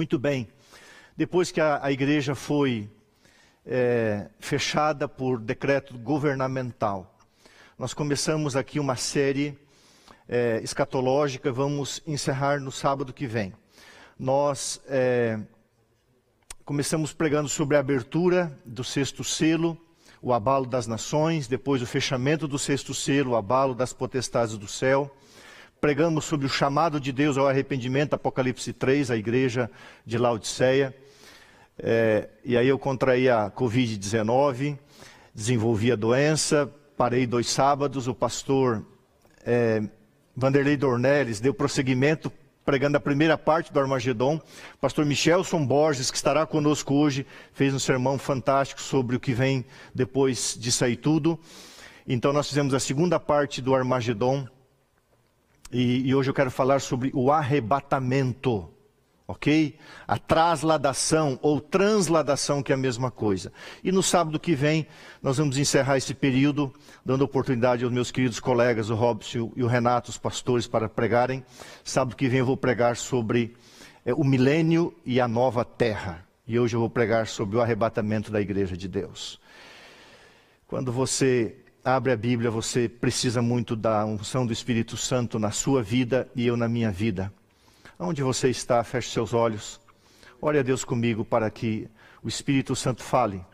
Muito 0.00 0.18
bem. 0.18 0.48
Depois 1.14 1.52
que 1.52 1.60
a, 1.60 1.78
a 1.84 1.92
igreja 1.92 2.34
foi 2.34 2.90
é, 3.66 4.30
fechada 4.38 5.06
por 5.06 5.38
decreto 5.38 5.98
governamental, 5.98 7.18
nós 7.78 7.92
começamos 7.92 8.56
aqui 8.56 8.80
uma 8.80 8.96
série 8.96 9.58
é, 10.26 10.58
escatológica, 10.62 11.52
vamos 11.52 12.02
encerrar 12.06 12.60
no 12.60 12.72
sábado 12.72 13.12
que 13.12 13.26
vem. 13.26 13.52
Nós 14.18 14.80
é, 14.88 15.38
começamos 16.64 17.12
pregando 17.12 17.50
sobre 17.50 17.76
a 17.76 17.80
abertura 17.80 18.58
do 18.64 18.82
sexto 18.82 19.22
selo, 19.22 19.76
o 20.22 20.32
abalo 20.32 20.64
das 20.64 20.86
nações, 20.86 21.46
depois 21.46 21.82
o 21.82 21.86
fechamento 21.86 22.48
do 22.48 22.58
sexto 22.58 22.94
selo, 22.94 23.32
o 23.32 23.36
abalo 23.36 23.74
das 23.74 23.92
potestades 23.92 24.56
do 24.56 24.66
céu 24.66 25.14
pregamos 25.80 26.26
sobre 26.26 26.46
o 26.46 26.48
chamado 26.48 27.00
de 27.00 27.10
Deus 27.10 27.38
ao 27.38 27.48
arrependimento, 27.48 28.14
Apocalipse 28.14 28.72
3, 28.72 29.10
a 29.10 29.16
igreja 29.16 29.70
de 30.04 30.18
Laodiceia. 30.18 30.94
É, 31.78 32.28
e 32.44 32.56
aí 32.56 32.68
eu 32.68 32.78
contraí 32.78 33.28
a 33.28 33.50
Covid-19, 33.50 34.76
desenvolvi 35.34 35.90
a 35.90 35.96
doença, 35.96 36.70
parei 36.96 37.26
dois 37.26 37.48
sábados, 37.48 38.06
o 38.06 38.14
pastor 38.14 38.84
é, 39.44 39.82
Vanderlei 40.36 40.76
Dornelles 40.76 41.40
deu 41.40 41.54
prosseguimento 41.54 42.30
pregando 42.64 42.98
a 42.98 43.00
primeira 43.00 43.38
parte 43.38 43.72
do 43.72 43.80
Armagedon. 43.80 44.36
O 44.36 44.78
pastor 44.78 45.06
Michelson 45.06 45.64
Borges, 45.66 46.10
que 46.10 46.16
estará 46.16 46.44
conosco 46.44 46.94
hoje, 46.94 47.26
fez 47.54 47.72
um 47.72 47.78
sermão 47.78 48.18
fantástico 48.18 48.82
sobre 48.82 49.16
o 49.16 49.20
que 49.20 49.32
vem 49.32 49.64
depois 49.94 50.56
disso 50.60 50.84
aí 50.84 50.94
tudo. 50.94 51.40
Então 52.06 52.32
nós 52.32 52.48
fizemos 52.48 52.74
a 52.74 52.80
segunda 52.80 53.18
parte 53.18 53.62
do 53.62 53.74
Armagedon, 53.74 54.46
e, 55.72 56.08
e, 56.08 56.14
hoje 56.14 56.30
eu 56.30 56.34
quero 56.34 56.50
falar 56.50 56.80
sobre 56.80 57.10
o 57.14 57.30
arrebatamento, 57.30 58.68
ok? 59.26 59.76
A 60.06 60.18
trasladação 60.18 61.38
ou 61.40 61.60
transladação, 61.60 62.62
que 62.62 62.72
é 62.72 62.74
a 62.74 62.78
mesma 62.78 63.10
coisa. 63.10 63.52
E 63.84 63.92
no 63.92 64.02
sábado 64.02 64.40
que 64.40 64.54
vem, 64.54 64.86
nós 65.22 65.38
vamos 65.38 65.56
encerrar 65.56 65.96
esse 65.96 66.12
período, 66.12 66.72
dando 67.06 67.22
oportunidade 67.22 67.84
aos 67.84 67.92
meus 67.92 68.10
queridos 68.10 68.40
colegas, 68.40 68.90
o 68.90 68.96
Robson 68.96 69.52
e 69.54 69.62
o 69.62 69.68
Renato, 69.68 70.10
os 70.10 70.18
pastores, 70.18 70.66
para 70.66 70.88
pregarem. 70.88 71.44
Sábado 71.84 72.16
que 72.16 72.28
vem 72.28 72.40
eu 72.40 72.46
vou 72.46 72.56
pregar 72.56 72.96
sobre 72.96 73.54
é, 74.04 74.12
o 74.12 74.24
milênio 74.24 74.92
e 75.06 75.20
a 75.20 75.28
nova 75.28 75.64
terra. 75.64 76.26
E 76.48 76.58
hoje 76.58 76.74
eu 76.74 76.80
vou 76.80 76.90
pregar 76.90 77.28
sobre 77.28 77.56
o 77.56 77.60
arrebatamento 77.60 78.32
da 78.32 78.40
igreja 78.40 78.76
de 78.76 78.88
Deus. 78.88 79.40
Quando 80.66 80.90
você 80.90 81.56
abre 81.84 82.12
a 82.12 82.16
Bíblia, 82.16 82.50
você 82.50 82.88
precisa 82.88 83.40
muito 83.40 83.74
da 83.74 84.04
unção 84.04 84.46
do 84.46 84.52
Espírito 84.52 84.96
Santo 84.96 85.38
na 85.38 85.50
sua 85.50 85.82
vida 85.82 86.28
e 86.36 86.46
eu 86.46 86.56
na 86.56 86.68
minha 86.68 86.90
vida. 86.90 87.32
Onde 87.98 88.22
você 88.22 88.48
está, 88.50 88.82
feche 88.84 89.10
seus 89.10 89.32
olhos. 89.32 89.80
Ore 90.40 90.58
a 90.58 90.62
Deus 90.62 90.84
comigo 90.84 91.24
para 91.24 91.50
que 91.50 91.88
o 92.22 92.28
Espírito 92.28 92.76
Santo 92.76 93.02
fale, 93.02 93.44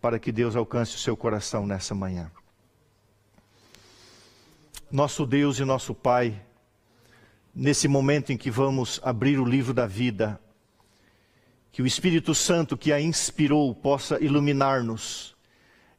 para 0.00 0.18
que 0.18 0.32
Deus 0.32 0.56
alcance 0.56 0.94
o 0.94 0.98
seu 0.98 1.16
coração 1.16 1.66
nessa 1.66 1.94
manhã. 1.94 2.30
Nosso 4.90 5.26
Deus 5.26 5.58
e 5.58 5.64
nosso 5.64 5.94
Pai, 5.94 6.40
nesse 7.54 7.88
momento 7.88 8.32
em 8.32 8.36
que 8.36 8.50
vamos 8.50 9.00
abrir 9.02 9.38
o 9.38 9.44
livro 9.44 9.74
da 9.74 9.86
vida, 9.86 10.40
que 11.72 11.82
o 11.82 11.86
Espírito 11.86 12.34
Santo 12.34 12.76
que 12.76 12.92
a 12.92 13.00
inspirou 13.00 13.74
possa 13.74 14.22
iluminar-nos 14.22 15.33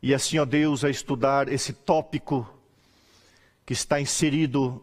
e 0.06 0.14
assim, 0.14 0.38
ó 0.38 0.46
Deus, 0.46 0.86
a 0.86 0.90
estudar 0.92 1.52
esse 1.52 1.74
tópico 1.74 2.48
que 3.66 3.74
está 3.74 4.00
inserido 4.00 4.80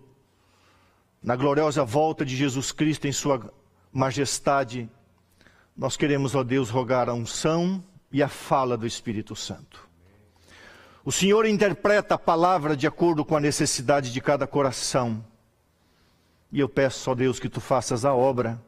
na 1.22 1.36
gloriosa 1.36 1.84
volta 1.84 2.24
de 2.24 2.34
Jesus 2.34 2.72
Cristo 2.72 3.06
em 3.06 3.12
Sua 3.12 3.54
majestade, 3.92 4.90
nós 5.76 5.96
queremos, 5.96 6.34
ó 6.34 6.42
Deus, 6.42 6.70
rogar 6.70 7.08
a 7.08 7.14
unção 7.14 7.84
e 8.11 8.20
a 8.20 8.27
fala 8.27 8.77
do 8.77 8.84
Espírito 8.84 9.36
Santo. 9.36 9.88
O 11.05 11.12
Senhor 11.12 11.46
interpreta 11.46 12.16
a 12.16 12.18
palavra 12.18 12.77
de 12.77 12.88
acordo 12.88 13.24
com 13.24 13.36
a 13.36 13.40
necessidade 13.40 14.12
de 14.12 14.20
cada 14.20 14.44
coração. 14.44 15.24
E 16.50 16.58
eu 16.58 16.68
peço, 16.68 17.08
ó 17.08 17.14
Deus, 17.14 17.38
que 17.38 17.48
tu 17.48 17.61
faças 17.61 18.05
a 18.05 18.12
obra, 18.12 18.61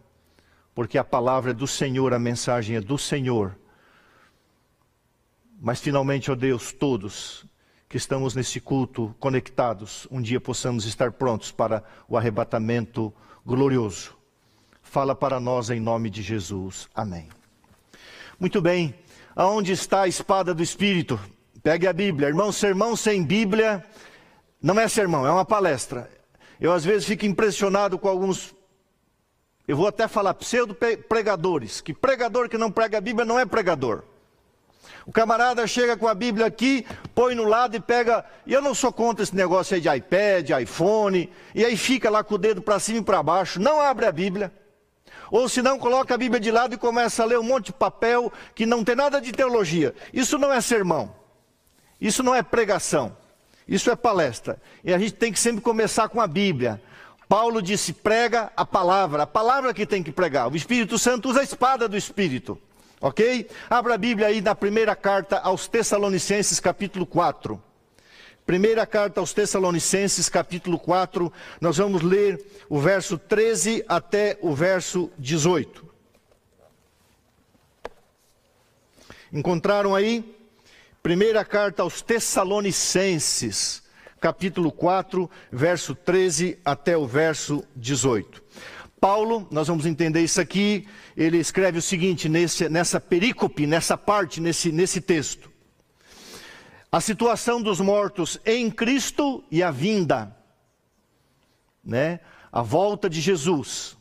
porque 0.73 0.99
a 0.99 1.03
palavra 1.03 1.51
é 1.51 1.55
do 1.55 1.67
Senhor, 1.67 2.15
a 2.15 2.19
mensagem 2.21 2.77
é 2.77 2.81
do 2.81 2.97
Senhor 2.97 3.57
mas 5.61 5.81
finalmente, 5.81 6.31
ó 6.31 6.35
Deus, 6.35 6.73
todos 6.73 7.47
que 7.89 7.97
estamos 7.97 8.35
nesse 8.35 8.61
culto 8.61 9.15
conectados, 9.21 10.07
um 10.11 10.21
dia 10.21 10.41
possamos 10.41 10.85
estar 10.85 11.13
prontos 11.13 11.53
para 11.53 11.85
o 12.09 12.17
arrebatamento 12.17 13.13
glorioso. 13.47 14.17
Fala 14.83 15.15
para 15.15 15.39
nós 15.39 15.71
em 15.71 15.81
nome 15.81 16.11
de 16.11 16.23
Jesus. 16.23 16.89
Amém. 16.95 17.29
Muito 18.39 18.61
bem. 18.61 18.95
Aonde 19.37 19.73
está 19.73 20.03
a 20.03 20.09
espada 20.09 20.55
do 20.55 20.63
Espírito? 20.63 21.19
Pegue 21.63 21.87
a 21.87 21.93
Bíblia. 21.93 22.29
Irmão, 22.29 22.53
sermão 22.53 22.97
sem 22.97 23.23
Bíblia 23.25 23.85
não 24.65 24.81
é 24.81 24.89
sermão, 24.89 25.27
é 25.27 25.31
uma 25.31 25.45
palestra. 25.45 26.11
Eu 26.59 26.73
às 26.73 26.85
vezes 26.85 27.07
fico 27.07 27.27
impressionado 27.27 27.99
com 27.99 28.09
alguns, 28.09 28.55
eu 29.69 29.77
vou 29.77 29.87
até 29.87 30.09
falar 30.09 30.33
pseudo-pregadores, 30.35 31.83
que 31.83 31.93
pregador 31.93 32.49
que 32.49 32.57
não 32.57 32.73
prega 32.73 32.97
a 32.97 33.01
Bíblia 33.01 33.27
não 33.27 33.39
é 33.39 33.45
pregador. 33.45 34.03
O 35.07 35.13
camarada 35.13 35.67
chega 35.67 35.97
com 35.97 36.09
a 36.09 36.15
Bíblia 36.15 36.47
aqui, 36.47 36.87
põe 37.15 37.35
no 37.35 37.45
lado 37.45 37.77
e 37.77 37.81
pega. 37.81 38.25
E 38.47 38.53
eu 38.53 38.63
não 38.63 38.75
sou 38.75 38.93
contra 38.93 39.23
esse 39.23 39.37
negócio 39.37 39.75
aí 39.75 39.81
de 39.81 39.89
iPad, 39.89 40.51
iPhone, 40.63 41.31
e 41.55 41.65
aí 41.65 41.77
fica 41.77 42.09
lá 42.09 42.25
com 42.25 42.37
o 42.37 42.39
dedo 42.39 42.63
para 42.63 42.79
cima 42.79 42.99
e 42.99 43.03
para 43.03 43.23
baixo, 43.23 43.61
não 43.61 43.81
abre 43.81 44.07
a 44.07 44.13
Bíblia. 44.13 44.53
Ou 45.31 45.49
se 45.49 45.63
não, 45.63 45.79
coloca 45.79 46.15
a 46.15 46.19
Bíblia 46.19 46.41
de 46.41 46.51
lado 46.51 46.75
e 46.75 46.79
começa 46.79 47.23
a 47.23 47.27
ler 47.27 47.39
um 47.39 47.43
monte 47.43 47.67
de 47.67 47.73
papel 47.73 48.33
que 48.55 48.65
não 48.65 48.85
tem 48.85 48.95
nada 48.95 49.21
de 49.21 49.33
teologia. 49.33 49.95
Isso 50.13 50.39
não 50.39 50.53
é 50.53 50.61
sermão. 50.61 51.15
Isso 52.01 52.23
não 52.23 52.35
é 52.35 52.43
pregação. 52.43 53.17
Isso 53.67 53.91
é 53.91 53.97
palestra. 53.97 54.61
E 54.83 54.93
a 54.93 54.99
gente 54.99 55.13
tem 55.13 55.33
que 55.33 55.39
sempre 55.39 55.61
começar 55.61 56.09
com 56.09 56.21
a 56.21 56.27
Bíblia. 56.27 56.81
Paulo 57.29 57.63
disse: 57.63 57.93
prega 57.93 58.53
a 58.57 58.65
palavra, 58.65 59.23
a 59.23 59.27
palavra 59.27 59.73
que 59.73 59.87
tem 59.87 60.03
que 60.03 60.13
pregar. 60.13 60.51
O 60.51 60.57
Espírito 60.57 60.99
Santo 60.99 61.31
usa 61.31 61.41
a 61.41 61.45
espada 61.45 61.89
do 61.89 61.97
Espírito. 61.97 62.59
Ok? 63.05 63.51
Abra 63.69 63.97
a 63.97 63.99
Bíblia 63.99 64.29
aí 64.29 64.41
na 64.41 64.55
primeira 64.55 64.97
carta 64.97 65.37
aos 65.37 65.69
Tessalonicenses, 65.69 66.59
capítulo 66.59 67.05
4. 67.05 67.63
Primeira 68.47 68.87
carta 68.87 69.21
aos 69.21 69.35
Tessalonicenses, 69.35 70.31
capítulo 70.31 70.79
4, 70.79 71.31
nós 71.61 71.77
vamos 71.77 72.01
ler 72.01 72.43
o 72.67 72.81
verso 72.81 73.19
13 73.19 73.85
até 73.87 74.39
o 74.41 74.55
verso 74.55 75.11
18. 75.19 75.87
Encontraram 79.31 79.95
aí? 79.95 80.25
Primeira 81.03 81.45
carta 81.45 81.83
aos 81.83 82.01
Tessalonicenses, 82.01 83.83
capítulo 84.19 84.73
4, 84.73 85.31
verso 85.53 85.95
13 85.95 86.59
até 86.65 86.97
o 86.97 87.07
verso 87.07 87.63
18. 87.77 88.43
Paulo, 89.05 89.47
nós 89.51 89.69
vamos 89.69 89.85
entender 89.85 90.23
isso 90.23 90.41
aqui, 90.41 90.89
ele 91.15 91.37
escreve 91.37 91.77
o 91.77 91.83
seguinte 91.83 92.27
nesse, 92.27 92.71
nessa 92.71 92.99
perícope, 92.99 93.67
nessa 93.67 93.99
parte, 93.99 94.41
nesse, 94.41 94.73
nesse 94.73 94.99
texto. 94.99 95.53
A 96.91 97.03
situação 97.03 97.61
dos 97.61 97.81
mortos 97.81 98.41
em 98.47 98.71
Cristo 98.71 99.45
e 99.51 99.63
a 99.63 99.71
vinda, 99.71 100.35
né? 101.85 102.19
A 102.51 102.63
volta 102.63 103.11
de 103.11 103.21
Jesus. 103.21 103.95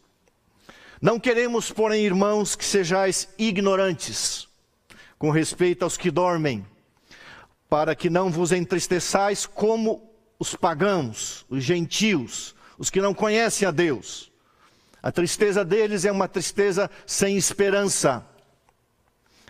Não 1.02 1.19
queremos, 1.19 1.69
porém, 1.69 2.06
irmãos, 2.06 2.56
que 2.56 2.63
sejais 2.63 3.28
ignorantes 3.38 4.47
com 5.19 5.31
respeito 5.31 5.84
aos 5.84 5.97
que 5.97 6.09
dormem, 6.09 6.66
para 7.69 7.94
que 7.94 8.09
não 8.09 8.31
vos 8.31 8.53
entristeçais 8.53 9.46
como 9.46 10.09
os 10.40 10.56
pagãos, 10.56 11.46
os 11.50 11.62
gentios, 11.62 12.56
os 12.78 12.90
que 12.90 13.01
não 13.01 13.13
conhecem 13.13 13.68
a 13.68 13.72
Deus 13.72 14.31
a 15.04 15.12
tristeza 15.12 15.66
deles 15.66 16.06
é 16.06 16.12
uma 16.12 16.30
tristeza 16.30 16.90
sem 17.06 17.36
esperança. 17.36 18.26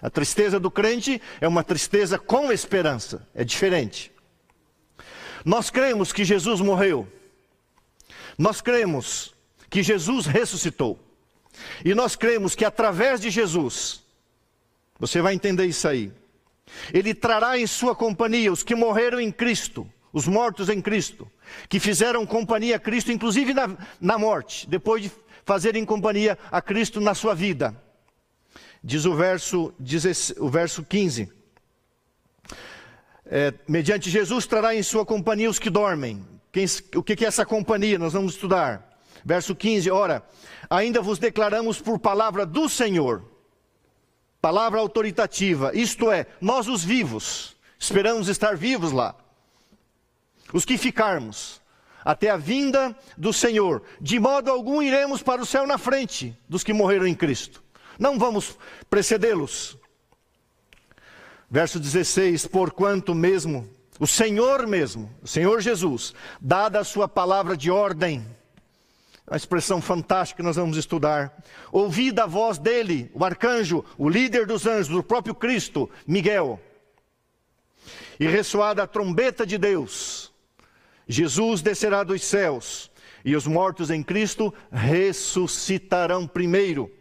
A 0.01 0.09
tristeza 0.09 0.59
do 0.59 0.71
crente 0.71 1.21
é 1.39 1.47
uma 1.47 1.63
tristeza 1.63 2.17
com 2.17 2.51
esperança, 2.51 3.25
é 3.35 3.43
diferente. 3.43 4.11
Nós 5.45 5.69
cremos 5.69 6.11
que 6.11 6.25
Jesus 6.25 6.59
morreu. 6.59 7.07
Nós 8.35 8.61
cremos 8.61 9.35
que 9.69 9.83
Jesus 9.83 10.25
ressuscitou. 10.25 10.99
E 11.85 11.93
nós 11.93 12.15
cremos 12.15 12.55
que 12.55 12.65
através 12.65 13.21
de 13.21 13.29
Jesus, 13.29 14.01
você 14.99 15.21
vai 15.21 15.35
entender 15.35 15.67
isso 15.67 15.87
aí, 15.87 16.11
Ele 16.91 17.13
trará 17.13 17.59
em 17.59 17.67
sua 17.67 17.95
companhia 17.95 18.51
os 18.51 18.63
que 18.63 18.73
morreram 18.73 19.19
em 19.19 19.31
Cristo, 19.31 19.87
os 20.11 20.27
mortos 20.27 20.67
em 20.67 20.81
Cristo, 20.81 21.29
que 21.69 21.79
fizeram 21.79 22.25
companhia 22.25 22.77
a 22.77 22.79
Cristo, 22.79 23.11
inclusive 23.11 23.53
na, 23.53 23.77
na 24.01 24.17
morte, 24.17 24.67
depois 24.67 25.03
de 25.03 25.11
fazerem 25.45 25.85
companhia 25.85 26.37
a 26.51 26.61
Cristo 26.61 26.99
na 26.99 27.13
sua 27.13 27.33
vida. 27.33 27.75
Diz 28.83 29.05
o 29.05 29.15
verso, 29.15 29.73
diz 29.79 30.33
o 30.37 30.49
verso 30.49 30.83
15. 30.83 31.31
É, 33.25 33.53
mediante 33.67 34.09
Jesus 34.09 34.45
trará 34.45 34.75
em 34.75 34.83
sua 34.83 35.05
companhia 35.05 35.49
os 35.49 35.59
que 35.59 35.69
dormem. 35.69 36.25
Quem, 36.51 36.65
o 36.95 37.01
que 37.01 37.23
é 37.23 37.27
essa 37.27 37.45
companhia? 37.45 37.97
Nós 37.97 38.13
vamos 38.13 38.33
estudar. 38.33 38.99
Verso 39.23 39.55
15: 39.55 39.89
Ora, 39.89 40.23
ainda 40.69 41.01
vos 41.01 41.17
declaramos 41.17 41.79
por 41.79 41.97
palavra 41.97 42.45
do 42.45 42.67
Senhor, 42.67 43.23
palavra 44.41 44.79
autoritativa, 44.79 45.71
isto 45.73 46.11
é, 46.11 46.27
nós 46.41 46.67
os 46.67 46.83
vivos, 46.83 47.55
esperamos 47.79 48.27
estar 48.27 48.57
vivos 48.57 48.91
lá, 48.91 49.15
os 50.51 50.65
que 50.65 50.77
ficarmos, 50.77 51.61
até 52.03 52.29
a 52.29 52.37
vinda 52.37 52.95
do 53.17 53.31
Senhor. 53.31 53.83
De 54.01 54.19
modo 54.19 54.51
algum 54.51 54.81
iremos 54.81 55.21
para 55.21 55.41
o 55.41 55.45
céu 55.45 55.65
na 55.65 55.77
frente 55.77 56.37
dos 56.47 56.63
que 56.63 56.73
morreram 56.73 57.07
em 57.07 57.15
Cristo. 57.15 57.63
Não 57.97 58.17
vamos 58.17 58.57
precedê-los. 58.89 59.77
Verso 61.49 61.79
16: 61.79 62.47
Porquanto 62.47 63.13
mesmo, 63.13 63.69
o 63.99 64.07
Senhor 64.07 64.65
mesmo, 64.65 65.09
o 65.21 65.27
Senhor 65.27 65.61
Jesus, 65.61 66.13
dada 66.41 66.79
a 66.79 66.83
sua 66.83 67.07
palavra 67.07 67.55
de 67.55 67.69
ordem, 67.69 68.25
a 69.27 69.37
expressão 69.37 69.81
fantástica 69.81 70.37
que 70.37 70.45
nós 70.45 70.55
vamos 70.55 70.77
estudar. 70.77 71.31
Ouvida 71.71 72.23
a 72.23 72.27
voz 72.27 72.57
dele, 72.57 73.09
o 73.13 73.23
arcanjo, 73.23 73.85
o 73.97 74.09
líder 74.09 74.47
dos 74.47 74.65
anjos, 74.65 74.95
o 74.95 75.03
próprio 75.03 75.35
Cristo, 75.35 75.89
Miguel. 76.07 76.59
E 78.19 78.27
ressoada 78.27 78.83
a 78.83 78.87
trombeta 78.87 79.45
de 79.45 79.57
Deus, 79.57 80.32
Jesus 81.07 81.61
descerá 81.61 82.03
dos 82.03 82.23
céus, 82.23 82.91
e 83.25 83.35
os 83.35 83.47
mortos 83.47 83.89
em 83.89 84.03
Cristo 84.03 84.53
ressuscitarão 84.71 86.27
primeiro. 86.27 86.91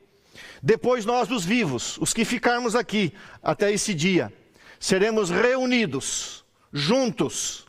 Depois 0.63 1.05
nós, 1.05 1.31
os 1.31 1.45
vivos, 1.45 1.99
os 1.99 2.13
que 2.13 2.25
ficarmos 2.25 2.77
aqui 2.77 3.13
até 3.43 3.73
esse 3.73 3.93
dia, 3.93 4.33
seremos 4.79 5.31
reunidos, 5.31 6.45
juntos, 6.73 7.67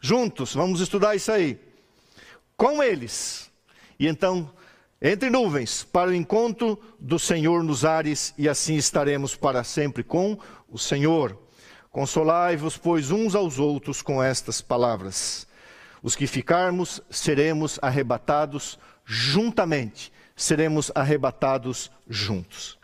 juntos, 0.00 0.54
vamos 0.54 0.80
estudar 0.80 1.14
isso 1.14 1.30
aí, 1.30 1.58
com 2.56 2.82
eles. 2.82 3.50
E 3.98 4.06
então, 4.06 4.50
entre 5.00 5.28
nuvens, 5.28 5.84
para 5.84 6.10
o 6.10 6.14
encontro 6.14 6.80
do 6.98 7.18
Senhor 7.18 7.62
nos 7.62 7.84
ares, 7.84 8.32
e 8.38 8.48
assim 8.48 8.76
estaremos 8.76 9.36
para 9.36 9.62
sempre 9.62 10.02
com 10.02 10.38
o 10.68 10.78
Senhor. 10.78 11.38
Consolai-vos, 11.90 12.78
pois, 12.78 13.10
uns 13.10 13.34
aos 13.34 13.58
outros 13.58 14.00
com 14.00 14.22
estas 14.22 14.62
palavras. 14.62 15.46
Os 16.04 16.14
que 16.14 16.26
ficarmos 16.26 17.00
seremos 17.08 17.78
arrebatados 17.80 18.78
juntamente, 19.06 20.12
seremos 20.36 20.92
arrebatados 20.94 21.90
juntos. 22.06 22.78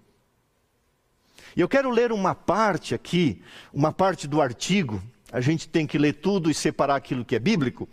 E 1.56 1.60
eu 1.60 1.68
quero 1.68 1.90
ler 1.90 2.12
uma 2.12 2.34
parte 2.34 2.94
aqui, 2.94 3.42
uma 3.72 3.92
parte 3.92 4.28
do 4.28 4.40
artigo, 4.40 5.02
a 5.32 5.40
gente 5.40 5.68
tem 5.68 5.86
que 5.86 5.98
ler 5.98 6.14
tudo 6.14 6.50
e 6.50 6.54
separar 6.54 6.96
aquilo 6.96 7.24
que 7.24 7.36
é 7.36 7.38
bíblico. 7.38 7.88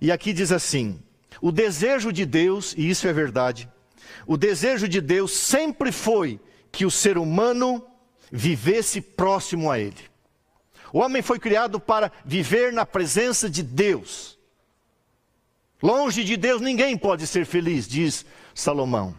E 0.00 0.10
aqui 0.10 0.32
diz 0.32 0.52
assim: 0.52 1.00
o 1.40 1.50
desejo 1.52 2.12
de 2.12 2.24
Deus, 2.24 2.74
e 2.76 2.88
isso 2.88 3.06
é 3.06 3.12
verdade, 3.12 3.68
o 4.26 4.36
desejo 4.36 4.88
de 4.88 5.00
Deus 5.00 5.32
sempre 5.32 5.92
foi 5.92 6.40
que 6.70 6.86
o 6.86 6.90
ser 6.90 7.18
humano 7.18 7.84
vivesse 8.32 9.02
próximo 9.02 9.70
a 9.70 9.78
Ele. 9.78 10.10
O 10.90 10.98
homem 10.98 11.20
foi 11.20 11.38
criado 11.38 11.78
para 11.78 12.10
viver 12.24 12.72
na 12.72 12.86
presença 12.86 13.48
de 13.48 13.62
Deus. 13.62 14.38
Longe 15.82 16.24
de 16.24 16.36
Deus 16.36 16.60
ninguém 16.60 16.96
pode 16.96 17.26
ser 17.26 17.44
feliz, 17.44 17.86
diz 17.86 18.24
Salomão. 18.54 19.14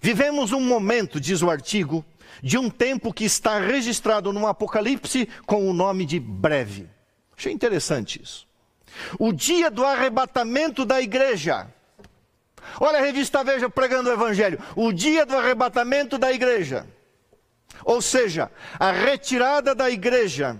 Vivemos 0.00 0.52
um 0.52 0.60
momento, 0.60 1.20
diz 1.20 1.42
o 1.42 1.50
artigo, 1.50 2.04
de 2.42 2.56
um 2.56 2.70
tempo 2.70 3.12
que 3.12 3.24
está 3.24 3.58
registrado 3.58 4.32
no 4.32 4.46
Apocalipse 4.46 5.28
com 5.46 5.68
o 5.68 5.72
nome 5.72 6.06
de 6.06 6.18
breve. 6.18 6.88
Achei 7.36 7.52
interessante 7.52 8.22
isso. 8.22 8.46
O 9.18 9.32
dia 9.32 9.70
do 9.70 9.84
arrebatamento 9.84 10.84
da 10.84 11.00
igreja. 11.00 11.66
Olha 12.78 12.98
a 12.98 13.02
revista 13.02 13.42
Veja 13.42 13.68
pregando 13.68 14.10
o 14.10 14.12
Evangelho. 14.12 14.58
O 14.76 14.92
dia 14.92 15.26
do 15.26 15.36
arrebatamento 15.36 16.18
da 16.18 16.32
igreja. 16.32 16.86
Ou 17.84 18.00
seja, 18.00 18.50
a 18.78 18.90
retirada 18.90 19.74
da 19.74 19.90
igreja, 19.90 20.56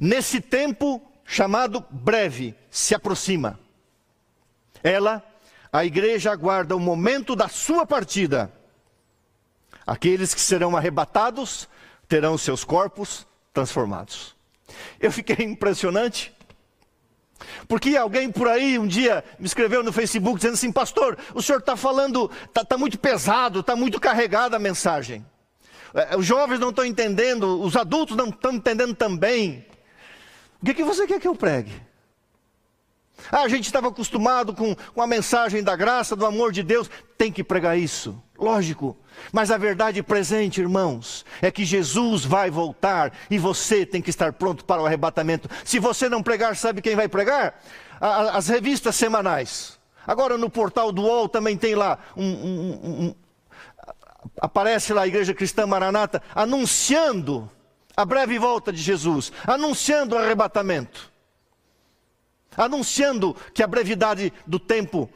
nesse 0.00 0.40
tempo 0.40 1.02
chamado 1.24 1.84
breve, 1.90 2.54
se 2.70 2.94
aproxima. 2.94 3.58
Ela, 4.82 5.22
a 5.72 5.84
igreja, 5.84 6.30
aguarda 6.30 6.76
o 6.76 6.80
momento 6.80 7.34
da 7.34 7.48
sua 7.48 7.84
partida. 7.84 8.52
Aqueles 9.86 10.34
que 10.34 10.40
serão 10.40 10.76
arrebatados 10.76 11.68
terão 12.08 12.38
seus 12.38 12.64
corpos 12.64 13.26
transformados. 13.52 14.34
Eu 15.00 15.10
fiquei 15.10 15.44
impressionante. 15.44 16.34
Porque 17.68 17.96
alguém 17.96 18.30
por 18.32 18.48
aí 18.48 18.78
um 18.78 18.86
dia 18.86 19.22
me 19.38 19.46
escreveu 19.46 19.82
no 19.82 19.92
Facebook 19.92 20.36
dizendo 20.36 20.54
assim: 20.54 20.72
Pastor, 20.72 21.18
o 21.34 21.42
senhor 21.42 21.58
está 21.58 21.76
falando, 21.76 22.30
está 22.46 22.64
tá 22.64 22.78
muito 22.78 22.98
pesado, 22.98 23.60
está 23.60 23.76
muito 23.76 24.00
carregada 24.00 24.56
a 24.56 24.60
mensagem. 24.60 25.24
É, 25.96 26.14
os 26.14 26.26
jovens 26.26 26.60
não 26.60 26.68
estão 26.68 26.84
entendendo, 26.84 27.62
os 27.62 27.74
adultos 27.74 28.14
não 28.14 28.28
estão 28.28 28.52
entendendo 28.52 28.94
também. 28.94 29.64
O 30.60 30.66
que, 30.66 30.74
que 30.74 30.84
você 30.84 31.06
quer 31.06 31.18
que 31.18 31.26
eu 31.26 31.34
pregue? 31.34 31.72
Ah, 33.32 33.42
a 33.42 33.48
gente 33.48 33.64
estava 33.64 33.88
acostumado 33.88 34.52
com, 34.52 34.74
com 34.74 35.00
a 35.00 35.06
mensagem 35.06 35.62
da 35.62 35.74
graça, 35.74 36.14
do 36.14 36.26
amor 36.26 36.52
de 36.52 36.62
Deus. 36.62 36.90
Tem 37.16 37.32
que 37.32 37.42
pregar 37.42 37.78
isso, 37.78 38.22
lógico. 38.38 38.94
Mas 39.32 39.50
a 39.50 39.56
verdade 39.56 40.02
presente, 40.02 40.60
irmãos, 40.60 41.24
é 41.40 41.50
que 41.50 41.64
Jesus 41.64 42.26
vai 42.26 42.50
voltar 42.50 43.10
e 43.30 43.38
você 43.38 43.86
tem 43.86 44.02
que 44.02 44.10
estar 44.10 44.34
pronto 44.34 44.66
para 44.66 44.82
o 44.82 44.86
arrebatamento. 44.86 45.48
Se 45.64 45.78
você 45.78 46.10
não 46.10 46.22
pregar, 46.22 46.54
sabe 46.56 46.82
quem 46.82 46.94
vai 46.94 47.08
pregar? 47.08 47.58
As 47.98 48.48
revistas 48.48 48.94
semanais. 48.96 49.78
Agora 50.06 50.36
no 50.36 50.50
portal 50.50 50.92
do 50.92 51.02
UOL 51.02 51.26
também 51.26 51.56
tem 51.56 51.74
lá 51.74 51.98
um, 52.14 52.24
um, 52.24 53.14
aparece 54.40 54.92
lá 54.92 55.02
a 55.02 55.06
Igreja 55.06 55.34
Cristã 55.34 55.66
Maranata 55.66 56.22
anunciando 56.34 57.50
a 57.96 58.04
breve 58.04 58.38
volta 58.38 58.72
de 58.72 58.80
Jesus, 58.80 59.32
anunciando 59.46 60.14
o 60.14 60.18
arrebatamento, 60.18 61.10
anunciando 62.56 63.34
que 63.54 63.62
a 63.62 63.66
brevidade 63.66 64.32
do 64.46 64.58
tempo, 64.58 65.08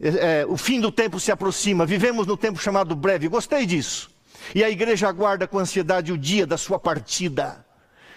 é, 0.00 0.44
o 0.46 0.56
fim 0.56 0.80
do 0.80 0.92
tempo 0.92 1.18
se 1.18 1.32
aproxima. 1.32 1.86
Vivemos 1.86 2.26
no 2.26 2.36
tempo 2.36 2.60
chamado 2.60 2.94
breve. 2.94 3.28
Gostei 3.28 3.64
disso. 3.64 4.10
E 4.54 4.62
a 4.62 4.70
igreja 4.70 5.08
aguarda 5.08 5.46
com 5.46 5.58
ansiedade 5.58 6.12
o 6.12 6.18
dia 6.18 6.46
da 6.46 6.58
sua 6.58 6.78
partida, 6.78 7.64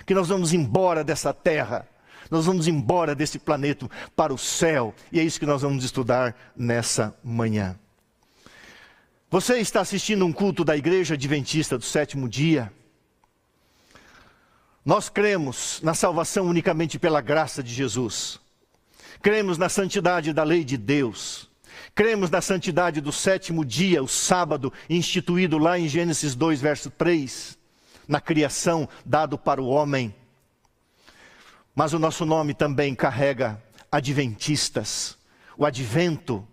que 0.06 0.14
nós 0.14 0.28
vamos 0.28 0.54
embora 0.54 1.04
dessa 1.04 1.34
terra. 1.34 1.88
Nós 2.30 2.46
vamos 2.46 2.68
embora 2.68 3.16
desse 3.16 3.40
planeta 3.40 3.90
para 4.16 4.32
o 4.32 4.38
céu, 4.38 4.94
e 5.12 5.20
é 5.20 5.24
isso 5.24 5.40
que 5.40 5.48
nós 5.48 5.64
vamos 5.64 5.84
estudar 5.84 6.36
nessa 6.56 7.18
manhã. 7.24 7.76
Você 9.32 9.60
está 9.60 9.82
assistindo 9.82 10.26
um 10.26 10.34
culto 10.34 10.66
da 10.66 10.76
Igreja 10.76 11.14
Adventista 11.14 11.78
do 11.78 11.84
sétimo 11.84 12.28
dia? 12.28 12.74
Nós 14.84 15.08
cremos 15.08 15.80
na 15.84 15.94
salvação 15.94 16.48
unicamente 16.48 16.98
pela 16.98 17.22
graça 17.22 17.62
de 17.62 17.72
Jesus. 17.72 18.40
Cremos 19.22 19.56
na 19.56 19.70
santidade 19.70 20.34
da 20.34 20.44
lei 20.44 20.64
de 20.64 20.78
Deus. 20.78 21.48
Cremos 21.94 22.32
na 22.32 22.42
santidade 22.42 23.02
do 23.02 23.12
sétimo 23.12 23.64
dia, 23.64 24.02
o 24.02 24.08
sábado, 24.08 24.74
instituído 24.90 25.60
lá 25.60 25.78
em 25.78 25.88
Gênesis 25.88 26.34
2, 26.34 26.60
verso 26.60 26.90
3, 26.90 27.56
na 28.08 28.20
criação 28.20 28.90
dado 29.06 29.38
para 29.38 29.62
o 29.62 29.68
homem. 29.68 30.16
Mas 31.76 31.94
o 31.94 32.00
nosso 32.00 32.26
nome 32.26 32.56
também 32.56 32.96
carrega 32.96 33.62
adventistas. 33.92 35.16
O 35.56 35.68
advento, 35.68 36.48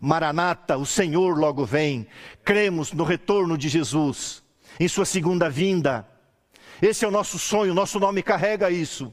Maranata, 0.00 0.76
o 0.76 0.86
Senhor 0.86 1.38
logo 1.38 1.64
vem. 1.64 2.06
Cremos 2.44 2.92
no 2.92 3.04
retorno 3.04 3.56
de 3.56 3.68
Jesus, 3.68 4.42
em 4.78 4.88
sua 4.88 5.04
segunda 5.04 5.48
vinda. 5.48 6.06
Esse 6.80 7.04
é 7.04 7.08
o 7.08 7.10
nosso 7.10 7.38
sonho, 7.38 7.74
nosso 7.74 7.98
nome 7.98 8.22
carrega 8.22 8.70
isso 8.70 9.12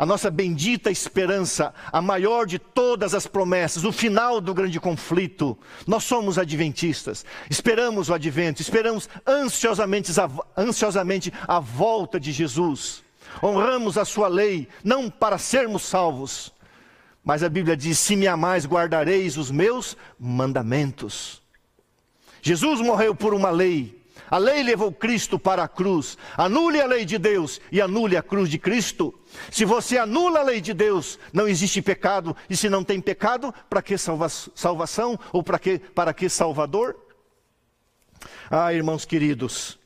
a 0.00 0.06
nossa 0.06 0.30
bendita 0.30 0.90
esperança, 0.90 1.74
a 1.92 2.00
maior 2.00 2.46
de 2.46 2.58
todas 2.58 3.12
as 3.12 3.26
promessas, 3.26 3.84
o 3.84 3.92
final 3.92 4.40
do 4.40 4.54
grande 4.54 4.80
conflito. 4.80 5.58
Nós 5.86 6.04
somos 6.04 6.38
adventistas, 6.38 7.22
esperamos 7.50 8.08
o 8.08 8.14
advento, 8.14 8.62
esperamos 8.62 9.10
ansiosamente 9.26 10.10
ansiosamente 10.56 11.30
a 11.46 11.60
volta 11.60 12.18
de 12.18 12.32
Jesus. 12.32 13.04
Honramos 13.42 13.98
a 13.98 14.06
sua 14.06 14.26
lei, 14.26 14.68
não 14.82 15.10
para 15.10 15.36
sermos 15.36 15.82
salvos, 15.82 16.50
mas 17.24 17.42
a 17.42 17.48
Bíblia 17.48 17.76
diz: 17.76 17.98
se 17.98 18.16
me 18.16 18.26
amais, 18.26 18.66
guardareis 18.66 19.36
os 19.36 19.50
meus 19.50 19.96
mandamentos. 20.18 21.42
Jesus 22.42 22.80
morreu 22.80 23.14
por 23.14 23.34
uma 23.34 23.50
lei, 23.50 24.00
a 24.30 24.38
lei 24.38 24.62
levou 24.62 24.92
Cristo 24.92 25.38
para 25.38 25.64
a 25.64 25.68
cruz. 25.68 26.16
Anule 26.36 26.80
a 26.80 26.86
lei 26.86 27.04
de 27.04 27.18
Deus 27.18 27.60
e 27.72 27.80
anule 27.80 28.16
a 28.16 28.22
cruz 28.22 28.48
de 28.48 28.58
Cristo. 28.58 29.12
Se 29.50 29.64
você 29.64 29.98
anula 29.98 30.38
a 30.38 30.44
lei 30.44 30.60
de 30.60 30.72
Deus, 30.72 31.18
não 31.32 31.48
existe 31.48 31.82
pecado. 31.82 32.36
E 32.48 32.56
se 32.56 32.68
não 32.68 32.84
tem 32.84 33.00
pecado, 33.00 33.52
para 33.68 33.82
que 33.82 33.98
salva 33.98 34.28
salvação? 34.28 35.18
Ou 35.32 35.42
para 35.42 35.58
que, 35.58 35.80
para 35.80 36.14
que 36.14 36.28
Salvador? 36.28 36.96
Ah, 38.48 38.72
irmãos 38.72 39.04
queridos, 39.04 39.78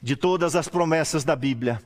de 0.00 0.16
todas 0.16 0.56
as 0.56 0.68
promessas 0.68 1.22
da 1.24 1.36
Bíblia, 1.36 1.82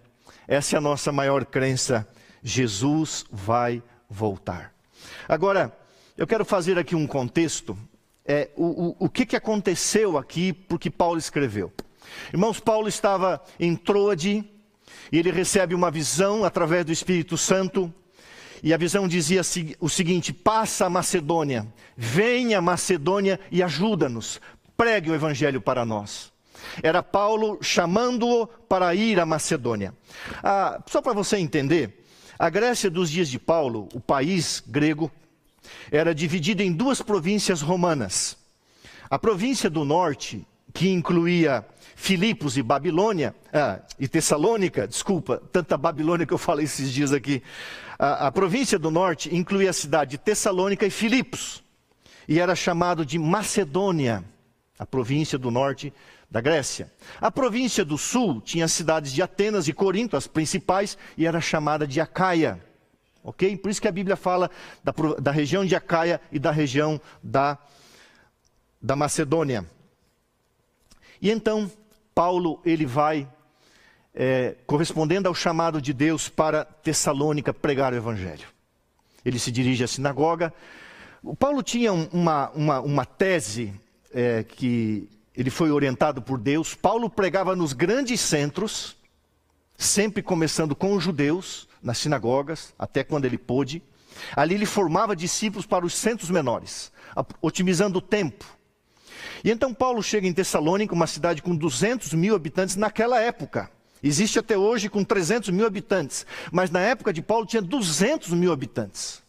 essa 0.47 0.77
é 0.77 0.79
a 0.79 0.81
nossa 0.81 1.11
maior 1.11 1.45
crença. 1.45 2.07
Jesus 2.43 3.25
vai 3.31 3.83
voltar. 4.09 4.78
Agora, 5.29 5.77
eu 6.17 6.27
quero 6.27 6.43
fazer 6.43 6.79
aqui 6.79 6.97
um 6.97 7.07
contexto. 7.07 7.77
É, 8.25 8.49
o, 8.57 8.89
o, 8.89 8.97
o 9.01 9.09
que, 9.11 9.27
que 9.27 9.37
aconteceu 9.37 10.17
aqui 10.17 10.55
porque 10.55 10.91
Paulo 10.91 11.19
escreveu. 11.19 11.71
Irmãos, 12.33 12.59
Paulo 12.59 12.89
estava 12.89 13.43
em 13.61 13.77
Troade 13.77 14.43
e 15.13 15.19
ele 15.19 15.31
recebe 15.31 15.75
uma 15.75 15.91
visão 15.91 16.45
através 16.45 16.87
do 16.87 16.93
Espírito 16.93 17.37
Santo. 17.37 17.93
E 18.63 18.73
a 18.73 18.79
visão 18.79 19.07
dizia 19.07 19.43
o 19.79 19.89
seguinte: 19.89 20.33
passa 20.33 20.87
a 20.87 20.91
Macedônia, 20.91 21.67
venha 21.95 22.59
a 22.59 22.63
Macedônia 22.63 23.39
e 23.53 23.63
ajuda-nos, 23.63 24.41
pregue 24.79 25.11
o 25.11 25.15
Evangelho 25.15 25.61
para 25.61 25.85
nós. 25.85 26.33
Era 26.83 27.03
Paulo 27.03 27.59
chamando-o 27.61 28.47
para 28.47 28.95
ir 28.95 29.21
à 29.21 29.27
Macedônia. 29.27 29.95
Ah, 30.43 30.83
só 30.87 31.03
para 31.03 31.13
você 31.13 31.37
entender, 31.37 32.05
a 32.39 32.49
Grécia 32.49 32.89
dos 32.89 33.11
dias 33.11 33.29
de 33.29 33.39
Paulo, 33.39 33.89
o 33.93 34.01
país 34.01 34.63
grego, 34.67 35.11
era 35.91 36.15
dividida 36.15 36.63
em 36.63 36.73
duas 36.73 37.03
províncias 37.03 37.61
romanas. 37.61 38.37
A 39.11 39.19
província 39.19 39.69
do 39.69 39.85
norte, 39.85 40.47
que 40.73 40.89
incluía 40.89 41.67
Filipos 41.97 42.57
e 42.57 42.63
Babilônia, 42.63 43.35
ah, 43.53 43.81
e 43.99 44.07
Tessalônica, 44.07 44.87
desculpa, 44.87 45.43
tanta 45.51 45.77
Babilônia 45.77 46.27
que 46.27 46.33
eu 46.33 46.39
falei 46.39 46.65
esses 46.65 46.93
dias 46.93 47.13
aqui. 47.13 47.43
A, 47.99 48.29
a 48.29 48.33
província 48.33 48.79
do 48.79 48.91
norte 48.91 49.35
incluía 49.35 49.71
a 49.71 49.73
cidade 49.73 50.13
de 50.13 50.19
Tessalônica 50.19 50.87
e 50.87 50.91
Filipos, 50.91 51.65
e 52.29 52.39
era 52.39 52.55
chamado 52.55 53.05
de 53.05 53.19
Macedônia, 53.19 54.23
a 54.79 54.87
província 54.87 55.37
do 55.37 55.51
norte 55.51 55.93
da 56.31 56.41
Grécia. 56.41 56.93
A 57.21 57.31
província 57.31 57.85
do 57.85 57.97
sul 57.97 58.41
tinha 58.41 58.67
as 58.67 58.73
cidades 58.73 59.13
de 59.13 59.23
Atenas 59.23 59.67
e 59.67 59.73
Corinto, 59.73 60.17
as 60.17 60.27
principais, 60.27 60.99
e 61.17 61.27
era 61.27 61.41
chamada 61.41 61.87
de 61.87 62.01
Acaia. 62.01 62.63
Ok? 63.25 63.57
Por 63.57 63.71
isso 63.71 63.81
que 63.81 63.89
a 63.89 63.93
Bíblia 63.93 64.17
fala 64.17 64.51
da, 64.85 64.93
da 65.19 65.31
região 65.31 65.65
de 65.65 65.75
Acaia 65.75 66.21
e 66.31 66.39
da 66.39 66.51
região 66.51 67.01
da, 67.23 67.59
da 68.81 68.95
Macedônia. 68.95 69.67
E 71.21 71.31
então, 71.31 71.71
Paulo 72.15 72.61
ele 72.65 72.87
vai 72.87 73.29
é, 74.15 74.57
correspondendo 74.67 75.29
ao 75.29 75.35
chamado 75.35 75.81
de 75.81 75.93
Deus 75.93 76.29
para 76.29 76.65
Tessalônica 76.65 77.55
pregar 77.55 77.93
o 77.93 77.97
evangelho. 77.97 78.47
Ele 79.25 79.39
se 79.39 79.51
dirige 79.51 79.85
à 79.85 79.89
sinagoga. 79.89 80.53
O 81.23 81.35
Paulo 81.35 81.63
tinha 81.63 81.93
uma, 81.93 82.51
uma, 82.51 82.81
uma 82.81 83.05
tese 83.05 83.75
é, 84.13 84.43
que 84.45 85.09
ele 85.39 85.51
foi 85.51 85.71
orientado 85.71 86.21
por 86.21 86.39
Deus. 86.39 86.75
Paulo 86.75 87.09
pregava 87.09 87.57
nos 87.57 87.73
grandes 87.73 88.21
centros, 88.21 88.97
sempre 89.77 90.23
começando 90.23 90.75
com 90.77 90.95
os 90.95 91.03
judeus, 91.03 91.67
nas 91.83 91.97
sinagogas, 91.97 92.75
até 92.79 93.03
quando 93.03 93.25
ele 93.25 93.39
pôde. 93.39 93.83
Ali 94.37 94.57
ele 94.57 94.67
formava 94.67 95.17
discípulos 95.17 95.65
para 95.65 95.87
os 95.87 95.95
centros 95.95 96.29
menores, 96.29 96.93
otimizando 97.41 97.99
o 97.99 98.03
tempo 98.03 98.59
e 99.45 99.51
então 99.51 99.73
Paulo 99.73 100.03
chega 100.03 100.27
em 100.27 100.33
Tessalônica, 100.33 100.95
uma 100.95 101.07
cidade 101.07 101.43
com 101.43 101.55
200 101.55 102.13
mil 102.15 102.35
habitantes 102.35 102.77
naquela 102.77 103.21
época. 103.21 103.71
Existe 104.03 104.39
até 104.39 104.57
hoje 104.57 104.89
com 104.89 105.03
300 105.03 105.51
mil 105.51 105.67
habitantes, 105.67 106.25
mas 106.53 106.71
na 106.71 106.81
época 106.81 107.13
de 107.13 107.21
Paulo 107.21 107.47
tinha 107.47 107.63
200 107.63 108.31
mil 108.31 108.53
habitantes. 108.53 109.23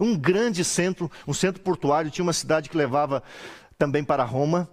Um 0.00 0.16
grande 0.16 0.64
centro, 0.64 1.10
um 1.26 1.34
centro 1.34 1.62
portuário, 1.62 2.10
tinha 2.10 2.22
uma 2.22 2.32
cidade 2.32 2.68
que 2.68 2.76
levava 2.76 3.22
também 3.78 4.02
para 4.02 4.24
Roma. 4.24 4.68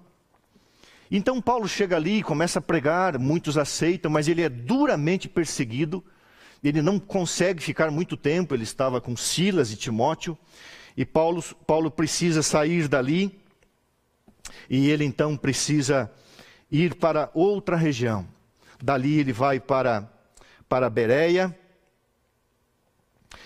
Então 1.11 1.41
Paulo 1.41 1.67
chega 1.67 1.95
ali 1.95 2.19
e 2.19 2.23
começa 2.23 2.59
a 2.59 2.61
pregar, 2.61 3.17
muitos 3.17 3.57
aceitam, 3.57 4.11
mas 4.11 4.27
ele 4.27 4.43
é 4.43 4.49
duramente 4.49 5.27
perseguido. 5.27 6.03
Ele 6.63 6.81
não 6.81 6.99
consegue 6.99 7.63
ficar 7.63 7.89
muito 7.89 8.15
tempo, 8.15 8.53
ele 8.53 8.63
estava 8.63 9.01
com 9.01 9.15
Silas 9.15 9.71
e 9.71 9.77
Timóteo, 9.77 10.37
e 10.95 11.05
Paulo, 11.05 11.41
Paulo 11.65 11.89
precisa 11.89 12.43
sair 12.43 12.87
dali 12.87 13.39
e 14.69 14.89
ele 14.89 15.05
então 15.05 15.37
precisa 15.37 16.11
ir 16.69 16.95
para 16.95 17.31
outra 17.33 17.75
região. 17.75 18.27
Dali 18.81 19.19
ele 19.19 19.33
vai 19.33 19.59
para, 19.59 20.11
para 20.67 20.89
Bereia, 20.89 21.57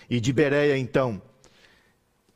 e 0.09 0.19
de 0.19 0.33
Bereia 0.33 0.77
então 0.77 1.21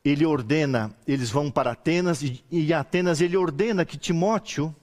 ele 0.06 0.26
ordena, 0.26 0.96
eles 1.06 1.30
vão 1.30 1.52
para 1.52 1.72
Atenas, 1.72 2.22
e, 2.22 2.44
em 2.52 2.72
Atenas 2.72 3.20
ele 3.20 3.36
ordena 3.36 3.84
que 3.84 3.98
Timóteo 3.98 4.74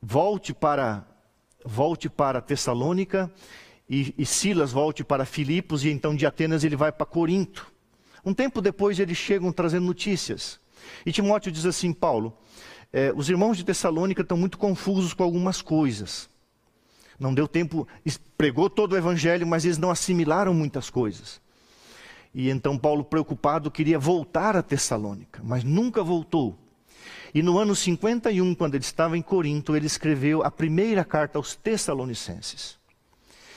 volte 0.00 0.54
para, 0.54 1.06
volte 1.64 2.08
para 2.08 2.40
Tessalônica, 2.40 3.30
e, 3.88 4.14
e 4.16 4.24
Silas 4.24 4.70
volte 4.70 5.02
para 5.02 5.24
Filipos, 5.24 5.84
e 5.84 5.90
então 5.90 6.14
de 6.14 6.24
Atenas 6.24 6.62
ele 6.62 6.76
vai 6.76 6.92
para 6.92 7.04
Corinto. 7.04 7.70
Um 8.24 8.32
tempo 8.32 8.60
depois 8.60 8.98
eles 8.98 9.16
chegam 9.16 9.50
trazendo 9.50 9.86
notícias. 9.86 10.60
E 11.04 11.12
Timóteo 11.12 11.50
diz 11.50 11.66
assim: 11.66 11.92
Paulo, 11.92 12.36
é, 12.92 13.12
os 13.14 13.28
irmãos 13.28 13.56
de 13.56 13.64
Tessalônica 13.64 14.22
estão 14.22 14.36
muito 14.36 14.58
confusos 14.58 15.12
com 15.12 15.22
algumas 15.22 15.60
coisas. 15.60 16.30
Não 17.18 17.34
deu 17.34 17.46
tempo, 17.46 17.86
pregou 18.36 18.70
todo 18.70 18.92
o 18.92 18.96
evangelho, 18.96 19.46
mas 19.46 19.64
eles 19.64 19.76
não 19.76 19.90
assimilaram 19.90 20.54
muitas 20.54 20.88
coisas. 20.88 21.40
E 22.34 22.48
então 22.48 22.78
Paulo, 22.78 23.04
preocupado, 23.04 23.70
queria 23.70 23.98
voltar 23.98 24.56
a 24.56 24.62
Tessalônica, 24.62 25.42
mas 25.44 25.64
nunca 25.64 26.02
voltou. 26.02 26.58
E 27.34 27.42
no 27.42 27.58
ano 27.58 27.74
51, 27.74 28.54
quando 28.54 28.74
ele 28.74 28.84
estava 28.84 29.16
em 29.16 29.22
Corinto, 29.22 29.76
ele 29.76 29.86
escreveu 29.86 30.42
a 30.42 30.50
primeira 30.50 31.04
carta 31.04 31.38
aos 31.38 31.54
Tessalonicenses. 31.54 32.78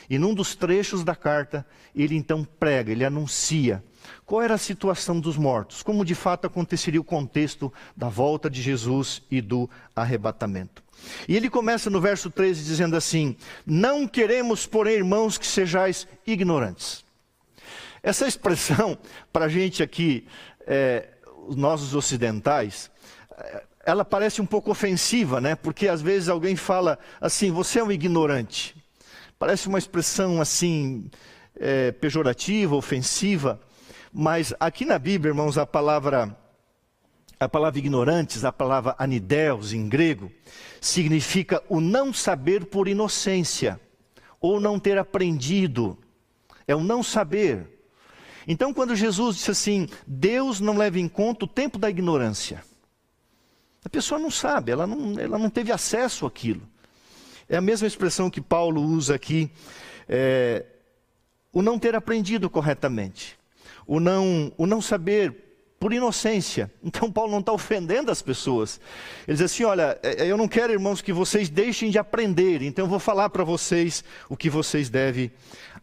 E 0.10 0.18
num 0.18 0.34
dos 0.34 0.56
trechos 0.56 1.04
da 1.04 1.16
carta, 1.16 1.66
ele 1.96 2.16
então 2.16 2.44
prega, 2.44 2.92
ele 2.92 3.06
anuncia 3.06 3.84
qual 4.26 4.42
era 4.42 4.56
a 4.56 4.58
situação 4.58 5.20
dos 5.20 5.38
mortos, 5.38 5.82
como 5.82 6.04
de 6.04 6.14
fato 6.14 6.46
aconteceria 6.46 7.00
o 7.00 7.06
contexto 7.06 7.72
da 7.96 8.10
volta 8.10 8.50
de 8.50 8.62
Jesus 8.62 9.22
e 9.32 9.42
do 9.42 9.70
arrebatamento. 9.96 10.84
E 11.28 11.36
ele 11.36 11.50
começa 11.50 11.90
no 11.90 12.02
verso 12.02 12.30
13 12.30 12.64
dizendo 12.64 12.96
assim: 12.96 13.36
Não 13.66 14.08
queremos, 14.08 14.66
porém, 14.66 14.96
irmãos, 14.96 15.38
que 15.38 15.48
sejais 15.48 16.08
ignorantes. 16.26 17.04
Essa 18.02 18.28
expressão, 18.28 18.98
para 19.32 19.46
a 19.46 19.50
gente 19.50 19.82
aqui, 19.82 20.28
é, 20.68 21.10
nós 21.56 21.82
os 21.82 21.96
ocidentais, 21.96 22.92
ela 23.86 24.06
parece 24.06 24.42
um 24.42 24.46
pouco 24.46 24.72
ofensiva, 24.72 25.42
né? 25.42 25.56
Porque 25.56 25.88
às 25.88 26.02
vezes 26.02 26.30
alguém 26.30 26.56
fala 26.56 26.98
assim: 27.20 27.52
você 27.52 27.80
é 27.80 27.84
um 27.84 27.92
ignorante. 27.92 28.76
Parece 29.38 29.68
uma 29.68 29.78
expressão 29.78 30.40
assim, 30.40 31.10
é, 31.60 31.92
pejorativa, 31.92 32.76
ofensiva. 32.76 33.60
Mas 34.12 34.54
aqui 34.60 34.86
na 34.86 34.98
Bíblia, 34.98 35.32
irmãos, 35.32 35.58
a 35.58 35.66
palavra 35.66 36.38
a 37.40 37.50
palavra 37.50 37.78
ignorantes, 37.78 38.46
a 38.46 38.54
palavra 38.54 38.96
anideus 38.98 39.74
em 39.74 39.90
grego, 39.90 40.32
significa 40.80 41.62
o 41.68 41.82
não 41.82 42.14
saber 42.14 42.66
por 42.66 42.88
inocência, 42.88 43.80
ou 44.40 44.62
não 44.62 44.80
ter 44.80 44.98
aprendido. 44.98 45.98
É 46.66 46.74
o 46.74 46.82
não 46.82 47.04
saber. 47.04 47.68
Então, 48.48 48.74
quando 48.74 48.96
Jesus 48.96 49.36
disse 49.36 49.52
assim, 49.52 49.90
Deus 50.08 50.62
não 50.62 50.78
leva 50.78 51.00
em 51.00 51.08
conta 51.08 51.44
o 51.44 51.48
tempo 51.48 51.78
da 51.78 51.90
ignorância. 51.90 52.64
A 53.86 53.90
pessoa 53.90 54.20
não 54.20 54.32
sabe, 54.32 54.72
ela 54.72 54.88
não, 54.88 55.20
ela 55.20 55.38
não 55.38 55.50
teve 55.50 55.72
acesso 55.72 56.26
àquilo. 56.26 56.62
É 57.50 57.58
a 57.58 57.62
mesma 57.62 57.88
expressão 57.88 58.30
que 58.30 58.42
Paulo 58.42 58.82
usa 58.82 59.16
aqui, 59.16 59.52
é, 60.08 60.66
o 61.52 61.62
não 61.62 61.78
ter 61.78 61.96
aprendido 61.96 62.50
corretamente. 62.50 63.38
o 63.86 64.00
não, 64.00 64.52
o 64.58 64.66
não 64.66 64.82
saber 64.82 65.44
por 65.80 65.92
inocência. 65.92 66.72
Então, 66.82 67.12
Paulo 67.12 67.32
não 67.32 67.40
está 67.40 67.52
ofendendo 67.52 68.10
as 68.10 68.22
pessoas. 68.22 68.80
Ele 69.28 69.36
diz 69.36 69.42
assim: 69.52 69.66
Olha, 69.66 70.00
é, 70.02 70.24
é, 70.24 70.32
eu 70.32 70.38
não 70.38 70.48
quero, 70.48 70.72
irmãos, 70.72 71.02
que 71.02 71.12
vocês 71.12 71.50
deixem 71.50 71.90
de 71.90 71.98
aprender, 71.98 72.62
então 72.62 72.86
eu 72.86 72.90
vou 72.90 73.00
falar 73.00 73.30
para 73.30 73.44
vocês 73.44 74.04
o 74.30 74.38
que 74.38 74.50
vocês 74.50 74.90
devem 74.90 75.32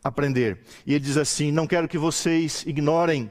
aprender. 0.03 0.59
E 0.87 0.95
ele 0.95 1.05
diz 1.05 1.19
assim: 1.19 1.53
Não 1.53 1.67
quero 1.67 1.87
que 1.87 1.99
vocês 1.99 2.65
ignorem 2.67 3.31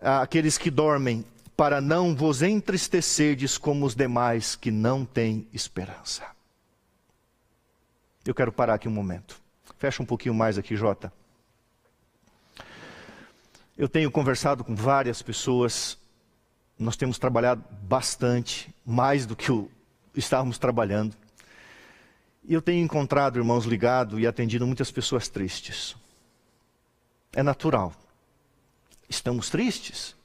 ah, 0.00 0.22
aqueles 0.22 0.58
que 0.58 0.70
dormem, 0.70 1.24
para 1.56 1.80
não 1.80 2.14
vos 2.14 2.42
entristecerdes 2.42 3.56
como 3.56 3.86
os 3.86 3.94
demais 3.94 4.54
que 4.54 4.70
não 4.70 5.04
têm 5.04 5.48
esperança. 5.52 6.24
Eu 8.24 8.34
quero 8.34 8.52
parar 8.52 8.74
aqui 8.74 8.88
um 8.88 8.92
momento. 8.92 9.40
Fecha 9.78 10.02
um 10.02 10.06
pouquinho 10.06 10.34
mais 10.34 10.58
aqui, 10.58 10.76
Jota. 10.76 11.12
Eu 13.76 13.88
tenho 13.88 14.10
conversado 14.10 14.64
com 14.64 14.74
várias 14.74 15.22
pessoas, 15.22 15.98
nós 16.78 16.96
temos 16.96 17.18
trabalhado 17.18 17.62
bastante, 17.82 18.74
mais 18.84 19.26
do 19.26 19.36
que 19.36 19.52
o, 19.52 19.70
estávamos 20.14 20.58
trabalhando. 20.58 21.14
E 22.44 22.54
eu 22.54 22.62
tenho 22.62 22.84
encontrado 22.84 23.38
irmãos 23.38 23.64
ligados 23.64 24.18
e 24.18 24.26
atendido 24.26 24.66
muitas 24.66 24.90
pessoas 24.90 25.28
tristes. 25.28 25.96
É 27.34 27.42
natural. 27.42 27.92
Estamos 29.08 29.50
tristes. 29.50 30.16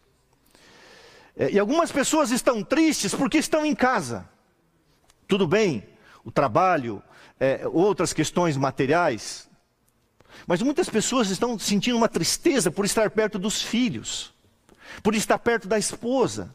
É, 1.35 1.51
e 1.51 1.59
algumas 1.59 1.91
pessoas 1.91 2.31
estão 2.31 2.63
tristes 2.63 3.13
porque 3.13 3.37
estão 3.37 3.65
em 3.65 3.75
casa. 3.75 4.27
Tudo 5.27 5.47
bem, 5.47 5.87
o 6.23 6.31
trabalho, 6.31 7.01
é, 7.39 7.67
outras 7.67 8.13
questões 8.13 8.57
materiais, 8.57 9.49
mas 10.45 10.61
muitas 10.61 10.89
pessoas 10.89 11.29
estão 11.29 11.57
sentindo 11.57 11.97
uma 11.97 12.09
tristeza 12.09 12.71
por 12.71 12.85
estar 12.85 13.09
perto 13.11 13.37
dos 13.37 13.61
filhos, 13.61 14.33
por 15.01 15.15
estar 15.15 15.37
perto 15.39 15.67
da 15.67 15.77
esposa, 15.77 16.53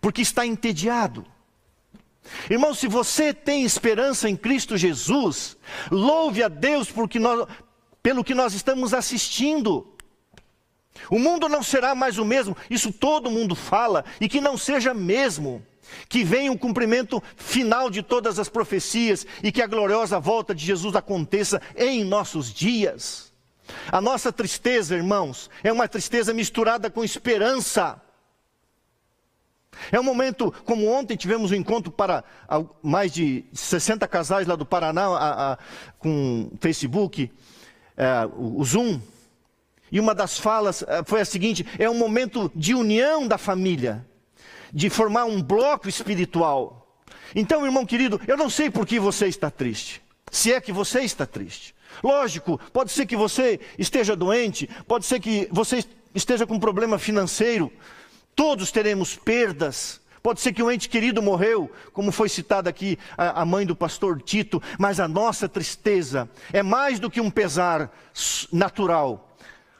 porque 0.00 0.22
está 0.22 0.46
entediado. 0.46 1.26
Irmão, 2.48 2.72
se 2.74 2.86
você 2.86 3.34
tem 3.34 3.64
esperança 3.64 4.28
em 4.28 4.36
Cristo 4.36 4.76
Jesus, 4.76 5.56
louve 5.90 6.42
a 6.42 6.48
Deus 6.48 6.90
porque 6.90 7.18
nós, 7.18 7.48
pelo 8.02 8.24
que 8.24 8.34
nós 8.34 8.54
estamos 8.54 8.94
assistindo. 8.94 9.91
O 11.10 11.18
mundo 11.18 11.48
não 11.48 11.62
será 11.62 11.94
mais 11.94 12.18
o 12.18 12.24
mesmo, 12.24 12.56
isso 12.70 12.92
todo 12.92 13.30
mundo 13.30 13.54
fala, 13.54 14.04
e 14.20 14.28
que 14.28 14.40
não 14.40 14.56
seja 14.56 14.92
mesmo 14.92 15.64
que 16.08 16.24
venha 16.24 16.52
o 16.52 16.58
cumprimento 16.58 17.22
final 17.36 17.90
de 17.90 18.02
todas 18.02 18.38
as 18.38 18.48
profecias 18.48 19.26
e 19.42 19.52
que 19.52 19.62
a 19.62 19.66
gloriosa 19.66 20.18
volta 20.18 20.54
de 20.54 20.64
Jesus 20.64 20.94
aconteça 20.96 21.60
em 21.76 22.04
nossos 22.04 22.52
dias. 22.52 23.32
A 23.90 24.00
nossa 24.00 24.32
tristeza, 24.32 24.94
irmãos, 24.94 25.50
é 25.62 25.72
uma 25.72 25.88
tristeza 25.88 26.32
misturada 26.34 26.90
com 26.90 27.04
esperança. 27.04 28.00
É 29.90 29.98
um 29.98 30.02
momento, 30.02 30.52
como 30.64 30.88
ontem 30.88 31.16
tivemos 31.16 31.50
um 31.50 31.54
encontro 31.54 31.90
para 31.90 32.22
mais 32.82 33.12
de 33.12 33.44
60 33.52 34.06
casais 34.06 34.46
lá 34.46 34.54
do 34.54 34.66
Paraná, 34.66 35.06
a, 35.06 35.52
a, 35.52 35.58
com 35.98 36.50
Facebook, 36.60 37.30
é, 37.96 38.28
o 38.36 38.62
Zoom, 38.64 39.00
e 39.92 40.00
uma 40.00 40.14
das 40.14 40.38
falas 40.38 40.82
é, 40.82 41.04
foi 41.04 41.20
a 41.20 41.24
seguinte: 41.24 41.66
é 41.78 41.88
um 41.88 41.98
momento 41.98 42.50
de 42.56 42.74
união 42.74 43.28
da 43.28 43.36
família 43.36 44.04
de 44.72 44.88
formar 44.88 45.26
um 45.26 45.42
bloco 45.42 45.86
espiritual. 45.86 46.98
Então, 47.34 47.66
irmão 47.66 47.84
querido, 47.84 48.18
eu 48.26 48.38
não 48.38 48.48
sei 48.48 48.70
por 48.70 48.86
que 48.86 48.98
você 48.98 49.26
está 49.26 49.50
triste. 49.50 50.02
Se 50.30 50.50
é 50.50 50.60
que 50.62 50.72
você 50.72 51.02
está 51.02 51.26
triste. 51.26 51.74
Lógico, 52.02 52.58
pode 52.72 52.90
ser 52.90 53.04
que 53.04 53.14
você 53.14 53.60
esteja 53.78 54.16
doente, 54.16 54.66
pode 54.88 55.04
ser 55.04 55.20
que 55.20 55.46
você 55.52 55.84
esteja 56.14 56.46
com 56.46 56.54
um 56.54 56.60
problema 56.60 56.98
financeiro. 56.98 57.70
Todos 58.34 58.72
teremos 58.72 59.14
perdas. 59.14 60.00
Pode 60.22 60.40
ser 60.40 60.52
que 60.52 60.62
um 60.62 60.70
ente 60.70 60.88
querido 60.88 61.20
morreu, 61.20 61.70
como 61.92 62.12
foi 62.12 62.28
citado 62.28 62.68
aqui 62.68 62.96
a 63.18 63.44
mãe 63.44 63.66
do 63.66 63.74
pastor 63.74 64.22
Tito, 64.22 64.62
mas 64.78 65.00
a 65.00 65.08
nossa 65.08 65.48
tristeza 65.48 66.30
é 66.52 66.62
mais 66.62 67.00
do 67.00 67.10
que 67.10 67.20
um 67.20 67.30
pesar 67.30 67.92
natural. 68.52 69.31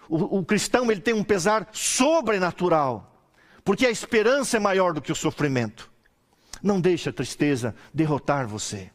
O, 0.09 0.39
o 0.39 0.45
cristão 0.45 0.91
ele 0.91 1.01
tem 1.01 1.15
um 1.15 1.25
pesar 1.25 1.69
sobrenatural 1.73 3.13
porque 3.65 3.87
a 3.87 3.91
esperança 3.91 4.57
é 4.57 4.61
maior 4.61 4.93
do 4.93 5.01
que 5.01 5.13
o 5.13 5.17
sofrimento. 5.17 5.91
Não 6.63 6.81
deixe 6.81 7.09
a 7.09 7.13
tristeza 7.13 7.75
derrotar 7.93 8.47
você. 8.47 8.91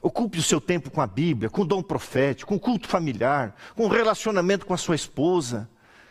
Ocupe 0.00 0.38
o 0.38 0.42
seu 0.42 0.60
tempo 0.60 0.90
com 0.90 1.00
a 1.00 1.06
Bíblia, 1.06 1.48
com 1.48 1.62
o 1.62 1.66
dom 1.66 1.82
profético, 1.82 2.48
com 2.48 2.56
o 2.56 2.60
culto 2.60 2.88
familiar, 2.88 3.54
com 3.76 3.84
o 3.84 3.88
relacionamento 3.88 4.66
com 4.66 4.74
a 4.74 4.78
sua 4.78 4.96
esposa. 4.96 5.68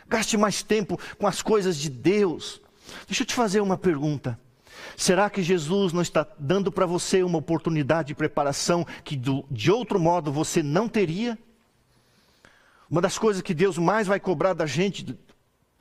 Gaste 0.07 0.37
mais 0.37 0.63
tempo 0.63 0.99
com 1.17 1.27
as 1.27 1.41
coisas 1.41 1.77
de 1.77 1.89
Deus. 1.89 2.61
Deixa 3.05 3.23
eu 3.23 3.27
te 3.27 3.33
fazer 3.33 3.59
uma 3.59 3.77
pergunta. 3.77 4.39
Será 4.95 5.29
que 5.29 5.43
Jesus 5.43 5.91
não 5.91 6.01
está 6.01 6.25
dando 6.39 6.71
para 6.71 6.85
você 6.85 7.21
uma 7.21 7.37
oportunidade 7.37 8.09
de 8.09 8.15
preparação 8.15 8.85
que 9.03 9.15
do, 9.15 9.45
de 9.51 9.71
outro 9.71 9.99
modo 9.99 10.31
você 10.31 10.63
não 10.63 10.87
teria? 10.87 11.37
Uma 12.91 12.99
das 12.99 13.17
coisas 13.17 13.41
que 13.41 13.53
Deus 13.53 13.77
mais 13.77 14.05
vai 14.05 14.19
cobrar 14.19 14.53
da 14.53 14.65
gente 14.65 15.17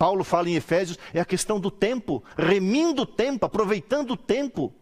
Paulo 0.00 0.24
fala 0.24 0.48
em 0.48 0.54
Efésios, 0.54 0.98
é 1.12 1.20
a 1.20 1.26
questão 1.26 1.60
do 1.60 1.70
tempo, 1.70 2.24
remindo 2.34 3.02
o 3.02 3.06
tempo, 3.06 3.44
aproveitando 3.44 4.12
o 4.12 4.16
tempo. 4.16 4.72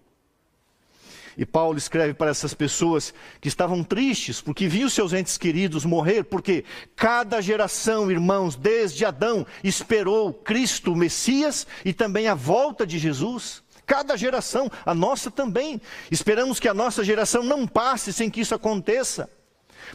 E 1.37 1.45
Paulo 1.45 1.77
escreve 1.77 2.15
para 2.15 2.31
essas 2.31 2.55
pessoas 2.55 3.13
que 3.41 3.49
estavam 3.49 3.83
tristes 3.83 4.41
porque 4.41 4.69
viam 4.69 4.89
seus 4.89 5.13
entes 5.13 5.37
queridos 5.37 5.85
morrer, 5.85 6.23
porque 6.23 6.65
cada 6.95 7.41
geração, 7.41 8.13
irmãos, 8.13 8.55
desde 8.55 9.05
Adão, 9.05 9.45
esperou 9.65 10.33
Cristo, 10.33 10.93
o 10.93 10.97
Messias, 10.97 11.67
e 11.85 11.93
também 11.93 12.29
a 12.29 12.35
volta 12.35 12.87
de 12.87 12.97
Jesus. 12.97 13.61
Cada 13.85 14.17
geração, 14.17 14.71
a 14.87 14.95
nossa 14.95 15.33
também. 15.33 15.81
Esperamos 16.13 16.61
que 16.61 16.69
a 16.69 16.75
nossa 16.75 17.03
geração 17.03 17.43
não 17.43 17.67
passe 17.67 18.13
sem 18.13 18.31
que 18.31 18.41
isso 18.43 18.55
aconteça. 18.55 19.29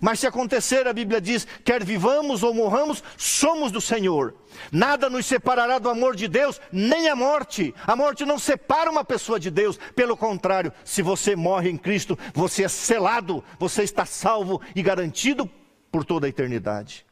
Mas 0.02 0.20
se 0.20 0.28
acontecer, 0.28 0.88
a 0.88 0.94
Bíblia 0.94 1.20
diz: 1.20 1.48
quer 1.64 1.84
vivamos 1.84 2.44
ou 2.44 2.54
morramos, 2.54 3.04
somos 3.18 3.72
do 3.72 3.82
Senhor. 3.82 4.36
Nada 4.72 5.10
nos 5.10 5.26
separará 5.26 5.80
do 5.80 5.90
amor 5.90 6.16
de 6.16 6.28
Deus, 6.28 6.62
nem 6.72 7.10
a 7.10 7.16
morte. 7.16 7.74
A 7.86 7.96
morte 7.96 8.26
não 8.26 8.38
separa 8.38 8.92
uma 8.92 9.04
pessoa 9.04 9.40
de 9.40 9.50
Deus. 9.50 9.80
Pelo 9.96 10.16
contrário, 10.16 10.72
se 10.84 11.02
você 11.02 11.36
morre 11.36 11.70
em 11.70 11.78
Cristo, 11.78 12.18
você 12.34 12.64
é 12.64 12.68
selado, 12.68 13.44
você 13.60 13.84
está 13.84 14.06
salvo 14.06 14.62
e 14.76 14.82
garantido 14.82 15.50
por 15.92 16.06
toda 16.06 16.26
a 16.26 16.30
eternidade. 16.30 17.06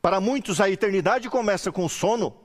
Para 0.00 0.20
muitos, 0.20 0.60
a 0.60 0.70
eternidade 0.70 1.28
começa 1.28 1.72
com 1.72 1.84
o 1.84 1.88
sono. 1.88 2.36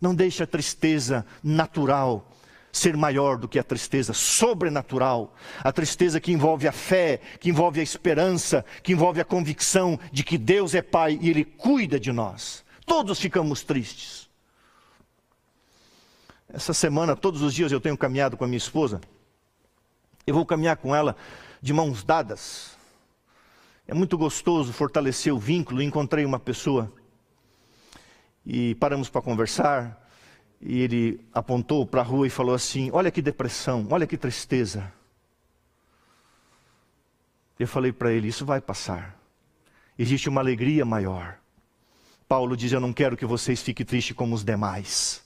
Não 0.00 0.14
deixe 0.14 0.42
a 0.42 0.46
tristeza 0.46 1.24
natural 1.42 2.28
ser 2.72 2.96
maior 2.96 3.36
do 3.36 3.46
que 3.46 3.58
a 3.58 3.62
tristeza 3.62 4.14
sobrenatural, 4.14 5.34
a 5.62 5.70
tristeza 5.70 6.18
que 6.18 6.32
envolve 6.32 6.66
a 6.66 6.72
fé, 6.72 7.20
que 7.38 7.50
envolve 7.50 7.78
a 7.78 7.82
esperança, 7.82 8.64
que 8.82 8.92
envolve 8.92 9.20
a 9.20 9.24
convicção 9.24 10.00
de 10.10 10.24
que 10.24 10.38
Deus 10.38 10.74
é 10.74 10.80
Pai 10.80 11.18
e 11.20 11.28
Ele 11.28 11.44
cuida 11.44 12.00
de 12.00 12.10
nós. 12.10 12.64
Todos 12.86 13.20
ficamos 13.20 13.62
tristes. 13.62 14.28
Essa 16.48 16.72
semana, 16.72 17.14
todos 17.14 17.42
os 17.42 17.52
dias 17.52 17.70
eu 17.72 17.80
tenho 17.80 17.96
caminhado 17.96 18.36
com 18.36 18.44
a 18.44 18.48
minha 18.48 18.58
esposa. 18.58 19.00
Eu 20.26 20.34
vou 20.34 20.46
caminhar 20.46 20.76
com 20.76 20.94
ela 20.94 21.14
de 21.60 21.72
mãos 21.72 22.02
dadas. 22.02 22.76
É 23.86 23.92
muito 23.92 24.16
gostoso 24.16 24.72
fortalecer 24.72 25.32
o 25.32 25.38
vínculo. 25.38 25.82
Encontrei 25.82 26.24
uma 26.24 26.38
pessoa 26.38 26.90
e 28.46 28.74
paramos 28.76 29.08
para 29.08 29.22
conversar 29.22 30.01
e 30.62 30.80
ele 30.80 31.20
apontou 31.34 31.84
para 31.84 32.00
a 32.00 32.04
rua 32.04 32.26
e 32.26 32.30
falou 32.30 32.54
assim: 32.54 32.90
Olha 32.92 33.10
que 33.10 33.20
depressão, 33.20 33.86
olha 33.90 34.06
que 34.06 34.16
tristeza. 34.16 34.92
Eu 37.58 37.66
falei 37.66 37.92
para 37.92 38.12
ele: 38.12 38.28
Isso 38.28 38.46
vai 38.46 38.60
passar. 38.60 39.18
Existe 39.98 40.28
uma 40.28 40.40
alegria 40.40 40.84
maior. 40.84 41.38
Paulo 42.28 42.56
diz: 42.56 42.70
Eu 42.72 42.80
não 42.80 42.92
quero 42.92 43.16
que 43.16 43.26
vocês 43.26 43.60
fiquem 43.60 43.84
tristes 43.84 44.16
como 44.16 44.34
os 44.34 44.44
demais. 44.44 45.22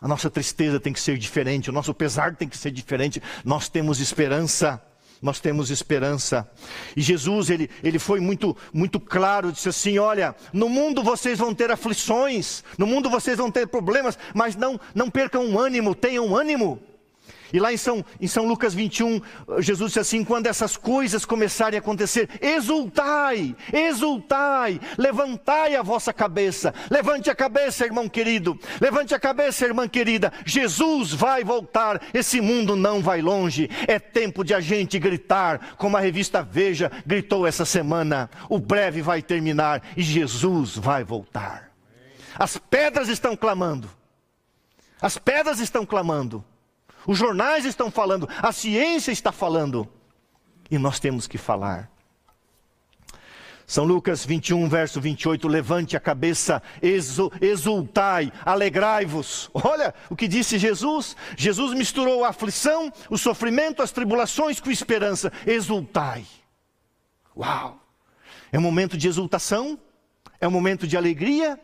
A 0.00 0.08
nossa 0.08 0.30
tristeza 0.30 0.80
tem 0.80 0.94
que 0.94 1.00
ser 1.00 1.18
diferente, 1.18 1.68
o 1.68 1.72
nosso 1.74 1.92
pesar 1.92 2.34
tem 2.34 2.48
que 2.48 2.56
ser 2.56 2.70
diferente. 2.70 3.22
Nós 3.44 3.68
temos 3.68 4.00
esperança 4.00 4.82
nós 5.20 5.40
temos 5.40 5.70
esperança. 5.70 6.48
E 6.96 7.02
Jesus, 7.02 7.50
ele, 7.50 7.68
ele 7.82 7.98
foi 7.98 8.20
muito, 8.20 8.56
muito 8.72 8.98
claro, 8.98 9.52
disse 9.52 9.68
assim: 9.68 9.98
Olha, 9.98 10.34
no 10.52 10.68
mundo 10.68 11.02
vocês 11.02 11.38
vão 11.38 11.54
ter 11.54 11.70
aflições, 11.70 12.64
no 12.78 12.86
mundo 12.86 13.10
vocês 13.10 13.36
vão 13.36 13.50
ter 13.50 13.66
problemas, 13.66 14.18
mas 14.34 14.56
não, 14.56 14.80
não 14.94 15.10
percam 15.10 15.58
ânimo, 15.58 15.94
tenham 15.94 16.34
ânimo. 16.34 16.80
E 17.52 17.58
lá 17.58 17.72
em 17.72 17.76
São, 17.76 18.04
em 18.20 18.26
São 18.26 18.46
Lucas 18.46 18.74
21, 18.74 19.20
Jesus 19.58 19.90
disse 19.90 20.00
assim: 20.00 20.24
quando 20.24 20.46
essas 20.46 20.76
coisas 20.76 21.24
começarem 21.24 21.78
a 21.78 21.80
acontecer, 21.80 22.28
exultai, 22.40 23.54
exultai, 23.72 24.80
levantai 24.96 25.74
a 25.74 25.82
vossa 25.82 26.12
cabeça, 26.12 26.72
levante 26.90 27.30
a 27.30 27.34
cabeça, 27.34 27.84
irmão 27.84 28.08
querido, 28.08 28.58
levante 28.80 29.14
a 29.14 29.20
cabeça, 29.20 29.64
irmã 29.64 29.88
querida, 29.88 30.32
Jesus 30.44 31.12
vai 31.12 31.42
voltar, 31.42 32.00
esse 32.14 32.40
mundo 32.40 32.76
não 32.76 33.00
vai 33.00 33.20
longe, 33.20 33.68
é 33.86 33.98
tempo 33.98 34.44
de 34.44 34.54
a 34.54 34.60
gente 34.60 34.98
gritar, 34.98 35.74
como 35.76 35.96
a 35.96 36.00
revista 36.00 36.42
Veja 36.42 36.90
gritou 37.06 37.46
essa 37.46 37.64
semana: 37.64 38.30
o 38.48 38.58
breve 38.58 39.02
vai 39.02 39.22
terminar 39.22 39.82
e 39.96 40.02
Jesus 40.02 40.76
vai 40.76 41.04
voltar. 41.04 41.70
As 42.38 42.56
pedras 42.56 43.08
estão 43.08 43.36
clamando, 43.36 43.90
as 45.00 45.18
pedras 45.18 45.60
estão 45.60 45.84
clamando. 45.84 46.44
Os 47.06 47.18
jornais 47.18 47.64
estão 47.64 47.90
falando, 47.90 48.28
a 48.40 48.52
ciência 48.52 49.12
está 49.12 49.32
falando, 49.32 49.88
e 50.70 50.78
nós 50.78 51.00
temos 51.00 51.26
que 51.26 51.38
falar. 51.38 51.90
São 53.70 53.84
Lucas 53.84 54.26
21, 54.26 54.68
verso 54.68 55.00
28, 55.00 55.46
levante 55.46 55.96
a 55.96 56.00
cabeça, 56.00 56.60
exultai, 57.40 58.32
alegrai-vos. 58.44 59.48
Olha 59.54 59.94
o 60.08 60.16
que 60.16 60.26
disse 60.26 60.58
Jesus. 60.58 61.16
Jesus 61.36 61.72
misturou 61.72 62.24
a 62.24 62.30
aflição, 62.30 62.92
o 63.08 63.16
sofrimento, 63.16 63.80
as 63.80 63.92
tribulações 63.92 64.58
com 64.58 64.72
esperança. 64.72 65.32
Exultai. 65.46 66.26
Uau! 67.36 67.80
É 68.50 68.58
um 68.58 68.62
momento 68.62 68.96
de 68.96 69.06
exultação, 69.06 69.78
é 70.40 70.48
um 70.48 70.50
momento 70.50 70.84
de 70.84 70.96
alegria, 70.96 71.56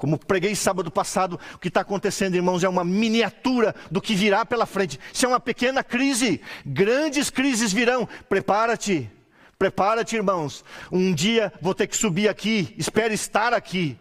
como 0.00 0.18
preguei 0.18 0.56
sábado 0.56 0.90
passado, 0.90 1.38
o 1.54 1.58
que 1.58 1.68
está 1.68 1.82
acontecendo, 1.82 2.34
irmãos, 2.34 2.64
é 2.64 2.68
uma 2.70 2.82
miniatura 2.82 3.74
do 3.90 4.00
que 4.00 4.14
virá 4.14 4.46
pela 4.46 4.64
frente. 4.64 4.98
Isso 5.12 5.26
é 5.26 5.28
uma 5.28 5.38
pequena 5.38 5.84
crise, 5.84 6.40
grandes 6.64 7.28
crises 7.28 7.70
virão. 7.70 8.08
Prepara-te, 8.26 9.10
prepara-te, 9.58 10.16
irmãos. 10.16 10.64
Um 10.90 11.12
dia 11.12 11.52
vou 11.60 11.74
ter 11.74 11.86
que 11.86 11.94
subir 11.94 12.30
aqui, 12.30 12.74
espere 12.78 13.12
estar 13.12 13.52
aqui. 13.52 13.98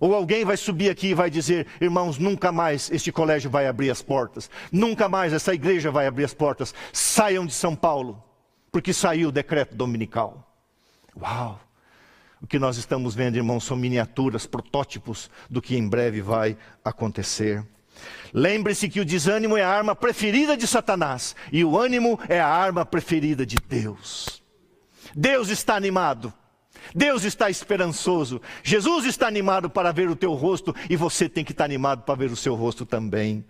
Ou 0.00 0.14
alguém 0.14 0.42
vai 0.42 0.56
subir 0.56 0.88
aqui 0.88 1.08
e 1.08 1.14
vai 1.14 1.28
dizer: 1.28 1.66
irmãos, 1.78 2.16
nunca 2.16 2.50
mais 2.50 2.90
este 2.90 3.12
colégio 3.12 3.50
vai 3.50 3.66
abrir 3.66 3.90
as 3.90 4.00
portas, 4.00 4.50
nunca 4.72 5.06
mais 5.06 5.34
essa 5.34 5.52
igreja 5.52 5.90
vai 5.90 6.06
abrir 6.06 6.24
as 6.24 6.32
portas. 6.32 6.74
Saiam 6.94 7.44
de 7.44 7.52
São 7.52 7.76
Paulo, 7.76 8.24
porque 8.72 8.94
saiu 8.94 9.28
o 9.28 9.32
decreto 9.32 9.76
dominical. 9.76 10.50
Uau! 11.14 11.60
O 12.44 12.46
que 12.46 12.58
nós 12.58 12.76
estamos 12.76 13.14
vendo, 13.14 13.36
irmãos, 13.36 13.64
são 13.64 13.74
miniaturas, 13.74 14.44
protótipos 14.44 15.30
do 15.48 15.62
que 15.62 15.78
em 15.78 15.88
breve 15.88 16.20
vai 16.20 16.58
acontecer. 16.84 17.66
Lembre-se 18.34 18.86
que 18.86 19.00
o 19.00 19.04
desânimo 19.04 19.56
é 19.56 19.62
a 19.62 19.70
arma 19.70 19.96
preferida 19.96 20.54
de 20.54 20.66
Satanás 20.66 21.34
e 21.50 21.64
o 21.64 21.78
ânimo 21.78 22.20
é 22.28 22.38
a 22.38 22.46
arma 22.46 22.84
preferida 22.84 23.46
de 23.46 23.56
Deus. 23.56 24.42
Deus 25.16 25.48
está 25.48 25.74
animado. 25.74 26.30
Deus 26.94 27.24
está 27.24 27.48
esperançoso. 27.48 28.42
Jesus 28.62 29.06
está 29.06 29.26
animado 29.26 29.70
para 29.70 29.90
ver 29.90 30.10
o 30.10 30.16
teu 30.16 30.34
rosto 30.34 30.76
e 30.90 30.96
você 30.96 31.30
tem 31.30 31.46
que 31.46 31.52
estar 31.52 31.64
animado 31.64 32.02
para 32.02 32.14
ver 32.14 32.30
o 32.30 32.36
seu 32.36 32.54
rosto 32.54 32.84
também. 32.84 33.42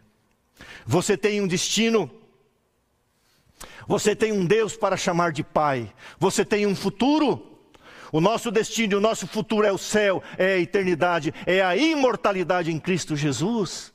Você 0.87 1.17
tem 1.17 1.41
um 1.41 1.49
destino. 1.49 2.09
Você 3.89 4.15
tem 4.15 4.31
um 4.31 4.47
Deus 4.47 4.77
para 4.77 4.97
chamar 4.97 5.33
de 5.33 5.43
Pai. 5.43 5.93
Você 6.17 6.45
tem 6.45 6.65
um 6.65 6.77
futuro. 6.77 7.54
O 8.15 8.21
nosso 8.21 8.53
destino, 8.53 8.99
o 8.99 9.01
nosso 9.01 9.27
futuro 9.27 9.67
é 9.67 9.73
o 9.73 9.77
céu, 9.77 10.23
é 10.39 10.53
a 10.53 10.59
eternidade, 10.61 11.35
é 11.45 11.61
a 11.61 11.77
imortalidade 11.77 12.71
em 12.71 12.79
Cristo 12.79 13.17
Jesus. 13.17 13.93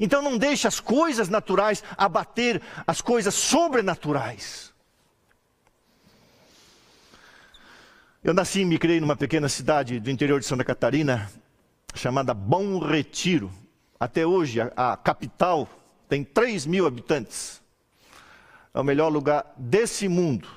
Então 0.00 0.20
não 0.20 0.36
deixe 0.36 0.66
as 0.66 0.80
coisas 0.80 1.28
naturais 1.28 1.80
abater 1.96 2.60
as 2.84 3.00
coisas 3.00 3.32
sobrenaturais. 3.36 4.74
Eu 8.24 8.34
nasci 8.34 8.62
e 8.62 8.64
me 8.64 8.80
criei 8.80 8.98
numa 8.98 9.14
pequena 9.14 9.48
cidade 9.48 10.00
do 10.00 10.10
interior 10.10 10.40
de 10.40 10.46
Santa 10.46 10.64
Catarina, 10.64 11.30
chamada 11.94 12.34
Bom 12.34 12.80
Retiro. 12.80 13.52
Até 14.00 14.26
hoje, 14.26 14.60
a, 14.60 14.72
a 14.74 14.96
capital 14.96 15.68
tem 16.08 16.24
3 16.24 16.66
mil 16.66 16.84
habitantes. 16.84 17.62
É 18.74 18.80
o 18.80 18.82
melhor 18.82 19.08
lugar 19.08 19.54
desse 19.56 20.08
mundo, 20.08 20.48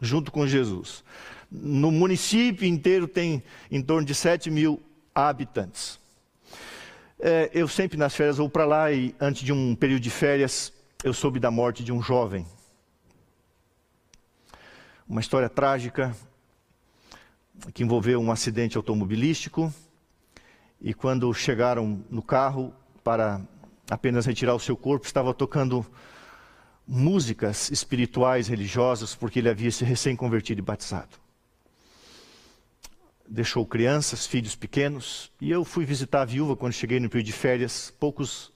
junto 0.00 0.30
com 0.30 0.46
Jesus. 0.46 1.02
No 1.50 1.90
município 1.90 2.68
inteiro 2.68 3.08
tem 3.08 3.42
em 3.70 3.80
torno 3.80 4.06
de 4.06 4.14
7 4.14 4.50
mil 4.50 4.82
habitantes. 5.14 5.98
É, 7.18 7.50
eu 7.54 7.66
sempre 7.66 7.96
nas 7.96 8.14
férias 8.14 8.36
vou 8.36 8.50
para 8.50 8.66
lá 8.66 8.92
e 8.92 9.14
antes 9.18 9.42
de 9.42 9.52
um 9.52 9.74
período 9.74 10.02
de 10.02 10.10
férias 10.10 10.72
eu 11.02 11.12
soube 11.14 11.40
da 11.40 11.50
morte 11.50 11.82
de 11.82 11.90
um 11.90 12.02
jovem. 12.02 12.46
Uma 15.08 15.20
história 15.20 15.48
trágica 15.48 16.14
que 17.72 17.82
envolveu 17.82 18.20
um 18.20 18.30
acidente 18.30 18.76
automobilístico 18.76 19.72
e 20.80 20.92
quando 20.92 21.32
chegaram 21.32 22.04
no 22.10 22.22
carro 22.22 22.74
para 23.02 23.40
apenas 23.90 24.26
retirar 24.26 24.54
o 24.54 24.60
seu 24.60 24.76
corpo, 24.76 25.06
estava 25.06 25.32
tocando 25.32 25.84
músicas 26.86 27.70
espirituais 27.70 28.48
religiosas 28.48 29.14
porque 29.14 29.38
ele 29.38 29.48
havia 29.48 29.70
se 29.70 29.82
recém-convertido 29.82 30.60
e 30.60 30.62
batizado 30.62 31.27
deixou 33.28 33.66
crianças, 33.66 34.26
filhos 34.26 34.56
pequenos, 34.56 35.30
e 35.40 35.50
eu 35.50 35.64
fui 35.64 35.84
visitar 35.84 36.22
a 36.22 36.24
viúva 36.24 36.56
quando 36.56 36.72
cheguei 36.72 36.98
no 36.98 37.08
período 37.08 37.26
de 37.26 37.32
férias, 37.32 37.94
poucos 37.98 38.52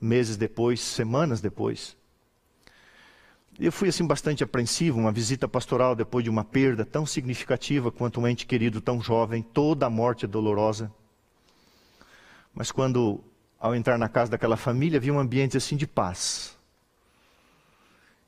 meses 0.00 0.36
depois, 0.36 0.80
semanas 0.80 1.40
depois. 1.40 1.96
Eu 3.58 3.72
fui 3.72 3.88
assim 3.88 4.06
bastante 4.06 4.44
apreensivo, 4.44 4.98
uma 4.98 5.12
visita 5.12 5.48
pastoral 5.48 5.94
depois 5.94 6.22
de 6.22 6.30
uma 6.30 6.44
perda 6.44 6.84
tão 6.84 7.06
significativa 7.06 7.90
quanto 7.90 8.20
um 8.20 8.28
ente 8.28 8.46
querido 8.46 8.80
tão 8.80 9.00
jovem, 9.00 9.42
toda 9.42 9.86
a 9.86 9.90
morte 9.90 10.24
é 10.24 10.28
dolorosa. 10.28 10.92
Mas 12.54 12.70
quando 12.70 13.22
ao 13.58 13.74
entrar 13.74 13.98
na 13.98 14.08
casa 14.08 14.30
daquela 14.30 14.56
família, 14.56 15.00
vi 15.00 15.10
um 15.10 15.18
ambiente 15.18 15.56
assim 15.56 15.76
de 15.76 15.86
paz. 15.86 16.56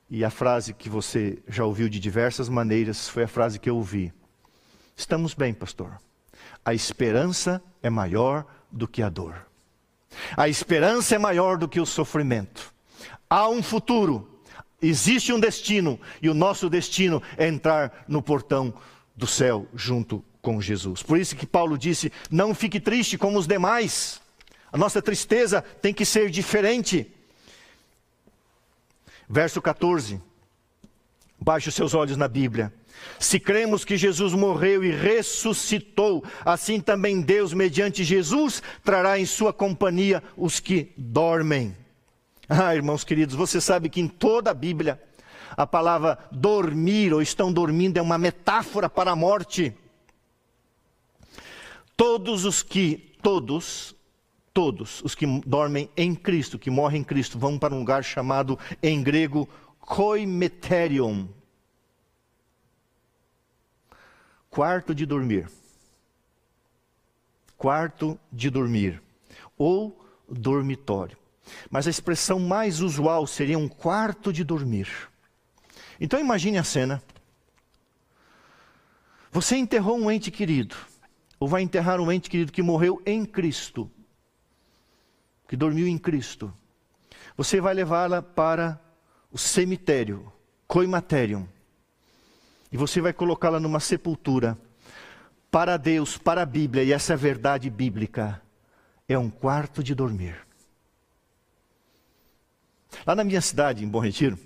E 0.09 0.25
a 0.25 0.31
frase 0.31 0.73
que 0.73 0.89
você 0.89 1.37
já 1.47 1.63
ouviu 1.63 1.87
de 1.87 1.99
diversas 1.99 2.49
maneiras 2.49 3.07
foi 3.07 3.23
a 3.23 3.27
frase 3.27 3.59
que 3.59 3.69
eu 3.69 3.75
ouvi. 3.75 4.11
Estamos 4.99 5.33
bem, 5.33 5.53
pastor. 5.53 5.97
A 6.63 6.73
esperança 6.73 7.63
é 7.81 7.89
maior 7.89 8.45
do 8.69 8.85
que 8.85 9.01
a 9.01 9.07
dor. 9.07 9.47
A 10.35 10.49
esperança 10.49 11.15
é 11.15 11.17
maior 11.17 11.57
do 11.57 11.69
que 11.69 11.79
o 11.79 11.85
sofrimento. 11.85 12.73
Há 13.29 13.47
um 13.47 13.63
futuro, 13.63 14.41
existe 14.81 15.31
um 15.31 15.39
destino, 15.39 15.97
e 16.21 16.29
o 16.29 16.33
nosso 16.33 16.69
destino 16.69 17.23
é 17.37 17.47
entrar 17.47 18.03
no 18.09 18.21
portão 18.21 18.73
do 19.15 19.25
céu 19.25 19.65
junto 19.73 20.21
com 20.41 20.59
Jesus. 20.59 21.01
Por 21.01 21.17
isso 21.17 21.33
que 21.33 21.47
Paulo 21.47 21.77
disse: 21.77 22.11
não 22.29 22.53
fique 22.53 22.77
triste 22.77 23.17
como 23.17 23.39
os 23.39 23.47
demais. 23.47 24.19
A 24.69 24.77
nossa 24.77 25.01
tristeza 25.01 25.61
tem 25.61 25.93
que 25.93 26.03
ser 26.03 26.29
diferente. 26.29 27.09
Verso 29.29 29.61
14. 29.61 30.21
Baixe 31.39 31.69
os 31.69 31.75
seus 31.75 31.93
olhos 31.93 32.17
na 32.17 32.27
Bíblia. 32.27 32.73
Se 33.19 33.39
cremos 33.39 33.83
que 33.83 33.97
Jesus 33.97 34.33
morreu 34.33 34.83
e 34.83 34.91
ressuscitou, 34.91 36.23
assim 36.45 36.79
também 36.79 37.21
Deus, 37.21 37.53
mediante 37.53 38.03
Jesus, 38.03 38.63
trará 38.83 39.19
em 39.19 39.25
sua 39.25 39.51
companhia 39.51 40.23
os 40.37 40.59
que 40.59 40.93
dormem. 40.97 41.75
Ah, 42.47 42.73
irmãos 42.73 43.03
queridos, 43.03 43.35
você 43.35 43.59
sabe 43.59 43.89
que 43.89 43.99
em 43.99 44.07
toda 44.07 44.51
a 44.51 44.53
Bíblia, 44.53 45.01
a 45.55 45.67
palavra 45.67 46.17
dormir 46.31 47.13
ou 47.13 47.21
estão 47.21 47.51
dormindo 47.51 47.97
é 47.97 48.01
uma 48.01 48.17
metáfora 48.17 48.89
para 48.89 49.11
a 49.11 49.15
morte. 49.15 49.73
Todos 51.97 52.45
os 52.45 52.63
que, 52.63 53.15
todos, 53.21 53.93
todos 54.53 55.01
os 55.03 55.13
que 55.13 55.25
dormem 55.45 55.89
em 55.97 56.15
Cristo, 56.15 56.57
que 56.57 56.69
morrem 56.69 57.01
em 57.01 57.03
Cristo, 57.03 57.37
vão 57.37 57.59
para 57.59 57.75
um 57.75 57.79
lugar 57.79 58.03
chamado 58.03 58.57
em 58.81 59.03
grego 59.03 59.47
koimeterion 59.81 61.25
quarto 64.49 64.93
de 64.95 65.05
dormir. 65.05 65.49
Quarto 67.57 68.19
de 68.31 68.49
dormir. 68.49 69.01
Ou 69.57 69.97
dormitório. 70.27 71.17
Mas 71.69 71.87
a 71.87 71.89
expressão 71.89 72.39
mais 72.39 72.81
usual 72.81 73.25
seria 73.27 73.57
um 73.57 73.67
quarto 73.67 74.31
de 74.31 74.43
dormir. 74.43 74.89
Então 75.99 76.19
imagine 76.19 76.57
a 76.57 76.63
cena. 76.63 77.01
Você 79.31 79.55
enterrou 79.55 79.97
um 79.97 80.09
ente 80.09 80.31
querido, 80.31 80.75
ou 81.39 81.47
vai 81.47 81.61
enterrar 81.61 81.99
um 81.99 82.11
ente 82.11 82.29
querido 82.29 82.51
que 82.51 82.63
morreu 82.63 83.01
em 83.05 83.25
Cristo, 83.25 83.89
que 85.47 85.55
dormiu 85.55 85.87
em 85.87 85.97
Cristo. 85.97 86.51
Você 87.37 87.61
vai 87.61 87.73
levá-la 87.73 88.21
para 88.23 88.81
o 89.31 89.37
cemitério, 89.37 90.31
coimaterium 90.67 91.47
e 92.71 92.77
você 92.77 93.01
vai 93.01 93.13
colocá-la 93.13 93.59
numa 93.59 93.79
sepultura. 93.79 94.57
Para 95.51 95.77
Deus, 95.77 96.17
para 96.17 96.43
a 96.43 96.45
Bíblia, 96.45 96.83
e 96.83 96.93
essa 96.93 97.13
é 97.13 97.15
a 97.15 97.17
verdade 97.17 97.69
bíblica, 97.69 98.41
é 99.07 99.17
um 99.17 99.29
quarto 99.29 99.83
de 99.83 99.95
dormir. 99.95 100.35
Lá 103.05 103.15
na 103.15 103.23
minha 103.23 103.41
cidade, 103.41 103.83
em 103.83 103.87
Bom 103.87 103.99
Retiro, 103.99 104.37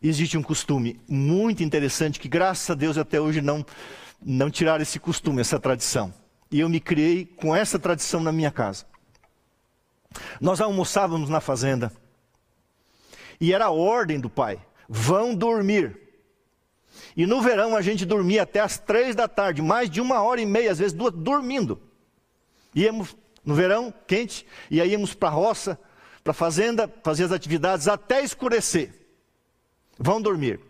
existe 0.00 0.38
um 0.38 0.42
costume 0.42 1.00
muito 1.08 1.62
interessante 1.62 2.20
que, 2.20 2.28
graças 2.28 2.70
a 2.70 2.74
Deus, 2.74 2.96
até 2.96 3.20
hoje 3.20 3.40
não, 3.40 3.64
não 4.20 4.50
tiraram 4.50 4.82
esse 4.82 5.00
costume, 5.00 5.40
essa 5.40 5.58
tradição. 5.58 6.14
E 6.50 6.60
eu 6.60 6.68
me 6.68 6.78
criei 6.78 7.24
com 7.24 7.54
essa 7.56 7.78
tradição 7.78 8.20
na 8.20 8.30
minha 8.30 8.50
casa. 8.50 8.84
Nós 10.40 10.60
almoçávamos 10.60 11.28
na 11.28 11.40
fazenda. 11.40 11.90
E 13.40 13.52
era 13.52 13.66
a 13.66 13.70
ordem 13.70 14.20
do 14.20 14.28
pai: 14.28 14.60
vão 14.88 15.34
dormir. 15.34 16.01
E 17.16 17.26
no 17.26 17.40
verão 17.40 17.76
a 17.76 17.82
gente 17.82 18.06
dormia 18.06 18.42
até 18.42 18.60
as 18.60 18.78
três 18.78 19.14
da 19.14 19.28
tarde, 19.28 19.60
mais 19.60 19.90
de 19.90 20.00
uma 20.00 20.22
hora 20.22 20.40
e 20.40 20.46
meia, 20.46 20.72
às 20.72 20.78
vezes 20.78 20.92
duas, 20.92 21.12
dormindo. 21.12 21.80
Íamos 22.74 23.16
no 23.44 23.54
verão, 23.54 23.92
quente, 24.06 24.46
e 24.70 24.80
aí 24.80 24.92
íamos 24.92 25.14
para 25.14 25.28
a 25.28 25.32
roça, 25.32 25.78
para 26.22 26.30
a 26.30 26.34
fazenda, 26.34 26.92
fazer 27.02 27.24
as 27.24 27.32
atividades 27.32 27.88
até 27.88 28.22
escurecer. 28.22 28.94
Vão 29.98 30.22
dormir. 30.22 30.60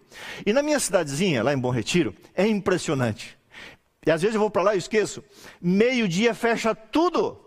E 0.44 0.52
na 0.52 0.62
minha 0.62 0.80
cidadezinha, 0.80 1.42
lá 1.42 1.52
em 1.52 1.58
Bom 1.58 1.70
Retiro, 1.70 2.14
é 2.34 2.46
impressionante. 2.46 3.38
E 4.04 4.10
às 4.10 4.20
vezes 4.20 4.34
eu 4.34 4.40
vou 4.40 4.50
para 4.50 4.62
lá 4.62 4.74
e 4.74 4.78
esqueço. 4.78 5.22
Meio-dia 5.60 6.34
fecha 6.34 6.74
tudo. 6.74 7.38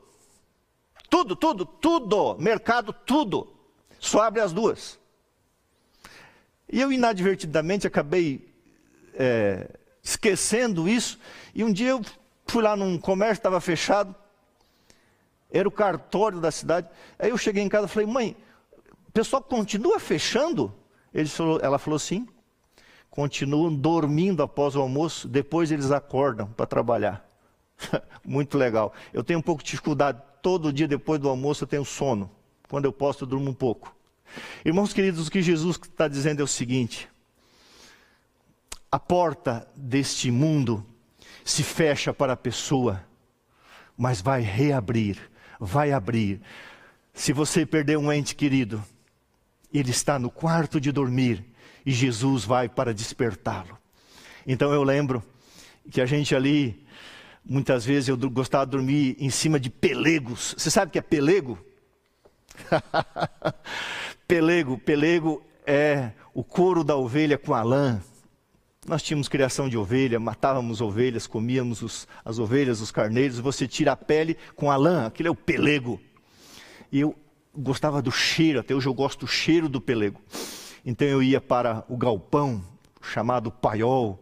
Tudo, 1.10 1.36
tudo, 1.36 1.66
tudo. 1.66 2.38
Mercado, 2.40 2.94
tudo. 2.94 3.54
Só 4.00 4.22
abre 4.22 4.42
as 4.42 4.54
duas. 4.54 4.98
E 6.72 6.80
eu 6.80 6.92
inadvertidamente 6.92 7.86
acabei 7.86 8.55
é, 9.16 9.70
esquecendo 10.04 10.88
isso. 10.88 11.20
E 11.54 11.64
um 11.64 11.72
dia 11.72 11.90
eu 11.90 12.02
fui 12.46 12.62
lá 12.62 12.76
num 12.76 12.98
comércio, 12.98 13.40
estava 13.40 13.60
fechado. 13.60 14.16
Era 15.50 15.68
o 15.68 15.72
cartório 15.72 16.40
da 16.40 16.52
cidade. 16.52 16.88
Aí 17.18 17.30
eu 17.30 17.38
cheguei 17.38 17.64
em 17.64 17.70
casa 17.70 17.86
e 17.86 17.90
falei, 17.90 18.08
mãe, 18.08 18.38
o 19.08 19.12
pessoal 19.12 19.42
continua 19.42 20.00
fechando? 20.00 20.74
Falou, 21.30 21.60
ela 21.62 21.80
falou 21.80 21.98
sim. 21.98 22.28
Continuam 23.10 23.74
dormindo 23.74 24.44
após 24.44 24.76
o 24.76 24.82
almoço, 24.82 25.28
depois 25.28 25.72
eles 25.72 25.90
acordam 25.90 26.48
para 26.48 26.66
trabalhar. 26.66 27.26
Muito 28.26 28.58
legal. 28.58 28.94
Eu 29.14 29.24
tenho 29.24 29.40
um 29.40 29.42
pouco 29.42 29.64
de 29.64 29.72
dificuldade. 29.72 30.22
Todo 30.42 30.74
dia 30.74 30.88
depois 30.88 31.20
do 31.20 31.30
almoço 31.30 31.64
eu 31.64 31.68
tenho 31.68 31.86
sono. 31.86 32.30
Quando 32.68 32.86
eu 32.86 32.92
posso, 32.92 33.24
eu 33.24 33.28
durmo 33.28 33.50
um 33.50 33.54
pouco. 33.54 33.96
Irmãos 34.66 34.92
queridos, 34.92 35.28
o 35.28 35.32
que 35.32 35.42
Jesus 35.42 35.78
está 35.78 36.08
dizendo 36.08 36.42
é 36.42 36.44
o 36.44 36.48
seguinte: 36.48 37.10
a 38.96 39.00
porta 39.00 39.68
deste 39.76 40.32
mundo 40.32 40.86
se 41.44 41.64
fecha 41.64 42.14
para 42.14 42.32
a 42.32 42.38
pessoa, 42.38 43.04
mas 43.98 44.22
vai 44.22 44.40
reabrir, 44.40 45.20
vai 45.60 45.92
abrir. 45.92 46.40
Se 47.14 47.34
você 47.34 47.66
perder 47.66 47.98
um 47.98 48.10
ente 48.10 48.34
querido, 48.34 48.82
ele 49.74 49.92
está 49.92 50.18
no 50.18 50.30
quarto 50.30 50.80
de 50.80 50.94
dormir 50.94 51.44
e 51.86 51.92
Jesus 51.92 52.46
vai 52.46 52.70
para 52.70 52.94
despertá-lo. 52.94 53.78
Então 54.48 54.72
eu 54.72 54.82
lembro 54.82 55.22
que 55.92 56.00
a 56.00 56.06
gente 56.06 56.34
ali, 56.34 56.82
muitas 57.44 57.84
vezes 57.84 58.08
eu 58.08 58.18
gostava 58.30 58.66
de 58.66 58.72
dormir 58.72 59.18
em 59.20 59.30
cima 59.30 59.60
de 59.60 59.70
pelegos. 59.70 60.56
Você 60.58 60.72
sabe 60.72 60.88
o 60.88 60.92
que 60.94 61.00
é 61.00 61.02
pelego? 61.02 61.60
pelego, 64.26 64.78
pelego 64.78 65.46
é 65.68 66.12
o 66.34 66.46
couro 66.46 66.82
da 66.82 66.96
ovelha 66.96 67.38
com 67.38 67.54
a 67.54 67.62
lã. 67.62 68.02
Nós 68.88 69.02
tínhamos 69.02 69.28
criação 69.28 69.68
de 69.68 69.76
ovelha, 69.76 70.20
matávamos 70.20 70.80
ovelhas, 70.80 71.26
comíamos 71.26 71.82
os, 71.82 72.08
as 72.24 72.38
ovelhas, 72.38 72.82
os 72.82 72.92
carneiros, 72.92 73.40
você 73.40 73.68
tira 73.68 73.94
a 73.94 73.96
pele 73.96 74.38
com 74.56 74.70
a 74.70 74.76
lã, 74.76 75.08
aquilo 75.08 75.28
é 75.28 75.32
o 75.32 75.36
pelego. 75.36 76.00
E 76.92 77.00
eu 77.00 77.16
gostava 77.58 78.00
do 78.00 78.12
cheiro, 78.12 78.60
até 78.60 78.76
hoje 78.76 78.88
eu 78.88 78.94
gosto 78.94 79.22
do 79.22 79.28
cheiro 79.28 79.68
do 79.68 79.82
pelego. 79.82 80.22
Então 80.86 81.08
eu 81.08 81.24
ia 81.24 81.42
para 81.42 81.84
o 81.90 81.98
galpão, 81.98 82.64
chamado 83.02 83.52
paiol, 83.52 84.20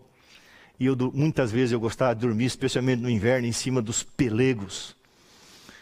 e 0.80 0.86
eu, 0.86 0.95
muitas 1.13 1.52
vezes 1.52 1.73
eu 1.73 1.80
gostava 1.80 2.15
de 2.15 2.21
dormir, 2.21 2.45
especialmente 2.45 3.02
no 3.02 3.10
inverno, 3.10 3.45
em 3.45 3.52
cima 3.52 3.82
dos 3.82 4.02
pelegos. 4.02 4.95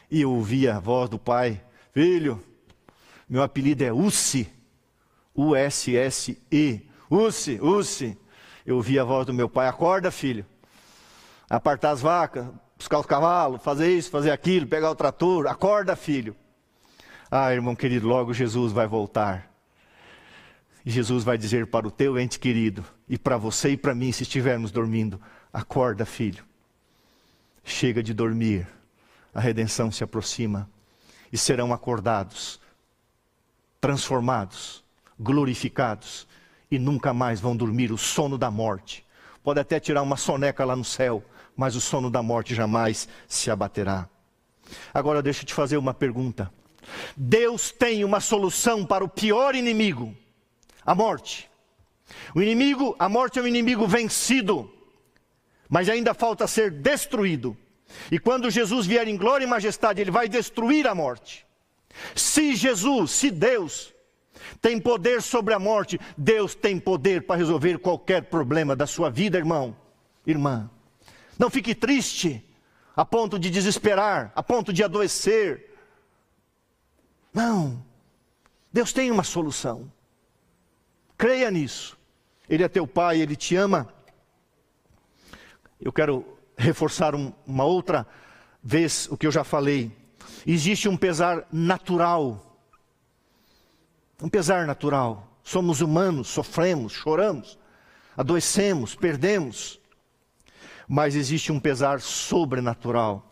E 0.10 0.22
eu 0.22 0.32
ouvia 0.32 0.76
a 0.76 0.80
voz 0.80 1.08
do 1.08 1.20
pai: 1.20 1.62
Filho, 1.94 2.44
meu 3.30 3.44
apelido 3.44 3.84
é 3.84 3.94
Ussi, 3.94 4.50
U-S-S-E, 5.36 6.90
Ussi, 7.10 7.60
Ussi. 7.62 8.18
Eu 8.66 8.76
ouvia 8.76 9.02
a 9.02 9.06
voz 9.06 9.26
do 9.26 9.34
meu 9.34 9.50
pai: 9.50 9.68
Acorda, 9.68 10.12
filho, 10.12 10.46
apartar 11.50 11.92
as 11.92 12.02
vacas, 12.02 12.46
buscar 12.78 13.00
os 13.00 13.06
cavalos, 13.06 13.62
fazer 13.62 13.96
isso, 13.96 14.10
fazer 14.10 14.32
aquilo, 14.32 14.68
pegar 14.68 14.92
o 14.92 14.96
trator, 14.96 15.48
acorda, 15.48 15.96
filho. 15.96 16.36
Ah, 17.30 17.54
irmão 17.54 17.76
querido, 17.76 18.08
logo 18.08 18.34
Jesus 18.34 18.72
vai 18.72 18.88
voltar. 18.88 19.50
E 20.86 20.90
Jesus 20.90 21.24
vai 21.24 21.38
dizer 21.38 21.68
para 21.68 21.88
o 21.88 21.92
teu 21.92 22.20
ente 22.20 22.40
querido, 22.40 22.84
e 23.08 23.18
para 23.18 23.38
você 23.38 23.70
e 23.70 23.78
para 23.78 23.94
mim, 23.94 24.12
se 24.12 24.24
estivermos 24.24 24.72
dormindo: 24.72 25.22
acorda, 25.54 26.06
filho. 26.06 26.44
Chega 27.64 28.02
de 28.02 28.14
dormir, 28.14 28.68
a 29.34 29.40
redenção 29.40 29.92
se 29.92 30.04
aproxima, 30.04 30.68
e 31.32 31.38
serão 31.38 31.72
acordados, 31.72 32.60
transformados, 33.80 34.84
glorificados, 35.20 36.28
e 36.72 36.80
nunca 36.80 37.14
mais 37.14 37.40
vão 37.40 37.56
dormir 37.56 37.92
o 37.92 37.98
sono 37.98 38.38
da 38.38 38.50
morte. 38.50 39.06
Pode 39.44 39.60
até 39.60 39.80
tirar 39.80 40.02
uma 40.02 40.18
soneca 40.18 40.64
lá 40.64 40.76
no 40.76 40.86
céu, 40.86 41.24
mas 41.56 41.76
o 41.76 41.82
sono 41.82 42.10
da 42.10 42.24
morte 42.24 42.56
jamais 42.56 43.08
se 43.28 43.52
abaterá. 43.52 44.08
Agora 44.94 45.22
deixa 45.22 45.42
eu 45.42 45.46
te 45.46 45.54
fazer 45.54 45.78
uma 45.78 45.94
pergunta. 45.94 46.52
Deus 47.16 47.72
tem 47.72 48.04
uma 48.06 48.20
solução 48.20 48.86
para 48.86 49.04
o 49.04 49.10
pior 49.10 49.54
inimigo 49.54 50.16
a 50.86 50.96
morte. 50.96 51.50
O 52.36 52.42
inimigo, 52.42 52.96
a 52.98 53.08
morte 53.08 53.40
é 53.40 53.42
um 53.42 53.48
inimigo 53.48 53.88
vencido, 53.88 54.72
mas 55.70 55.90
ainda 55.90 56.14
falta 56.14 56.48
ser 56.48 56.72
destruído. 56.72 57.58
E 58.12 58.20
quando 58.20 58.50
Jesus 58.50 58.86
vier 58.86 59.08
em 59.08 59.18
glória 59.18 59.46
e 59.46 59.48
majestade, 59.48 60.02
ele 60.02 60.12
vai 60.12 60.28
destruir 60.28 60.88
a 60.88 60.96
morte. 60.96 61.46
Se 62.16 62.56
Jesus, 62.56 63.12
se 63.12 63.30
Deus 63.30 63.94
tem 64.62 64.80
poder 64.80 65.22
sobre 65.22 65.54
a 65.54 65.60
morte, 65.60 66.00
Deus 66.18 66.56
tem 66.56 66.80
poder 66.80 67.26
para 67.26 67.36
resolver 67.36 67.78
qualquer 67.80 68.24
problema 68.24 68.76
da 68.76 68.88
sua 68.88 69.10
vida, 69.10 69.38
irmão, 69.38 69.76
irmã. 70.26 70.70
Não 71.38 71.50
fique 71.50 71.74
triste 71.74 72.46
a 72.96 73.06
ponto 73.06 73.40
de 73.40 73.50
desesperar, 73.50 74.32
a 74.36 74.44
ponto 74.44 74.72
de 74.72 74.84
adoecer. 74.84 75.72
Não. 77.34 77.84
Deus 78.72 78.94
tem 78.94 79.12
uma 79.12 79.24
solução. 79.24 79.92
Creia 81.18 81.50
nisso. 81.50 81.98
Ele 82.50 82.64
é 82.64 82.68
teu 82.68 82.86
pai, 82.86 83.22
ele 83.22 83.36
te 83.36 83.56
ama. 83.56 83.88
Eu 85.80 85.92
quero 85.92 86.38
reforçar 86.58 87.16
um, 87.16 87.34
uma 87.46 87.64
outra 87.64 88.06
vez 88.64 89.08
o 89.10 89.18
que 89.18 89.26
eu 89.26 89.32
já 89.32 89.44
falei. 89.44 89.92
Existe 90.46 90.88
um 90.88 90.98
pesar 90.98 91.48
natural. 91.52 92.51
Um 94.22 94.30
pesar 94.30 94.68
natural. 94.68 95.40
Somos 95.44 95.82
humanos, 95.82 96.28
sofremos, 96.28 96.94
choramos, 96.94 97.58
adoecemos, 98.16 98.94
perdemos. 98.94 99.80
Mas 100.88 101.16
existe 101.16 101.52
um 101.52 101.60
pesar 101.60 102.00
sobrenatural. 102.00 103.32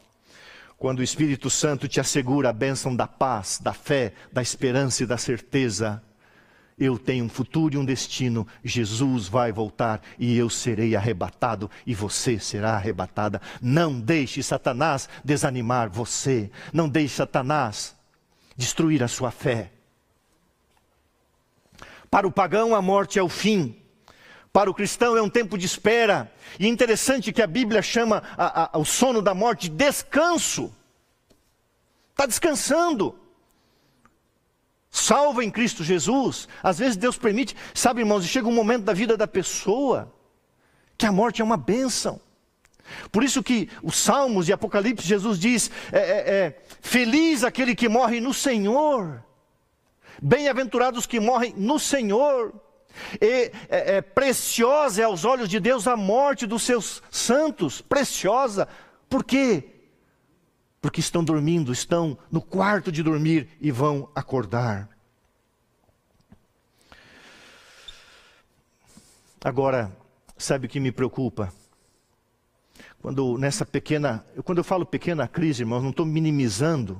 Quando 0.77 0.99
o 0.99 1.03
Espírito 1.03 1.49
Santo 1.49 1.87
te 1.87 1.99
assegura 1.99 2.49
a 2.49 2.53
bênção 2.53 2.95
da 2.95 3.05
paz, 3.05 3.59
da 3.61 3.73
fé, 3.73 4.13
da 4.31 4.41
esperança 4.41 5.03
e 5.03 5.05
da 5.05 5.17
certeza 5.17 6.01
eu 6.79 6.97
tenho 6.97 7.25
um 7.25 7.29
futuro 7.29 7.75
e 7.75 7.77
um 7.77 7.83
destino. 7.83 8.47
Jesus 8.63 9.27
vai 9.27 9.51
voltar 9.51 10.01
e 10.17 10.37
eu 10.37 10.49
serei 10.49 10.95
arrebatado 10.95 11.69
e 11.85 11.93
você 11.93 12.39
será 12.39 12.75
arrebatada. 12.75 13.41
Não 13.61 13.99
deixe 13.99 14.41
Satanás 14.41 15.09
desanimar 15.23 15.89
você. 15.89 16.49
Não 16.71 16.87
deixe 16.87 17.15
Satanás 17.15 17.95
destruir 18.55 19.03
a 19.03 19.07
sua 19.09 19.29
fé. 19.29 19.71
Para 22.09 22.27
o 22.27 22.31
pagão, 22.31 22.73
a 22.73 22.81
morte 22.81 23.19
é 23.19 23.23
o 23.23 23.29
fim. 23.29 23.75
Para 24.51 24.69
o 24.69 24.73
cristão 24.73 25.15
é 25.15 25.21
um 25.21 25.29
tempo 25.29 25.57
de 25.57 25.65
espera. 25.65 26.31
E 26.59 26.67
interessante 26.67 27.31
que 27.31 27.41
a 27.41 27.47
Bíblia 27.47 27.81
chama 27.81 28.23
a, 28.37 28.75
a, 28.75 28.79
o 28.79 28.85
sono 28.85 29.21
da 29.21 29.33
morte 29.33 29.69
de 29.69 29.75
descanso. 29.75 30.73
Está 32.11 32.25
descansando 32.25 33.15
salva 34.89 35.43
em 35.43 35.51
Cristo 35.51 35.83
Jesus. 35.83 36.47
Às 36.63 36.79
vezes 36.79 36.97
Deus 36.97 37.17
permite, 37.17 37.55
sabe, 37.73 38.01
irmãos, 38.01 38.25
chega 38.25 38.47
um 38.47 38.53
momento 38.53 38.83
da 38.83 38.93
vida 38.93 39.15
da 39.15 39.27
pessoa 39.27 40.11
que 40.97 41.05
a 41.05 41.11
morte 41.11 41.41
é 41.41 41.45
uma 41.45 41.57
bênção. 41.57 42.19
Por 43.11 43.23
isso 43.23 43.43
que 43.43 43.69
os 43.83 43.95
Salmos 43.95 44.49
e 44.49 44.53
Apocalipse, 44.53 45.07
Jesus 45.07 45.39
diz: 45.39 45.69
é, 45.91 45.99
é, 45.99 46.35
é, 46.35 46.61
feliz 46.81 47.43
aquele 47.43 47.75
que 47.75 47.87
morre 47.87 48.19
no 48.19 48.33
Senhor, 48.33 49.23
Bem-aventurados 50.21 51.05
que 51.05 51.19
morrem 51.19 51.53
no 51.55 51.79
Senhor. 51.79 52.53
E, 53.21 53.51
é, 53.69 53.97
é, 53.97 54.01
preciosa 54.01 55.01
é 55.01 55.05
aos 55.05 55.23
olhos 55.25 55.47
de 55.47 55.59
Deus 55.59 55.87
a 55.87 55.95
morte 55.95 56.45
dos 56.45 56.63
seus 56.63 57.01
santos. 57.09 57.81
Preciosa. 57.81 58.67
Por 59.09 59.23
quê? 59.23 59.63
Porque 60.81 60.99
estão 60.99 61.23
dormindo, 61.23 61.71
estão 61.71 62.17
no 62.31 62.41
quarto 62.41 62.91
de 62.91 63.03
dormir 63.03 63.49
e 63.59 63.71
vão 63.71 64.09
acordar. 64.15 64.89
Agora, 69.43 69.95
sabe 70.37 70.67
o 70.67 70.69
que 70.69 70.79
me 70.79 70.91
preocupa? 70.91 71.53
Quando 73.01 73.37
nessa 73.37 73.65
pequena, 73.65 74.25
quando 74.43 74.57
eu 74.57 74.63
falo 74.63 74.85
pequena 74.85 75.27
crise, 75.27 75.63
irmãos, 75.63 75.81
não 75.81 75.91
estou 75.91 76.05
minimizando 76.05 76.93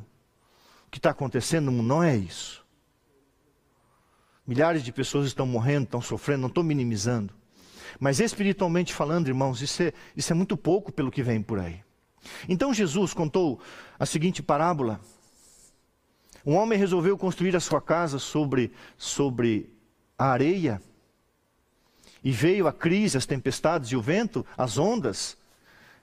o 0.88 0.90
que 0.90 0.98
está 0.98 1.10
acontecendo, 1.10 1.70
não 1.72 2.02
é 2.02 2.16
isso. 2.16 2.59
Milhares 4.50 4.84
de 4.84 4.92
pessoas 4.92 5.28
estão 5.28 5.46
morrendo, 5.46 5.84
estão 5.84 6.02
sofrendo, 6.02 6.42
não 6.42 6.48
estou 6.48 6.64
minimizando. 6.64 7.32
Mas 8.00 8.20
espiritualmente 8.20 8.92
falando, 8.92 9.28
irmãos, 9.28 9.62
isso 9.62 9.84
é, 9.84 9.94
isso 10.18 10.34
é 10.34 10.36
muito 10.36 10.58
pouco 10.58 10.92
pelo 10.92 11.12
que 11.12 11.22
vem 11.22 11.40
por 11.40 11.60
aí. 11.60 11.84
Então 12.48 12.74
Jesus 12.74 13.14
contou 13.14 13.62
a 14.00 14.08
seguinte 14.08 14.42
parábola. 14.42 15.00
Um 16.44 16.56
homem 16.56 16.80
resolveu 16.80 17.16
construir 17.16 17.56
a 17.56 17.60
sua 17.60 17.80
casa 17.80 18.18
sobre, 18.18 18.74
sobre 18.98 19.72
a 20.18 20.32
areia. 20.32 20.82
E 22.24 22.32
veio 22.32 22.68
a 22.68 22.74
crise, 22.74 23.20
as 23.20 23.28
tempestades 23.28 23.92
e 23.92 23.96
o 23.96 24.02
vento, 24.02 24.44
as 24.58 24.80
ondas, 24.80 25.38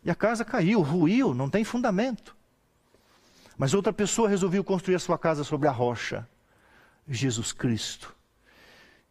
e 0.04 0.10
a 0.10 0.14
casa 0.14 0.44
caiu, 0.44 0.82
ruiu, 0.82 1.34
não 1.34 1.50
tem 1.50 1.64
fundamento. 1.64 2.36
Mas 3.58 3.74
outra 3.74 3.92
pessoa 3.92 4.28
resolveu 4.28 4.62
construir 4.62 4.94
a 4.94 5.00
sua 5.00 5.18
casa 5.18 5.42
sobre 5.42 5.66
a 5.66 5.72
rocha, 5.72 6.28
Jesus 7.08 7.50
Cristo. 7.50 8.14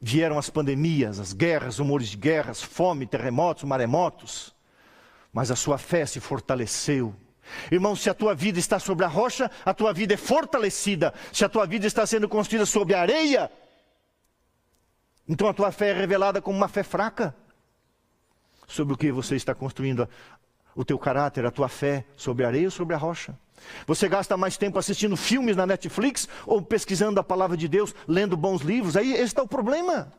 Vieram 0.08 0.38
as 0.38 0.52
pandemias, 0.52 1.20
as 1.20 1.34
guerras, 1.34 1.80
rumores 1.80 2.10
de 2.10 2.16
guerras, 2.16 2.62
fome, 2.62 3.08
terremotos, 3.08 3.64
maremotos, 3.64 4.54
mas 5.34 5.50
a 5.50 5.56
sua 5.56 5.80
fé 5.80 6.06
se 6.06 6.20
fortaleceu. 6.20 7.16
Irmão, 7.72 7.96
se 7.96 8.08
a 8.08 8.14
tua 8.14 8.36
vida 8.36 8.60
está 8.60 8.78
sobre 8.78 9.04
a 9.04 9.08
rocha, 9.08 9.50
a 9.66 9.74
tua 9.74 9.92
vida 9.92 10.14
é 10.14 10.18
fortalecida. 10.18 11.12
Se 11.34 11.44
a 11.44 11.50
tua 11.50 11.66
vida 11.66 11.88
está 11.88 12.06
sendo 12.06 12.30
construída 12.30 12.68
sobre 12.68 12.94
a 12.94 13.02
areia, 13.02 13.52
então 15.28 15.48
a 15.48 15.54
tua 15.56 15.72
fé 15.72 15.90
é 15.90 15.94
revelada 15.94 16.40
como 16.40 16.56
uma 16.56 16.68
fé 16.68 16.84
fraca. 16.84 17.36
Sobre 18.68 18.94
o 18.94 18.98
que 18.98 19.12
você 19.12 19.36
está 19.36 19.56
construindo 19.56 20.08
o 20.76 20.86
teu 20.86 21.00
caráter, 21.00 21.48
a 21.48 21.52
tua 21.52 21.68
fé, 21.68 22.06
sobre 22.16 22.46
a 22.46 22.48
areia 22.50 22.66
ou 22.68 22.72
sobre 22.72 22.94
a 22.94 22.98
rocha? 23.00 23.36
Você 23.88 24.08
gasta 24.08 24.38
mais 24.38 24.58
tempo 24.58 24.78
assistindo 24.78 25.16
filmes 25.16 25.56
na 25.56 25.66
Netflix 25.66 26.28
ou 26.46 26.62
pesquisando 26.62 27.20
a 27.20 27.24
palavra 27.24 27.58
de 27.58 27.68
Deus, 27.68 27.94
lendo 28.08 28.38
bons 28.38 28.62
livros? 28.62 28.98
Aí 28.98 29.14
esse 29.14 29.24
está 29.24 29.44
o 29.44 29.48
problema. 29.48 30.12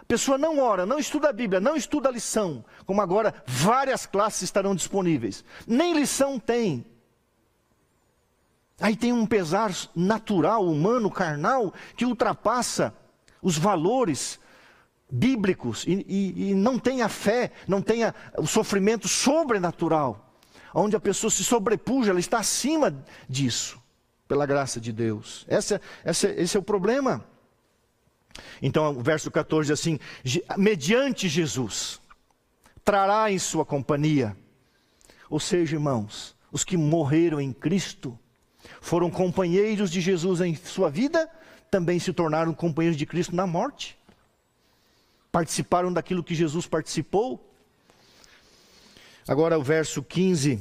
A 0.00 0.04
pessoa 0.06 0.38
não 0.38 0.58
ora, 0.58 0.86
não 0.86 0.98
estuda 0.98 1.28
a 1.28 1.32
Bíblia, 1.32 1.60
não 1.60 1.76
estuda 1.76 2.08
a 2.08 2.12
lição, 2.12 2.64
como 2.86 3.02
agora 3.02 3.34
várias 3.46 4.06
classes 4.06 4.42
estarão 4.42 4.74
disponíveis. 4.74 5.44
Nem 5.66 5.94
lição 5.94 6.38
tem. 6.38 6.84
Aí 8.80 8.96
tem 8.96 9.12
um 9.12 9.26
pesar 9.26 9.74
natural, 9.94 10.64
humano, 10.64 11.10
carnal, 11.10 11.74
que 11.96 12.06
ultrapassa 12.06 12.94
os 13.42 13.58
valores 13.58 14.38
bíblicos 15.10 15.84
e, 15.86 16.04
e, 16.08 16.50
e 16.50 16.54
não 16.54 16.78
tem 16.78 17.02
a 17.02 17.08
fé, 17.08 17.50
não 17.66 17.82
tem 17.82 18.02
o 18.36 18.46
sofrimento 18.46 19.08
sobrenatural, 19.08 20.27
onde 20.74 20.96
a 20.96 21.00
pessoa 21.00 21.30
se 21.30 21.44
sobrepuja, 21.44 22.10
ela 22.10 22.20
está 22.20 22.38
acima 22.38 23.04
disso, 23.28 23.80
pela 24.26 24.46
graça 24.46 24.80
de 24.80 24.92
Deus. 24.92 25.44
Essa, 25.48 25.80
essa, 26.04 26.28
esse 26.28 26.56
é 26.56 26.60
o 26.60 26.62
problema. 26.62 27.24
Então, 28.62 28.90
o 28.90 29.02
verso 29.02 29.30
14 29.30 29.68
diz 29.68 29.80
assim: 29.80 29.98
mediante 30.56 31.28
Jesus, 31.28 32.00
trará 32.84 33.30
em 33.30 33.38
sua 33.38 33.64
companhia, 33.64 34.36
ou 35.28 35.40
seja, 35.40 35.76
irmãos, 35.76 36.36
os 36.52 36.64
que 36.64 36.76
morreram 36.76 37.40
em 37.40 37.52
Cristo, 37.52 38.18
foram 38.80 39.10
companheiros 39.10 39.90
de 39.90 40.00
Jesus 40.00 40.40
em 40.40 40.54
sua 40.54 40.90
vida 40.90 41.30
também 41.70 41.98
se 41.98 42.12
tornaram 42.12 42.52
companheiros 42.52 42.96
de 42.96 43.06
Cristo 43.06 43.34
na 43.34 43.46
morte. 43.46 43.98
Participaram 45.30 45.92
daquilo 45.92 46.24
que 46.24 46.34
Jesus 46.34 46.66
participou. 46.66 47.47
Agora 49.28 49.58
o 49.58 49.62
verso 49.62 50.02
15. 50.02 50.58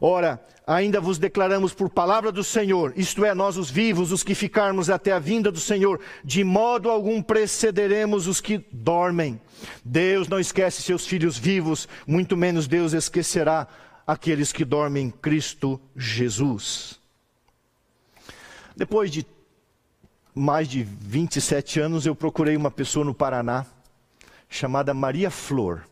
Ora, 0.00 0.40
ainda 0.66 1.00
vos 1.00 1.18
declaramos 1.18 1.74
por 1.74 1.90
palavra 1.90 2.30
do 2.30 2.44
Senhor, 2.44 2.92
isto 2.96 3.24
é, 3.24 3.34
nós 3.34 3.56
os 3.56 3.70
vivos, 3.70 4.12
os 4.12 4.22
que 4.22 4.34
ficarmos 4.34 4.88
até 4.88 5.12
a 5.12 5.18
vinda 5.18 5.50
do 5.50 5.60
Senhor, 5.60 6.00
de 6.24 6.44
modo 6.44 6.90
algum 6.90 7.20
precederemos 7.20 8.26
os 8.26 8.40
que 8.40 8.64
dormem. 8.72 9.40
Deus 9.84 10.28
não 10.28 10.38
esquece 10.38 10.82
seus 10.82 11.06
filhos 11.06 11.36
vivos, 11.36 11.88
muito 12.06 12.36
menos 12.36 12.68
Deus 12.68 12.92
esquecerá 12.92 13.66
aqueles 14.06 14.52
que 14.52 14.64
dormem 14.64 15.06
em 15.06 15.10
Cristo 15.10 15.80
Jesus. 15.96 17.00
Depois 18.76 19.10
de 19.10 19.26
mais 20.34 20.68
de 20.68 20.82
27 20.82 21.80
anos, 21.80 22.06
eu 22.06 22.14
procurei 22.14 22.56
uma 22.56 22.70
pessoa 22.70 23.04
no 23.04 23.14
Paraná 23.14 23.64
chamada 24.48 24.92
Maria 24.92 25.30
Flor. 25.30 25.84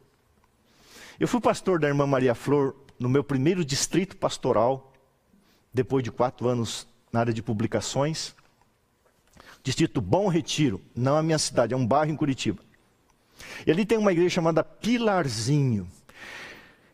Eu 1.22 1.28
fui 1.28 1.40
pastor 1.40 1.78
da 1.78 1.87
irmã 1.87 2.04
Maria 2.04 2.35
Flor 2.35 2.74
no 2.98 3.08
meu 3.08 3.22
primeiro 3.22 3.64
distrito 3.64 4.16
pastoral, 4.16 4.92
depois 5.72 6.02
de 6.02 6.11
quatro 6.11 6.48
anos 6.48 6.85
na 7.12 7.20
área 7.20 7.32
de 7.32 7.40
publicações. 7.40 8.35
Distrito 9.62 10.00
Bom 10.00 10.26
Retiro, 10.26 10.80
não 10.96 11.16
a 11.16 11.22
minha 11.22 11.38
cidade, 11.38 11.74
é 11.74 11.76
um 11.76 11.87
bairro 11.87 12.11
em 12.11 12.16
Curitiba. 12.16 12.61
E 13.64 13.70
ali 13.70 13.87
tem 13.87 13.98
uma 13.98 14.11
igreja 14.11 14.30
chamada 14.30 14.64
Pilarzinho. 14.64 15.87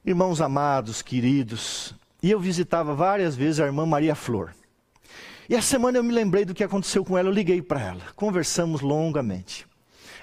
Irmãos 0.05 0.43
amados, 0.43 1.01
queridos, 1.01 1.95
e 2.23 2.31
eu 2.31 2.39
visitava 2.39 2.95
várias 2.95 3.35
vezes 3.35 3.61
a 3.61 3.65
irmã 3.65 3.87
Maria 3.87 4.15
Flor. 4.15 4.55
E 5.49 5.55
essa 5.55 5.69
semana 5.69 5.97
eu 5.97 6.05
me 6.05 6.13
lembrei 6.13 6.45
do 6.45 6.53
que 6.53 6.63
aconteceu 6.63 7.03
com 7.03 7.17
ela, 7.17 7.31
eu 7.31 7.33
liguei 7.33 7.63
para 7.63 7.81
ela, 7.81 8.03
conversamos 8.15 8.83
longamente. 8.83 9.67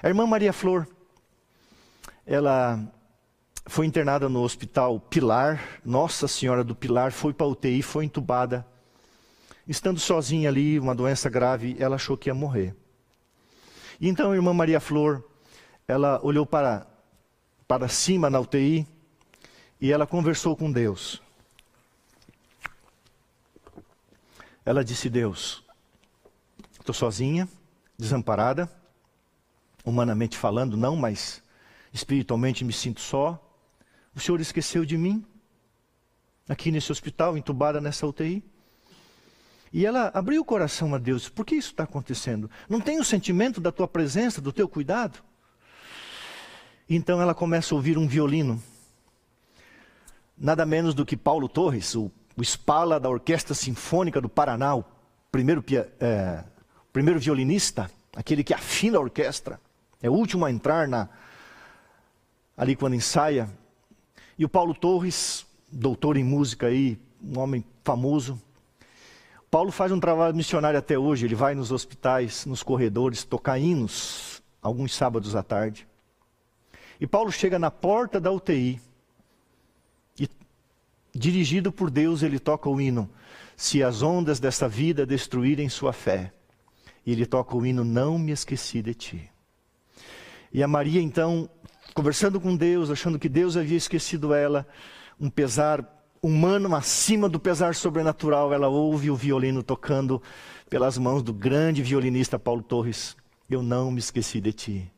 A 0.00 0.06
irmã 0.06 0.24
Maria 0.28 0.52
Flor, 0.52 0.86
ela 2.24 2.88
foi 3.66 3.84
internada 3.84 4.28
no 4.28 4.42
hospital 4.42 5.00
Pilar, 5.00 5.80
Nossa 5.84 6.28
Senhora 6.28 6.62
do 6.62 6.74
Pilar, 6.74 7.10
foi 7.10 7.34
para 7.34 7.46
UTI, 7.46 7.82
foi 7.82 8.04
entubada. 8.04 8.66
Estando 9.66 9.98
sozinha 9.98 10.48
ali, 10.48 10.78
uma 10.78 10.94
doença 10.94 11.28
grave, 11.28 11.76
ela 11.78 11.96
achou 11.96 12.16
que 12.16 12.30
ia 12.30 12.34
morrer. 12.34 12.74
E 14.00 14.08
então 14.08 14.30
a 14.30 14.36
irmã 14.36 14.54
Maria 14.54 14.78
Flor, 14.78 15.24
ela 15.88 16.20
olhou 16.22 16.46
para, 16.46 16.86
para 17.66 17.88
cima 17.88 18.30
na 18.30 18.38
UTI 18.38 18.86
e 19.80 19.90
ela 19.90 20.06
conversou 20.06 20.56
com 20.56 20.70
Deus. 20.70 21.20
Ela 24.64 24.84
disse: 24.84 25.10
Deus, 25.10 25.64
estou 26.78 26.94
sozinha, 26.94 27.48
desamparada, 27.98 28.70
humanamente 29.84 30.36
falando, 30.38 30.76
não, 30.76 30.94
mas 30.94 31.42
espiritualmente 31.92 32.64
me 32.64 32.72
sinto 32.72 33.00
só. 33.00 33.42
O 34.16 34.20
Senhor 34.20 34.40
esqueceu 34.40 34.84
de 34.84 34.98
mim, 34.98 35.24
aqui 36.48 36.72
nesse 36.72 36.90
hospital, 36.90 37.36
entubada 37.36 37.80
nessa 37.80 38.06
UTI. 38.06 38.42
E 39.72 39.84
ela 39.84 40.10
abriu 40.14 40.40
o 40.40 40.44
coração 40.44 40.94
a 40.94 40.98
Deus: 40.98 41.28
por 41.28 41.44
que 41.44 41.54
isso 41.54 41.70
está 41.70 41.84
acontecendo? 41.84 42.50
Não 42.68 42.80
tem 42.80 42.98
o 42.98 43.04
sentimento 43.04 43.60
da 43.60 43.70
tua 43.70 43.86
presença, 43.86 44.40
do 44.40 44.52
teu 44.52 44.68
cuidado? 44.68 45.22
Então 46.88 47.20
ela 47.20 47.34
começa 47.34 47.74
a 47.74 47.76
ouvir 47.76 47.98
um 47.98 48.08
violino. 48.08 48.60
Nada 50.36 50.66
menos 50.66 50.94
do 50.94 51.06
que 51.06 51.16
Paulo 51.16 51.48
Torres, 51.48 51.94
o 51.94 52.10
o 52.36 52.44
Spala 52.44 53.00
da 53.00 53.08
Orquestra 53.08 53.54
Sinfônica 53.54 54.20
do 54.20 54.28
Paraná, 54.28 54.74
o 54.76 54.84
primeiro, 55.32 55.64
é, 55.98 56.44
primeiro 56.92 57.18
violinista, 57.18 57.90
aquele 58.14 58.44
que 58.44 58.52
afina 58.52 58.98
a 58.98 59.00
orquestra, 59.00 59.58
é 60.02 60.10
o 60.10 60.12
último 60.12 60.44
a 60.44 60.50
entrar 60.50 60.86
na, 60.86 61.08
ali 62.56 62.76
quando 62.76 62.94
ensaia. 62.94 63.48
E 64.38 64.44
o 64.44 64.48
Paulo 64.48 64.74
Torres, 64.74 65.46
doutor 65.70 66.16
em 66.16 66.24
música 66.24 66.66
aí, 66.66 66.98
um 67.22 67.38
homem 67.38 67.64
famoso. 67.82 68.40
Paulo 69.50 69.70
faz 69.70 69.90
um 69.92 70.00
trabalho 70.00 70.34
missionário 70.34 70.78
até 70.78 70.98
hoje, 70.98 71.24
ele 71.24 71.34
vai 71.34 71.54
nos 71.54 71.72
hospitais, 71.72 72.44
nos 72.46 72.62
corredores, 72.62 73.24
tocar 73.24 73.58
hinos, 73.58 74.42
alguns 74.60 74.94
sábados 74.94 75.34
à 75.34 75.42
tarde. 75.42 75.86
E 77.00 77.06
Paulo 77.06 77.30
chega 77.30 77.58
na 77.58 77.70
porta 77.70 78.20
da 78.20 78.30
UTI, 78.30 78.80
Dirigido 81.16 81.72
por 81.72 81.90
Deus, 81.90 82.22
ele 82.22 82.38
toca 82.38 82.68
o 82.68 82.78
hino. 82.78 83.08
Se 83.56 83.82
as 83.82 84.02
ondas 84.02 84.38
desta 84.38 84.68
vida 84.68 85.06
destruírem 85.06 85.66
sua 85.66 85.90
fé. 85.90 86.30
E 87.06 87.12
ele 87.12 87.24
toca 87.24 87.56
o 87.56 87.64
hino, 87.64 87.82
não 87.82 88.18
me 88.18 88.32
esqueci 88.32 88.82
de 88.82 88.92
ti. 88.92 89.30
E 90.52 90.62
a 90.62 90.68
Maria, 90.68 91.00
então, 91.00 91.48
conversando 91.94 92.40
com 92.40 92.56
Deus, 92.56 92.90
achando 92.90 93.18
que 93.18 93.28
Deus 93.28 93.56
havia 93.56 93.76
esquecido 93.76 94.34
ela, 94.34 94.66
um 95.20 95.30
pesar 95.30 95.84
humano 96.22 96.74
acima 96.74 97.28
do 97.28 97.38
pesar 97.38 97.74
sobrenatural, 97.74 98.52
ela 98.52 98.68
ouve 98.68 99.10
o 99.10 99.16
violino 99.16 99.62
tocando 99.62 100.22
pelas 100.68 100.98
mãos 100.98 101.22
do 101.22 101.32
grande 101.32 101.82
violinista 101.82 102.38
Paulo 102.38 102.62
Torres. 102.62 103.16
Eu 103.48 103.62
não 103.62 103.90
me 103.90 104.00
esqueci 104.00 104.40
de 104.40 104.52
ti. 104.52 104.92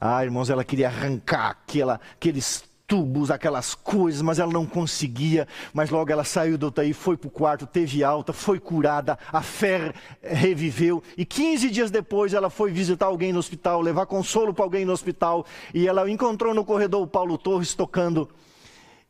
Ah, 0.00 0.24
irmãos, 0.24 0.50
ela 0.50 0.64
queria 0.64 0.88
arrancar 0.88 1.50
aquela, 1.50 2.00
aqueles 2.14 2.64
tubos, 2.88 3.30
aquelas 3.30 3.74
coisas, 3.74 4.22
mas 4.22 4.38
ela 4.38 4.50
não 4.50 4.64
conseguia. 4.64 5.46
Mas 5.74 5.90
logo 5.90 6.10
ela 6.10 6.24
saiu 6.24 6.56
do 6.56 6.68
UTI, 6.68 6.94
foi 6.94 7.18
para 7.18 7.28
o 7.28 7.30
quarto, 7.30 7.66
teve 7.66 8.02
alta, 8.02 8.32
foi 8.32 8.58
curada, 8.58 9.18
a 9.30 9.42
fé 9.42 9.92
reviveu. 10.22 11.02
E 11.16 11.24
15 11.26 11.70
dias 11.70 11.90
depois 11.90 12.32
ela 12.32 12.48
foi 12.48 12.72
visitar 12.72 13.06
alguém 13.06 13.30
no 13.30 13.38
hospital, 13.38 13.82
levar 13.82 14.06
consolo 14.06 14.54
para 14.54 14.64
alguém 14.64 14.86
no 14.86 14.92
hospital. 14.92 15.44
E 15.74 15.86
ela 15.86 16.10
encontrou 16.10 16.54
no 16.54 16.64
corredor 16.64 17.02
o 17.02 17.06
Paulo 17.06 17.36
Torres 17.36 17.74
tocando. 17.74 18.28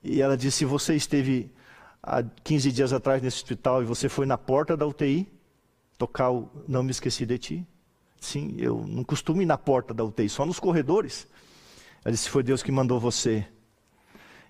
E 0.03 0.21
ela 0.21 0.37
disse: 0.37 0.65
Você 0.65 0.97
esteve 0.97 1.51
há 2.03 2.23
15 2.23 2.73
dias 2.73 2.93
atrás 2.93 3.23
nesse 3.23 3.37
hospital 3.37 3.83
e 3.83 3.87
você 3.87 4.09
foi 4.09 4.27
na 4.27 4.37
porta 4.37 4.77
da 4.77 4.87
UTI 4.87 5.29
tocar 5.97 6.31
o 6.31 6.51
Não 6.67 6.83
Me 6.83 6.91
Esqueci 6.91 7.25
de 7.25 7.39
Ti? 7.39 7.67
Sim, 8.21 8.57
eu 8.59 8.85
não 8.89 9.05
costumo 9.05 9.41
ir 9.41 9.47
na 9.47 9.57
porta 9.57 9.95
da 9.95 10.03
UTI, 10.03 10.29
só 10.29 10.45
nos 10.45 10.59
corredores. 10.59 11.29
Ela 12.05 12.11
disse: 12.13 12.29
Foi 12.29 12.43
Deus 12.43 12.61
que 12.61 12.73
mandou 12.73 12.99
você. 12.99 13.47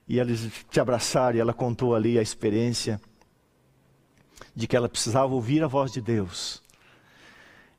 E 0.09 0.19
eles 0.19 0.51
te 0.71 0.81
abraçaram 0.81 1.37
e 1.37 1.41
ela 1.41 1.53
contou 1.53 1.95
ali 1.95 2.19
a 2.19 2.23
experiência 2.23 2.99
de 4.57 4.67
que 4.67 4.75
ela 4.75 4.89
precisava 4.89 5.35
ouvir 5.35 5.63
a 5.63 5.67
voz 5.67 5.93
de 5.93 6.01
Deus. 6.01 6.63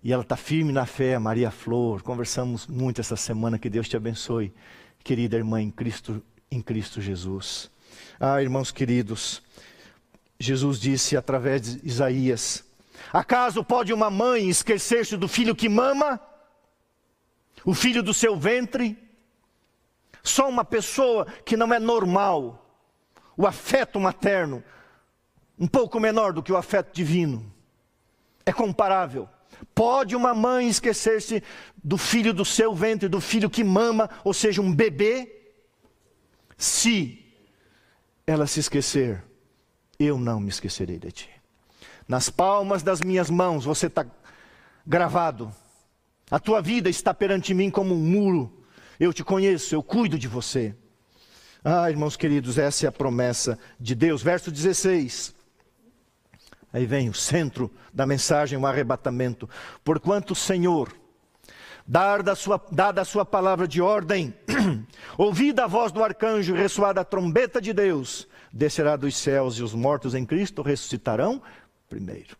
E 0.03 0.13
ela 0.13 0.21
está 0.21 0.37
firme 0.37 0.71
na 0.71 0.85
fé, 0.85 1.17
Maria 1.17 1.49
Flor. 1.49 2.03
Conversamos 2.03 2.67
muito 2.67 3.01
essa 3.01 3.15
semana, 3.15 3.57
que 3.57 3.69
Deus 3.69 3.89
te 3.89 3.97
abençoe, 3.97 4.53
querida 5.03 5.35
irmã 5.35 5.61
em 5.61 5.71
Cristo, 5.71 6.23
em 6.51 6.61
Cristo 6.61 7.01
Jesus. 7.01 7.69
Ah, 8.19 8.41
irmãos 8.41 8.71
queridos, 8.71 9.41
Jesus 10.39 10.79
disse 10.79 11.17
através 11.17 11.61
de 11.63 11.85
Isaías: 11.85 12.63
Acaso 13.11 13.63
pode 13.63 13.91
uma 13.91 14.09
mãe 14.09 14.47
esquecer-se 14.47 15.17
do 15.17 15.27
filho 15.27 15.55
que 15.55 15.67
mama? 15.67 16.19
O 17.65 17.73
filho 17.73 18.03
do 18.03 18.13
seu 18.13 18.37
ventre? 18.37 18.97
Só 20.23 20.49
uma 20.49 20.65
pessoa 20.65 21.25
que 21.45 21.55
não 21.55 21.73
é 21.73 21.79
normal, 21.79 22.65
o 23.37 23.47
afeto 23.47 23.99
materno, 23.99 24.63
um 25.57 25.67
pouco 25.67 25.99
menor 25.99 26.33
do 26.33 26.43
que 26.43 26.51
o 26.51 26.57
afeto 26.57 26.93
divino, 26.93 27.51
é 28.45 28.51
comparável. 28.51 29.29
Pode 29.73 30.15
uma 30.15 30.33
mãe 30.33 30.67
esquecer-se 30.67 31.43
do 31.83 31.97
filho 31.97 32.33
do 32.33 32.45
seu 32.45 32.73
ventre, 32.73 33.07
do 33.09 33.19
filho 33.19 33.49
que 33.49 33.63
mama, 33.63 34.09
ou 34.23 34.33
seja, 34.33 34.61
um 34.61 34.73
bebê? 34.73 35.35
Se 36.57 37.25
ela 38.25 38.47
se 38.47 38.59
esquecer, 38.59 39.23
eu 39.97 40.17
não 40.17 40.39
me 40.39 40.49
esquecerei 40.49 40.97
de 40.97 41.11
ti. 41.11 41.29
Nas 42.07 42.29
palmas 42.29 42.83
das 42.83 43.01
minhas 43.01 43.29
mãos 43.29 43.65
você 43.65 43.87
está 43.87 44.05
gravado. 44.85 45.53
A 46.31 46.39
tua 46.39 46.61
vida 46.61 46.89
está 46.89 47.13
perante 47.13 47.53
mim 47.53 47.69
como 47.69 47.93
um 47.93 47.97
muro 47.97 48.58
eu 48.99 49.13
te 49.13 49.23
conheço, 49.23 49.73
eu 49.73 49.81
cuido 49.81 50.19
de 50.19 50.27
você. 50.27 50.75
Ah, 51.63 51.89
irmãos 51.89 52.15
queridos, 52.15 52.57
essa 52.57 52.85
é 52.85 52.89
a 52.89 52.91
promessa 52.91 53.57
de 53.79 53.95
Deus. 53.95 54.21
Verso 54.21 54.51
16. 54.51 55.33
Aí 56.71 56.85
vem 56.85 57.09
o 57.09 57.13
centro 57.13 57.71
da 57.93 58.05
mensagem, 58.05 58.57
o 58.57 58.65
arrebatamento. 58.65 59.49
Porquanto 59.83 60.33
o 60.33 60.35
Senhor, 60.35 60.93
dada 61.85 62.33
a 62.33 62.35
sua, 62.35 62.63
dada 62.71 63.01
a 63.01 63.05
sua 63.05 63.25
palavra 63.25 63.67
de 63.67 63.81
ordem, 63.81 64.33
ouvida 65.17 65.63
a 65.63 65.67
voz 65.67 65.91
do 65.91 66.03
arcanjo 66.03 66.53
ressoada 66.53 67.01
a 67.01 67.05
trombeta 67.05 67.59
de 67.59 67.73
Deus, 67.73 68.27
descerá 68.53 68.95
dos 68.95 69.17
céus 69.17 69.55
e 69.55 69.63
os 69.63 69.73
mortos 69.73 70.13
em 70.13 70.25
Cristo 70.25 70.61
ressuscitarão 70.61 71.41
primeiro. 71.89 72.37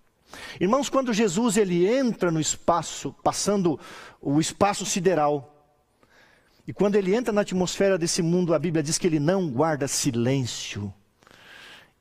Irmãos, 0.62 0.90
quando 0.90 1.12
Jesus 1.12 1.58
ele 1.58 1.88
entra 1.88 2.30
no 2.30 2.40
espaço, 2.40 3.16
passando 3.24 3.80
o 4.22 4.40
espaço 4.40 4.86
sideral, 4.86 5.59
e 6.70 6.72
quando 6.72 6.94
ele 6.94 7.16
entra 7.16 7.34
na 7.34 7.42
atmosfera 7.42 7.98
desse 7.98 8.22
mundo, 8.22 8.54
a 8.54 8.60
Bíblia 8.60 8.84
diz 8.84 9.00
que 9.00 9.08
ele 9.08 9.20
não 9.20 9.50
guarda 9.50 9.88
silêncio. 9.88 10.94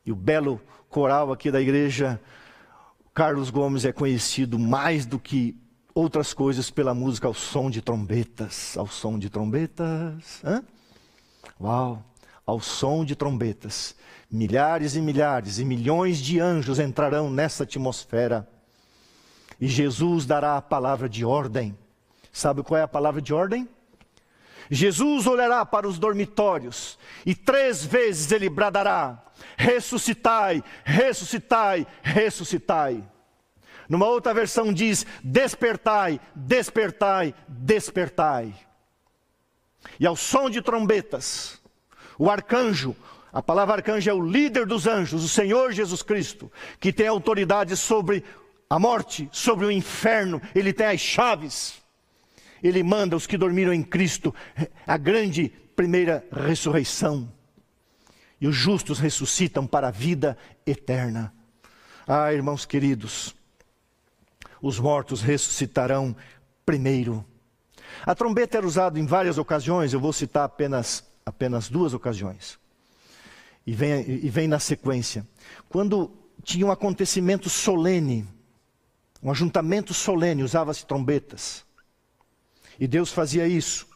E 0.05 0.13
o 0.13 0.15
belo 0.15 0.61
coral 0.91 1.33
aqui 1.33 1.51
da 1.51 1.59
igreja, 1.59 2.21
Carlos 3.15 3.49
Gomes, 3.49 3.87
é 3.87 3.93
conhecido 3.93 4.59
mais 4.59 5.07
do 5.07 5.19
que 5.19 5.57
outras 5.95 6.35
coisas 6.35 6.71
pela 6.71 6.93
música 6.93 7.27
ao 7.27 7.33
som 7.33 7.71
de 7.71 7.81
trombetas. 7.81 8.77
Ao 8.77 8.87
som 8.87 9.19
de 9.19 9.31
trombetas. 9.31 10.43
Hã? 10.45 10.63
Uau! 11.59 12.05
Ao 12.45 12.61
som 12.61 13.07
de 13.07 13.17
trombetas. 13.17 13.97
Milhares 14.31 14.97
e 14.97 15.01
milhares 15.01 15.59
e 15.59 15.65
milhões 15.65 16.19
de 16.19 16.41
anjos 16.41 16.79
entrarão 16.79 17.31
nessa 17.31 17.63
atmosfera. 17.63 18.47
E 19.59 19.67
Jesus 19.67 20.27
dará 20.27 20.59
a 20.59 20.63
palavra 20.63 21.09
de 21.09 21.25
ordem. 21.25 21.75
Sabe 22.31 22.63
qual 22.63 22.79
é 22.79 22.83
a 22.83 22.89
palavra 22.89 23.23
de 23.23 23.33
ordem? 23.33 23.67
Jesus 24.71 25.27
olhará 25.27 25.65
para 25.65 25.89
os 25.89 25.99
dormitórios 25.99 26.99
e 27.25 27.35
três 27.35 27.85
vezes 27.85 28.31
ele 28.33 28.49
bradará: 28.49 29.23
ressuscitai, 29.57 30.63
ressuscitai, 30.85 31.87
ressuscitai. 32.03 33.03
Numa 33.89 34.07
outra 34.07 34.35
versão 34.35 34.73
diz: 34.73 35.07
despertai, 35.23 36.21
despertai, 36.35 37.35
despertai. 37.49 38.55
E 39.99 40.07
ao 40.07 40.17
som 40.17 40.51
de 40.51 40.61
trombetas, 40.61 41.61
o 42.19 42.31
arcanjo, 42.31 42.95
a 43.33 43.43
palavra 43.43 43.77
arcanjo 43.77 44.11
é 44.11 44.13
o 44.13 44.25
líder 44.25 44.67
dos 44.67 44.87
anjos, 44.87 45.25
o 45.25 45.29
Senhor 45.29 45.73
Jesus 45.73 46.03
Cristo, 46.03 46.51
que 46.79 46.93
tem 46.93 47.07
autoridade 47.07 47.77
sobre 47.77 48.25
a 48.69 48.79
morte, 48.79 49.29
sobre 49.33 49.65
o 49.65 49.71
inferno, 49.71 50.43
ele 50.55 50.73
tem 50.73 50.89
as 50.89 51.01
chaves. 51.01 51.78
Ele 52.63 52.83
manda 52.83 53.17
os 53.17 53.27
que 53.27 53.37
dormiram 53.37 53.73
em 53.73 53.83
Cristo, 53.83 54.35
a 54.87 54.97
grande 54.97 55.49
primeira 55.77 56.25
ressurreição. 56.33 57.33
E 58.41 58.47
os 58.47 58.55
justos 58.55 58.99
ressuscitam 58.99 59.67
para 59.67 59.89
a 59.89 59.93
vida 59.93 60.37
eterna. 60.67 61.33
Ah, 62.07 62.33
irmãos 62.33 62.65
queridos, 62.65 63.35
os 64.63 64.79
mortos 64.79 65.21
ressuscitarão 65.21 66.17
primeiro. 66.65 67.25
A 68.05 68.15
trombeta 68.15 68.59
era 68.59 68.67
usada 68.67 68.99
em 68.99 69.07
várias 69.07 69.39
ocasiões, 69.39 69.93
eu 69.93 70.01
vou 70.01 70.13
citar 70.13 70.45
apenas, 70.45 71.05
apenas 71.25 71.69
duas 71.69 71.95
ocasiões. 71.95 72.59
E 73.67 73.75
vem, 73.75 74.09
e 74.09 74.31
vem 74.31 74.49
na 74.49 74.59
sequência. 74.59 75.27
Quando 75.69 76.11
tinha 76.43 76.67
um 76.67 76.71
acontecimento 76.71 77.51
solene, 77.51 78.27
um 79.23 79.31
ajuntamento 79.31 79.93
solene, 79.93 80.43
usava-se 80.43 80.87
trombetas. 80.87 81.68
E 82.79 82.87
Deus 82.87 83.13
fazia 83.13 83.47
isso. 83.47 83.87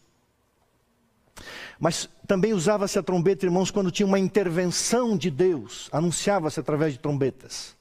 Mas 1.78 2.08
também 2.26 2.52
usava-se 2.52 2.98
a 2.98 3.02
trombeta, 3.02 3.44
irmãos, 3.44 3.70
quando 3.70 3.90
tinha 3.90 4.06
uma 4.06 4.18
intervenção 4.18 5.16
de 5.16 5.30
Deus, 5.30 5.88
anunciava-se 5.92 6.60
através 6.60 6.92
de 6.92 6.98
trombetas. 6.98 7.76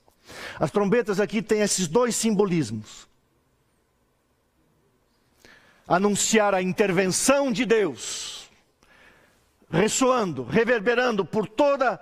As 0.60 0.72
trombetas 0.72 1.20
aqui 1.20 1.42
têm 1.42 1.62
esses 1.62 1.88
dois 1.88 2.16
simbolismos: 2.16 3.08
anunciar 5.88 6.56
a 6.56 6.62
intervenção 6.62 7.52
de 7.52 7.66
Deus, 7.66 8.50
ressoando, 9.70 10.44
reverberando 10.44 11.24
por 11.24 11.48
toda 11.48 12.02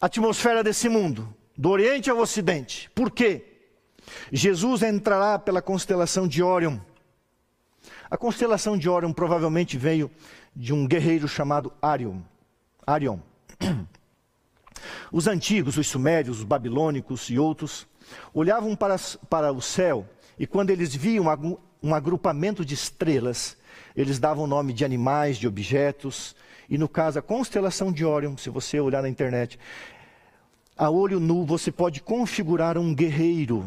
a 0.00 0.06
atmosfera 0.06 0.64
desse 0.64 0.88
mundo, 0.88 1.32
do 1.56 1.70
Oriente 1.70 2.10
ao 2.10 2.18
Ocidente. 2.18 2.90
Por 2.94 3.10
quê? 3.10 3.44
Jesus 4.32 4.82
entrará 4.82 5.38
pela 5.38 5.62
constelação 5.62 6.26
de 6.26 6.42
Órion 6.42 6.80
a 8.10 8.16
constelação 8.16 8.76
de 8.76 8.88
Orion 8.88 9.12
provavelmente 9.12 9.76
veio 9.76 10.10
de 10.54 10.72
um 10.72 10.86
guerreiro 10.86 11.28
chamado 11.28 11.72
Arion. 11.80 12.20
Arion. 12.86 13.18
Os 15.10 15.26
antigos, 15.26 15.76
os 15.76 15.86
sumérios, 15.86 16.38
os 16.38 16.44
babilônicos 16.44 17.30
e 17.30 17.38
outros, 17.38 17.86
olhavam 18.32 18.76
para, 18.76 18.96
para 19.28 19.52
o 19.52 19.60
céu 19.60 20.06
e 20.38 20.46
quando 20.46 20.70
eles 20.70 20.94
viam 20.94 21.26
um 21.82 21.94
agrupamento 21.94 22.64
de 22.64 22.74
estrelas, 22.74 23.56
eles 23.96 24.18
davam 24.18 24.46
nome 24.46 24.72
de 24.72 24.84
animais, 24.84 25.38
de 25.38 25.48
objetos, 25.48 26.36
e 26.68 26.76
no 26.76 26.88
caso 26.88 27.18
a 27.18 27.22
constelação 27.22 27.90
de 27.90 28.04
Orion, 28.04 28.36
se 28.36 28.50
você 28.50 28.78
olhar 28.78 29.02
na 29.02 29.08
internet, 29.08 29.58
a 30.76 30.90
olho 30.90 31.18
nu 31.18 31.44
você 31.44 31.72
pode 31.72 32.02
configurar 32.02 32.76
um 32.76 32.94
guerreiro. 32.94 33.66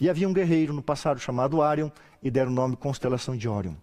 E 0.00 0.08
havia 0.08 0.28
um 0.28 0.32
guerreiro 0.32 0.72
no 0.72 0.82
passado 0.82 1.20
chamado 1.20 1.60
Arion, 1.60 1.90
e 2.22 2.30
deram 2.30 2.50
o 2.50 2.54
nome 2.54 2.76
constelação 2.76 3.36
de 3.36 3.48
Órion. 3.48 3.74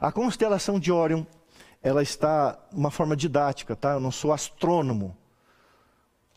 A 0.00 0.10
constelação 0.10 0.78
de 0.78 0.90
Órion, 0.90 1.24
ela 1.82 2.02
está 2.02 2.58
uma 2.72 2.90
forma 2.90 3.16
didática, 3.16 3.76
tá? 3.76 3.92
Eu 3.92 4.00
não 4.00 4.10
sou 4.10 4.32
astrônomo. 4.32 5.16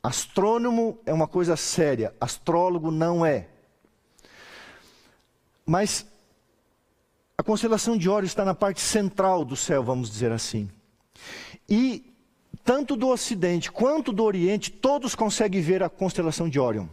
Astrônomo 0.02 1.00
é 1.06 1.14
uma 1.14 1.28
coisa 1.28 1.56
séria, 1.56 2.14
astrólogo 2.20 2.92
não 2.92 3.26
é. 3.26 3.48
Mas 5.66 6.06
a 7.38 7.44
constelação 7.44 7.98
de 7.98 8.10
Órion 8.10 8.26
está 8.26 8.44
na 8.44 8.54
parte 8.54 8.82
central 8.82 9.46
do 9.46 9.56
céu, 9.56 9.84
vamos 9.84 10.10
dizer 10.10 10.32
assim. 10.32 10.70
E 11.70 12.14
tanto 12.64 12.96
do 12.96 13.08
Ocidente 13.08 13.72
quanto 13.72 14.12
do 14.12 14.24
Oriente, 14.24 14.72
todos 14.72 15.16
conseguem 15.16 15.62
ver 15.62 15.84
a 15.84 15.90
constelação 15.90 16.50
de 16.50 16.60
Órion. 16.60 16.88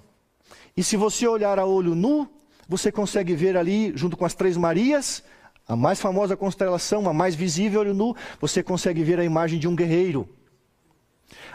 E 0.76 0.82
se 0.82 0.96
você 0.96 1.26
olhar 1.26 1.58
a 1.58 1.66
olho 1.66 1.94
nu, 1.94 2.28
você 2.68 2.92
consegue 2.92 3.34
ver 3.34 3.56
ali, 3.56 3.92
junto 3.96 4.16
com 4.16 4.24
as 4.24 4.34
três 4.34 4.56
Marias, 4.56 5.22
a 5.66 5.76
mais 5.76 6.00
famosa 6.00 6.36
constelação, 6.36 7.08
a 7.08 7.12
mais 7.12 7.34
visível, 7.34 7.80
olho 7.80 7.94
nu, 7.94 8.16
você 8.40 8.62
consegue 8.62 9.02
ver 9.02 9.18
a 9.20 9.24
imagem 9.24 9.58
de 9.58 9.68
um 9.68 9.76
guerreiro. 9.76 10.28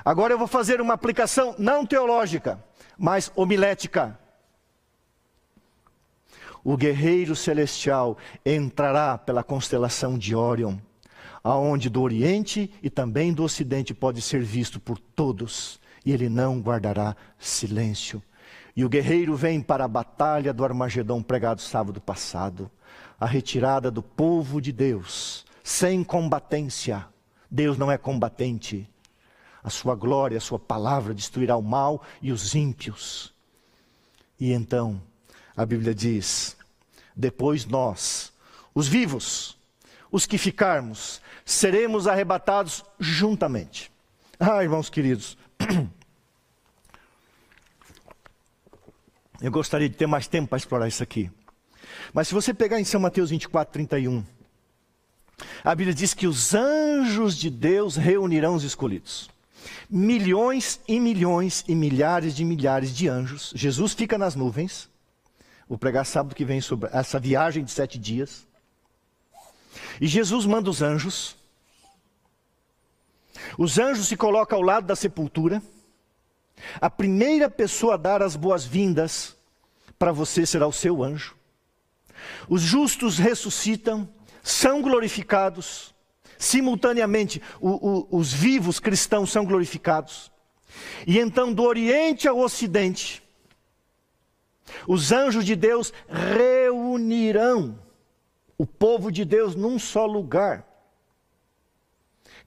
Agora 0.03 0.33
eu 0.33 0.37
vou 0.37 0.47
fazer 0.47 0.79
uma 0.79 0.93
aplicação 0.93 1.55
não 1.57 1.85
teológica, 1.85 2.63
mas 2.97 3.31
homilética. 3.35 4.17
O 6.63 6.75
guerreiro 6.75 7.35
celestial 7.35 8.17
entrará 8.45 9.17
pela 9.17 9.43
constelação 9.43 10.17
de 10.17 10.35
Órion, 10.35 10.77
aonde 11.43 11.89
do 11.89 12.01
Oriente 12.01 12.71
e 12.81 12.89
também 12.89 13.33
do 13.33 13.43
Ocidente 13.43 13.93
pode 13.93 14.21
ser 14.21 14.41
visto 14.41 14.79
por 14.79 14.97
todos, 14.97 15.79
e 16.05 16.11
ele 16.11 16.27
não 16.27 16.59
guardará 16.59 17.15
silêncio. 17.37 18.21
E 18.75 18.83
o 18.83 18.89
guerreiro 18.89 19.35
vem 19.35 19.61
para 19.61 19.85
a 19.85 19.87
batalha 19.87 20.53
do 20.53 20.65
Armagedão 20.65 21.23
pregado 21.23 21.61
sábado 21.61 22.01
passado 22.01 22.69
a 23.19 23.25
retirada 23.25 23.89
do 23.89 24.03
povo 24.03 24.61
de 24.61 24.71
Deus, 24.71 25.45
sem 25.63 26.03
combatência. 26.03 27.07
Deus 27.49 27.77
não 27.77 27.91
é 27.91 27.97
combatente. 27.97 28.89
A 29.63 29.69
sua 29.69 29.95
glória, 29.95 30.37
a 30.37 30.41
sua 30.41 30.59
palavra 30.59 31.13
destruirá 31.13 31.55
o 31.55 31.61
mal 31.61 32.03
e 32.21 32.31
os 32.31 32.53
ímpios. 32.53 33.33
E 34.39 34.51
então, 34.51 35.01
a 35.55 35.65
Bíblia 35.65 35.95
diz: 35.95 36.57
depois 37.15 37.65
nós, 37.65 38.31
os 38.73 38.87
vivos, 38.87 39.57
os 40.11 40.25
que 40.25 40.37
ficarmos, 40.37 41.21
seremos 41.45 42.07
arrebatados 42.07 42.83
juntamente. 42.99 43.91
Ah, 44.39 44.61
irmãos 44.61 44.89
queridos, 44.89 45.37
eu 49.45 49.51
gostaria 49.51 49.87
de 49.87 49.95
ter 49.95 50.07
mais 50.07 50.25
tempo 50.25 50.47
para 50.47 50.57
explorar 50.57 50.87
isso 50.87 51.03
aqui. 51.03 51.29
Mas 52.11 52.27
se 52.27 52.33
você 52.33 52.51
pegar 52.51 52.79
em 52.79 52.83
São 52.83 52.99
Mateus 52.99 53.29
24, 53.29 53.71
31, 53.73 54.25
a 55.63 55.75
Bíblia 55.75 55.93
diz 55.93 56.15
que 56.15 56.25
os 56.25 56.55
anjos 56.55 57.37
de 57.37 57.51
Deus 57.51 57.95
reunirão 57.95 58.55
os 58.55 58.63
escolhidos. 58.63 59.29
Milhões 59.87 60.79
e 60.87 60.99
milhões 60.99 61.63
e 61.67 61.75
milhares 61.75 62.35
de 62.35 62.43
milhares 62.43 62.89
de 62.89 63.07
anjos. 63.07 63.53
Jesus 63.55 63.93
fica 63.93 64.17
nas 64.17 64.33
nuvens. 64.33 64.89
Vou 65.69 65.77
pregar 65.77 66.07
sábado 66.07 66.33
que 66.33 66.43
vem 66.43 66.59
sobre 66.59 66.89
essa 66.91 67.19
viagem 67.19 67.63
de 67.63 67.69
sete 67.69 67.99
dias. 67.99 68.47
E 70.01 70.07
Jesus 70.07 70.47
manda 70.47 70.71
os 70.71 70.81
anjos. 70.81 71.35
Os 73.59 73.77
anjos 73.77 74.07
se 74.07 74.17
colocam 74.17 74.57
ao 74.57 74.63
lado 74.63 74.87
da 74.87 74.95
sepultura. 74.95 75.61
A 76.81 76.89
primeira 76.89 77.47
pessoa 77.47 77.93
a 77.93 77.97
dar 77.97 78.23
as 78.23 78.35
boas-vindas 78.35 79.34
para 79.97 80.11
você 80.11 80.45
será 80.45 80.67
o 80.67 80.73
seu 80.73 81.03
anjo. 81.03 81.35
Os 82.49 82.61
justos 82.61 83.17
ressuscitam, 83.17 84.07
são 84.43 84.81
glorificados, 84.81 85.93
simultaneamente 86.37 87.41
o, 87.59 87.69
o, 87.69 88.07
os 88.17 88.31
vivos 88.31 88.79
cristãos 88.79 89.31
são 89.31 89.45
glorificados. 89.45 90.31
E 91.07 91.19
então, 91.19 91.53
do 91.53 91.63
Oriente 91.63 92.27
ao 92.27 92.39
Ocidente, 92.39 93.23
os 94.87 95.11
anjos 95.11 95.45
de 95.45 95.55
Deus 95.55 95.93
reunirão 96.07 97.79
o 98.57 98.65
povo 98.65 99.11
de 99.11 99.25
Deus 99.25 99.55
num 99.55 99.77
só 99.77 100.05
lugar. 100.05 100.65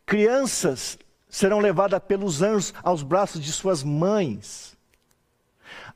Crianças 0.05 0.99
serão 1.29 1.59
levadas 1.59 2.01
pelos 2.07 2.43
anjos 2.43 2.73
aos 2.83 3.03
braços 3.03 3.43
de 3.43 3.53
suas 3.53 3.83
mães. 3.83 4.77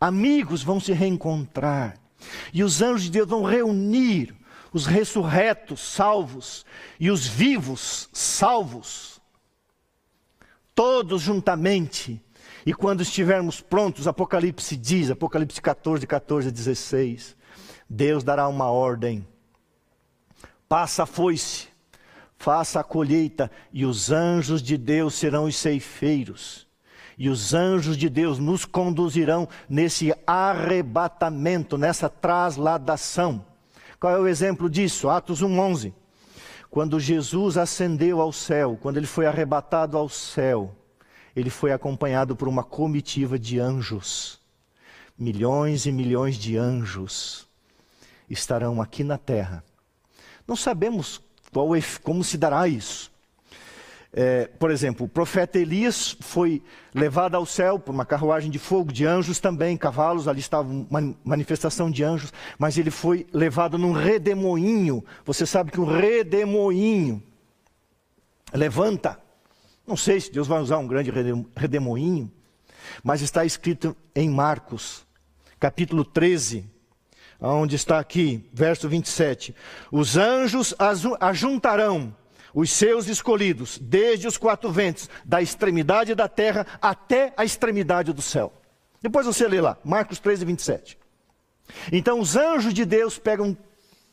Amigos 0.02 0.64
vão 0.64 0.80
se 0.80 0.92
reencontrar. 0.92 1.96
E 2.52 2.64
os 2.64 2.82
anjos 2.82 3.04
de 3.04 3.10
Deus 3.12 3.28
vão 3.28 3.44
reunir 3.44 4.34
os 4.72 4.84
ressurretos 4.84 5.78
salvos 5.78 6.66
e 6.98 7.08
os 7.08 7.24
vivos 7.24 8.08
salvos, 8.12 9.20
todos 10.74 11.22
juntamente. 11.22 12.20
E 12.66 12.74
quando 12.74 13.02
estivermos 13.02 13.60
prontos, 13.60 14.08
Apocalipse 14.08 14.76
diz, 14.76 15.08
Apocalipse 15.08 15.62
14, 15.62 16.04
14 16.04 16.48
a 16.48 16.50
16, 16.50 17.36
Deus 17.88 18.24
dará 18.24 18.48
uma 18.48 18.72
ordem: 18.72 19.24
passa 20.68 21.04
a 21.04 21.06
foice, 21.06 21.68
faça 22.36 22.80
a 22.80 22.84
colheita, 22.84 23.48
e 23.72 23.86
os 23.86 24.10
anjos 24.10 24.60
de 24.60 24.76
Deus 24.76 25.14
serão 25.14 25.44
os 25.44 25.54
ceifeiros 25.54 26.61
e 27.22 27.28
os 27.28 27.54
anjos 27.54 27.96
de 27.96 28.08
Deus 28.08 28.40
nos 28.40 28.64
conduzirão 28.64 29.48
nesse 29.68 30.12
arrebatamento, 30.26 31.78
nessa 31.78 32.08
trasladação. 32.08 33.46
Qual 34.00 34.12
é 34.12 34.18
o 34.18 34.26
exemplo 34.26 34.68
disso? 34.68 35.08
Atos 35.08 35.40
1:11. 35.40 35.94
Quando 36.68 36.98
Jesus 36.98 37.56
ascendeu 37.56 38.20
ao 38.20 38.32
céu, 38.32 38.76
quando 38.82 38.96
ele 38.96 39.06
foi 39.06 39.24
arrebatado 39.24 39.96
ao 39.96 40.08
céu, 40.08 40.74
ele 41.36 41.48
foi 41.48 41.70
acompanhado 41.70 42.34
por 42.34 42.48
uma 42.48 42.64
comitiva 42.64 43.38
de 43.38 43.60
anjos. 43.60 44.40
Milhões 45.16 45.86
e 45.86 45.92
milhões 45.92 46.34
de 46.34 46.56
anjos 46.56 47.46
estarão 48.28 48.82
aqui 48.82 49.04
na 49.04 49.16
terra. 49.16 49.62
Não 50.44 50.56
sabemos 50.56 51.20
qual, 51.52 51.68
como 52.02 52.24
se 52.24 52.36
dará 52.36 52.66
isso. 52.66 53.11
É, 54.14 54.46
por 54.46 54.70
exemplo, 54.70 55.06
o 55.06 55.08
profeta 55.08 55.58
Elias 55.58 56.14
foi 56.20 56.62
levado 56.94 57.34
ao 57.34 57.46
céu 57.46 57.78
por 57.78 57.94
uma 57.94 58.04
carruagem 58.04 58.50
de 58.50 58.58
fogo, 58.58 58.92
de 58.92 59.06
anjos 59.06 59.40
também, 59.40 59.74
cavalos, 59.74 60.28
ali 60.28 60.40
estava 60.40 60.68
uma 60.68 61.16
manifestação 61.24 61.90
de 61.90 62.04
anjos, 62.04 62.30
mas 62.58 62.76
ele 62.76 62.90
foi 62.90 63.26
levado 63.32 63.78
num 63.78 63.92
redemoinho. 63.92 65.02
Você 65.24 65.46
sabe 65.46 65.70
que 65.70 65.80
um 65.80 65.86
redemoinho 65.86 67.22
levanta. 68.52 69.18
Não 69.86 69.96
sei 69.96 70.20
se 70.20 70.30
Deus 70.30 70.46
vai 70.46 70.60
usar 70.60 70.76
um 70.76 70.86
grande 70.86 71.10
redemoinho, 71.56 72.30
mas 73.02 73.22
está 73.22 73.46
escrito 73.46 73.96
em 74.14 74.28
Marcos, 74.28 75.06
capítulo 75.58 76.04
13, 76.04 76.70
onde 77.40 77.76
está 77.76 77.98
aqui, 77.98 78.46
verso 78.52 78.90
27. 78.90 79.54
Os 79.90 80.18
anjos 80.18 80.74
ajuntarão 81.18 82.14
os 82.54 82.70
seus 82.70 83.08
escolhidos, 83.08 83.78
desde 83.78 84.26
os 84.26 84.36
quatro 84.36 84.70
ventos, 84.70 85.08
da 85.24 85.40
extremidade 85.40 86.14
da 86.14 86.28
terra 86.28 86.66
até 86.80 87.32
a 87.36 87.44
extremidade 87.44 88.12
do 88.12 88.22
céu. 88.22 88.52
Depois 89.00 89.26
você 89.26 89.48
lê 89.48 89.60
lá, 89.60 89.76
Marcos 89.84 90.18
13, 90.18 90.44
27. 90.44 90.98
Então 91.90 92.20
os 92.20 92.36
anjos 92.36 92.72
de 92.74 92.84
Deus 92.84 93.18
pegam 93.18 93.56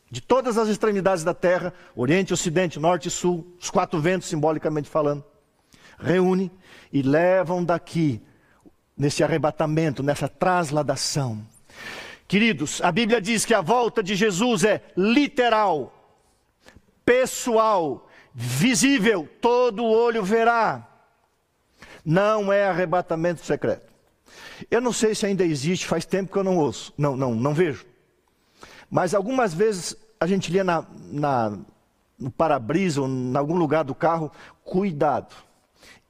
de 0.10 0.22
todas 0.22 0.58
as 0.58 0.68
extremidades 0.68 1.24
da 1.24 1.34
terra, 1.34 1.74
Oriente, 1.96 2.34
Ocidente, 2.34 2.80
Norte 2.80 3.08
e 3.08 3.12
Sul, 3.12 3.56
os 3.60 3.70
quatro 3.70 4.00
ventos, 4.00 4.28
simbolicamente 4.28 4.90
falando, 4.90 5.24
reúnem 6.00 6.50
e 6.92 7.02
levam 7.02 7.64
daqui, 7.64 8.22
nesse 8.98 9.24
arrebatamento, 9.24 10.02
nessa 10.02 10.28
trasladação. 10.28 11.46
Queridos, 12.28 12.82
a 12.82 12.92
Bíblia 12.92 13.22
diz 13.22 13.46
que 13.46 13.54
a 13.54 13.62
volta 13.62 14.04
de 14.04 14.16
Jesus 14.16 14.64
é 14.64 14.84
literal, 14.98 15.94
pessoal, 17.06 18.09
visível, 18.34 19.28
todo 19.42 19.84
olho 19.84 20.24
verá. 20.24 20.88
Não 22.04 22.52
é 22.52 22.66
arrebatamento 22.66 23.46
secreto. 23.46 23.90
Eu 24.70 24.82
não 24.82 24.92
sei 24.92 25.16
se 25.16 25.26
ainda 25.26 25.44
existe, 25.44 25.88
faz 25.88 26.06
tempo 26.06 26.32
que 26.32 26.38
eu 26.38 26.44
não 26.44 26.58
ouço, 26.58 26.94
não, 26.98 27.16
não, 27.16 27.34
não 27.34 27.54
vejo. 27.54 27.86
Mas 28.90 29.14
algumas 29.14 29.54
vezes 29.54 29.96
a 30.20 30.26
gente 30.26 30.52
lia 30.52 30.64
na, 30.64 30.86
na, 31.12 31.58
no 32.18 32.30
para-brisa 32.30 33.02
ou 33.02 33.08
em 33.08 33.36
algum 33.36 33.56
lugar 33.56 33.84
do 33.84 33.96
carro, 33.96 34.32
cuidado. 34.64 35.36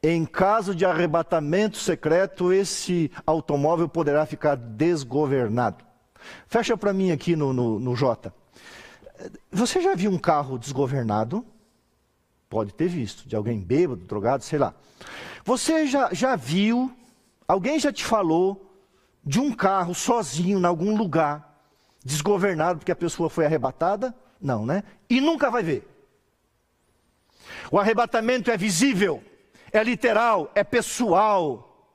Em 0.02 0.26
caso 0.26 0.74
de 0.74 0.86
arrebatamento 0.86 1.78
secreto, 1.78 2.54
esse 2.54 3.12
automóvel 3.26 3.90
poderá 3.90 4.26
ficar 4.26 4.56
desgovernado. 4.56 5.84
Fecha 6.48 6.78
para 6.78 6.94
mim 6.94 7.12
aqui 7.12 7.36
no, 7.36 7.54
no, 7.54 7.80
no 7.80 7.96
J. 7.96 8.34
Você 9.52 9.82
já 9.82 9.96
viu 9.96 10.10
um 10.10 10.18
carro 10.18 10.58
desgovernado? 10.58 11.46
Pode 12.50 12.74
ter 12.74 12.88
visto, 12.88 13.28
de 13.30 13.36
alguém 13.36 13.60
bêbado, 13.60 14.04
drogado, 14.06 14.44
sei 14.44 14.58
lá. 14.58 14.74
Você 15.46 15.86
já, 15.86 16.12
já 16.12 16.36
viu, 16.36 16.92
alguém 17.48 17.80
já 17.80 17.94
te 17.94 18.04
falou 18.04 18.74
de 19.24 19.40
um 19.40 19.54
carro 19.54 19.94
sozinho 19.94 20.60
em 20.60 20.66
algum 20.66 20.98
lugar, 20.98 21.64
desgovernado 22.04 22.80
porque 22.80 22.92
a 22.92 22.96
pessoa 22.96 23.30
foi 23.30 23.46
arrebatada? 23.46 24.16
Não, 24.42 24.66
né? 24.66 24.84
E 25.08 25.22
nunca 25.22 25.52
vai 25.52 25.62
ver. 25.62 25.88
O 27.72 27.78
arrebatamento 27.78 28.50
é 28.50 28.58
visível, 28.58 29.24
é 29.72 29.84
literal, 29.84 30.52
é 30.56 30.64
pessoal. 30.64 31.88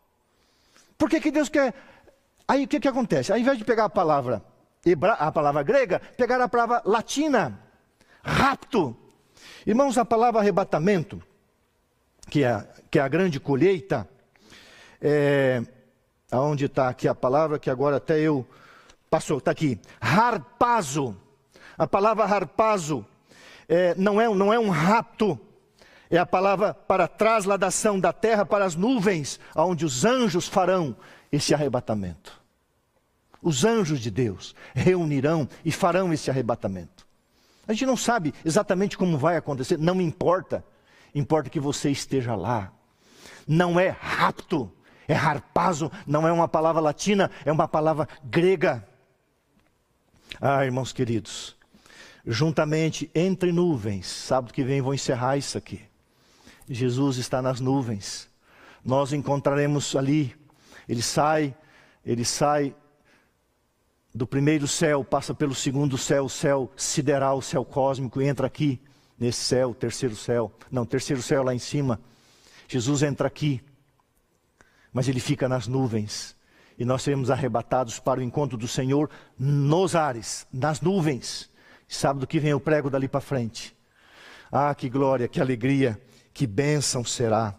Por 0.96 1.10
que, 1.10 1.20
que 1.20 1.32
Deus 1.32 1.48
quer? 1.48 1.74
Aí 2.46 2.64
o 2.64 2.68
que, 2.68 2.78
que 2.78 2.88
acontece? 2.88 3.32
Ao 3.32 3.38
invés 3.38 3.58
de 3.58 3.64
pegar 3.64 3.86
a 3.86 3.90
palavra, 3.90 4.44
a 5.18 5.32
palavra 5.32 5.64
grega, 5.64 6.00
pegar 6.16 6.40
a 6.40 6.48
palavra 6.48 6.80
latina, 6.84 7.58
rapto. 8.22 8.96
Irmãos, 9.66 9.96
a 9.96 10.04
palavra 10.04 10.40
arrebatamento, 10.40 11.22
que 12.28 12.44
é, 12.44 12.68
que 12.90 12.98
é 12.98 13.02
a 13.02 13.08
grande 13.08 13.40
colheita, 13.40 14.06
é, 15.00 15.62
aonde 16.30 16.66
está 16.66 16.90
aqui 16.90 17.08
a 17.08 17.14
palavra 17.14 17.58
que 17.58 17.70
agora 17.70 17.96
até 17.96 18.20
eu 18.20 18.46
passou, 19.08 19.38
está 19.38 19.52
aqui, 19.52 19.80
harpazo. 19.98 21.16
A 21.78 21.86
palavra 21.86 22.24
harpazo 22.24 23.06
é, 23.66 23.94
não, 23.94 24.20
é, 24.20 24.28
não 24.28 24.52
é 24.52 24.58
um 24.58 24.68
rapto, 24.68 25.40
é 26.10 26.18
a 26.18 26.26
palavra 26.26 26.74
para 26.74 27.08
trasladação 27.08 27.98
da 27.98 28.12
terra 28.12 28.44
para 28.44 28.66
as 28.66 28.74
nuvens, 28.74 29.40
onde 29.56 29.86
os 29.86 30.04
anjos 30.04 30.46
farão 30.46 30.94
esse 31.32 31.54
arrebatamento. 31.54 32.38
Os 33.40 33.64
anjos 33.64 33.98
de 33.98 34.10
Deus 34.10 34.54
reunirão 34.74 35.48
e 35.64 35.72
farão 35.72 36.12
esse 36.12 36.30
arrebatamento. 36.30 36.93
A 37.66 37.72
gente 37.72 37.86
não 37.86 37.96
sabe 37.96 38.34
exatamente 38.44 38.96
como 38.96 39.18
vai 39.18 39.36
acontecer, 39.36 39.78
não 39.78 40.00
importa. 40.00 40.64
Importa 41.14 41.48
que 41.48 41.60
você 41.60 41.90
esteja 41.90 42.34
lá. 42.34 42.72
Não 43.46 43.78
é 43.78 43.88
rapto, 43.88 44.70
é 45.06 45.14
harpazo, 45.14 45.90
não 46.06 46.26
é 46.26 46.32
uma 46.32 46.48
palavra 46.48 46.80
latina, 46.80 47.30
é 47.44 47.52
uma 47.52 47.68
palavra 47.68 48.08
grega. 48.24 48.86
Ah, 50.40 50.64
irmãos 50.64 50.92
queridos, 50.92 51.56
juntamente 52.26 53.10
entre 53.14 53.52
nuvens, 53.52 54.06
sábado 54.06 54.52
que 54.52 54.64
vem 54.64 54.80
vou 54.80 54.94
encerrar 54.94 55.36
isso 55.36 55.56
aqui. 55.56 55.82
Jesus 56.68 57.18
está 57.18 57.42
nas 57.42 57.60
nuvens. 57.60 58.28
Nós 58.84 59.12
encontraremos 59.12 59.94
ali. 59.94 60.34
Ele 60.88 61.02
sai, 61.02 61.54
ele 62.04 62.24
sai 62.24 62.74
do 64.14 64.26
primeiro 64.26 64.68
céu, 64.68 65.02
passa 65.02 65.34
pelo 65.34 65.54
segundo 65.54 65.98
céu, 65.98 66.26
o 66.26 66.30
céu 66.30 66.70
sideral, 66.76 67.42
céu 67.42 67.64
cósmico, 67.64 68.22
e 68.22 68.26
entra 68.26 68.46
aqui 68.46 68.80
nesse 69.18 69.40
céu, 69.40 69.74
terceiro 69.74 70.14
céu. 70.14 70.52
Não, 70.70 70.86
terceiro 70.86 71.20
céu 71.20 71.42
lá 71.42 71.52
em 71.52 71.58
cima. 71.58 72.00
Jesus 72.68 73.02
entra 73.02 73.26
aqui, 73.26 73.60
mas 74.92 75.08
ele 75.08 75.18
fica 75.18 75.48
nas 75.48 75.66
nuvens. 75.66 76.36
E 76.78 76.84
nós 76.84 77.02
seremos 77.02 77.28
arrebatados 77.28 77.98
para 77.98 78.20
o 78.20 78.22
encontro 78.22 78.56
do 78.56 78.68
Senhor 78.68 79.10
nos 79.36 79.96
ares, 79.96 80.46
nas 80.52 80.80
nuvens. 80.80 81.50
Sábado 81.88 82.26
que 82.26 82.38
vem 82.38 82.52
eu 82.52 82.60
prego 82.60 82.88
dali 82.88 83.08
para 83.08 83.20
frente. 83.20 83.76
Ah, 84.50 84.74
que 84.74 84.88
glória, 84.88 85.26
que 85.26 85.40
alegria, 85.40 86.00
que 86.32 86.46
bênção 86.46 87.04
será. 87.04 87.58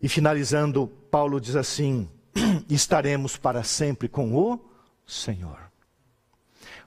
E 0.00 0.08
finalizando, 0.08 0.86
Paulo 1.10 1.40
diz 1.40 1.56
assim: 1.56 2.08
estaremos 2.68 3.36
para 3.36 3.62
sempre 3.62 4.08
com 4.08 4.34
o 4.34 4.58
Senhor. 5.06 5.70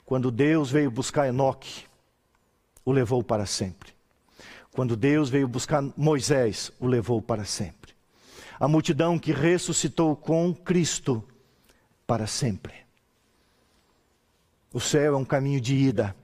Quando 0.04 0.30
Deus 0.30 0.70
veio 0.70 0.90
buscar 0.90 1.28
Enoque, 1.28 1.84
o 2.84 2.92
levou 2.92 3.22
para 3.22 3.46
sempre. 3.46 3.92
Quando 4.72 4.96
Deus 4.96 5.28
veio 5.28 5.46
buscar 5.46 5.82
Moisés, 5.96 6.72
o 6.80 6.86
levou 6.86 7.20
para 7.20 7.44
sempre. 7.44 7.92
A 8.58 8.66
multidão 8.66 9.18
que 9.18 9.32
ressuscitou 9.32 10.16
com 10.16 10.54
Cristo 10.54 11.22
para 12.06 12.26
sempre. 12.26 12.74
O 14.72 14.80
céu 14.80 15.14
é 15.14 15.16
um 15.16 15.24
caminho 15.24 15.60
de 15.60 15.74
ida, 15.74 16.16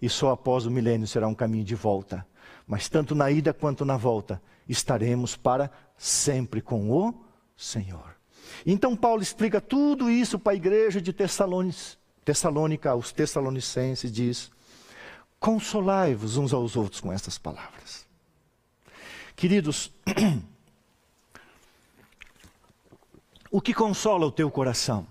e 0.00 0.08
só 0.08 0.30
após 0.30 0.66
o 0.66 0.70
milênio 0.70 1.06
será 1.06 1.26
um 1.26 1.34
caminho 1.34 1.64
de 1.64 1.74
volta. 1.74 2.26
Mas 2.66 2.88
tanto 2.88 3.14
na 3.14 3.30
ida 3.30 3.54
quanto 3.54 3.84
na 3.84 3.96
volta, 3.96 4.40
estaremos 4.68 5.36
para 5.36 5.70
sempre 5.96 6.60
com 6.60 6.90
o 6.90 7.14
Senhor. 7.56 8.19
Então 8.64 8.96
Paulo 8.96 9.22
explica 9.22 9.60
tudo 9.60 10.10
isso 10.10 10.38
para 10.38 10.52
a 10.52 10.56
igreja 10.56 11.00
de 11.00 11.12
Tessalônica, 11.12 12.94
os 12.94 13.12
tessalonicenses, 13.12 14.12
diz: 14.12 14.50
Consolai-vos 15.38 16.36
uns 16.36 16.52
aos 16.52 16.76
outros 16.76 17.00
com 17.00 17.12
estas 17.12 17.38
palavras. 17.38 18.06
Queridos, 19.34 19.90
o 23.50 23.60
que 23.60 23.72
consola 23.72 24.26
o 24.26 24.32
teu 24.32 24.50
coração? 24.50 25.06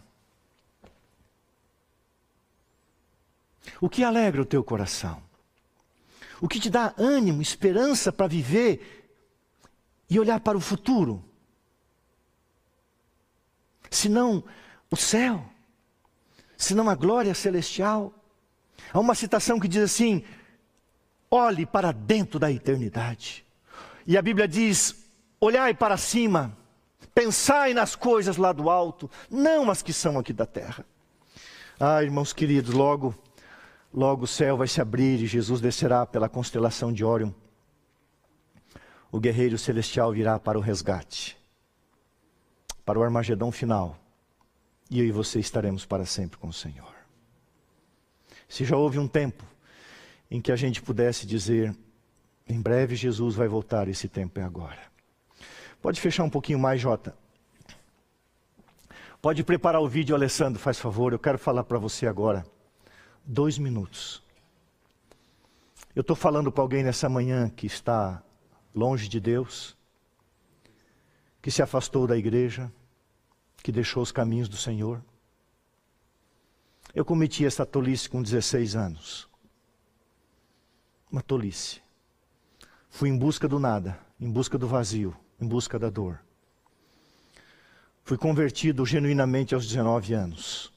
O 3.82 3.90
que 3.90 4.04
alegra 4.04 4.42
o 4.42 4.46
teu 4.46 4.64
coração? 4.64 5.22
O 6.42 6.48
que 6.48 6.60
te 6.60 6.70
dá 6.70 6.94
ânimo, 6.98 7.42
esperança 7.42 8.12
para 8.12 8.28
viver 8.28 9.12
e 10.10 10.20
olhar 10.20 10.40
para 10.40 10.58
o 10.58 10.62
futuro? 10.62 11.24
Senão 13.90 14.44
o 14.92 14.96
céu, 14.96 15.44
senão 16.58 16.90
a 16.90 16.96
glória 16.96 17.34
celestial. 17.34 18.14
Há 18.94 19.00
uma 19.00 19.16
citação 19.16 19.60
que 19.60 19.68
diz 19.68 19.84
assim: 19.84 20.24
olhe 21.30 21.66
para 21.66 21.92
dentro 21.92 22.40
da 22.40 22.52
eternidade. 22.52 23.46
E 24.06 24.18
a 24.18 24.22
Bíblia 24.22 24.48
diz: 24.48 24.96
olhai 25.40 25.74
para 25.74 25.98
cima, 25.98 26.58
pensai 27.14 27.74
nas 27.74 27.96
coisas 27.96 28.38
lá 28.38 28.52
do 28.52 28.70
alto, 28.70 29.10
não 29.30 29.70
as 29.70 29.82
que 29.82 29.94
são 29.94 30.20
aqui 30.20 30.34
da 30.34 30.46
terra. 30.46 30.86
Ah, 31.80 32.04
irmãos 32.04 32.34
queridos, 32.34 32.74
logo, 32.74 33.16
logo 33.94 34.26
o 34.26 34.28
céu 34.28 34.58
vai 34.58 34.68
se 34.68 34.82
abrir 34.82 35.22
e 35.22 35.26
Jesus 35.26 35.62
descerá 35.62 36.06
pela 36.06 36.28
constelação 36.28 36.92
de 36.92 37.06
Órion. 37.06 37.32
O 39.12 39.20
guerreiro 39.20 39.58
celestial 39.58 40.12
virá 40.12 40.38
para 40.38 40.58
o 40.58 40.62
resgate, 40.62 41.39
para 42.90 42.98
o 42.98 43.04
Armagedão 43.04 43.52
final. 43.52 44.00
E 44.90 45.00
eu 45.00 45.06
e 45.06 45.12
você 45.12 45.40
estaremos 45.40 45.86
para 45.86 46.08
sempre 46.08 46.40
com 46.40 46.48
o 46.48 46.54
Senhor. 46.54 46.92
Se 48.48 48.66
já 48.66 48.76
houve 48.76 48.98
um 48.98 49.08
tempo 49.08 49.44
em 50.32 50.42
que 50.42 50.52
a 50.52 50.56
gente 50.56 50.82
pudesse 50.82 51.28
dizer, 51.28 51.78
em 52.48 52.60
breve 52.60 52.96
Jesus 52.96 53.36
vai 53.36 53.48
voltar, 53.48 53.88
esse 53.88 54.08
tempo 54.08 54.40
é 54.40 54.44
agora. 54.44 54.80
Pode 55.80 56.02
fechar 56.02 56.24
um 56.24 56.32
pouquinho 56.32 56.58
mais, 56.58 56.82
Jota. 56.82 57.16
Pode 59.22 59.44
preparar 59.44 59.82
o 59.82 59.88
vídeo, 59.88 60.16
Alessandro, 60.16 60.60
faz 60.60 60.80
favor. 60.80 61.14
Eu 61.14 61.20
quero 61.20 61.38
falar 61.38 61.66
para 61.66 61.78
você 61.78 62.08
agora. 62.08 62.44
Dois 63.24 63.60
minutos. 63.60 64.24
Eu 65.96 66.02
estou 66.02 66.16
falando 66.16 66.52
para 66.52 66.64
alguém 66.64 66.84
nessa 66.84 67.08
manhã 67.08 67.52
que 67.52 67.68
está 67.68 68.24
longe 68.74 69.08
de 69.08 69.20
Deus, 69.20 69.78
que 71.40 71.52
se 71.52 71.62
afastou 71.62 72.08
da 72.08 72.18
igreja, 72.18 72.72
que 73.62 73.72
deixou 73.72 74.02
os 74.02 74.12
caminhos 74.12 74.48
do 74.48 74.58
Senhor. 74.58 75.04
Eu 76.94 77.06
cometi 77.06 77.46
essa 77.46 77.66
tolice 77.66 78.10
com 78.10 78.22
16 78.22 78.76
anos. 78.76 79.28
Uma 81.12 81.22
tolice. 81.22 81.82
Fui 82.90 83.10
em 83.10 83.18
busca 83.18 83.48
do 83.48 83.60
nada, 83.60 84.00
em 84.20 84.30
busca 84.30 84.58
do 84.58 84.68
vazio, 84.68 85.16
em 85.40 85.48
busca 85.48 85.78
da 85.78 85.90
dor. 85.90 86.20
Fui 88.04 88.18
convertido 88.18 88.86
genuinamente 88.86 89.54
aos 89.54 89.68
19 89.68 90.14
anos. 90.14 90.74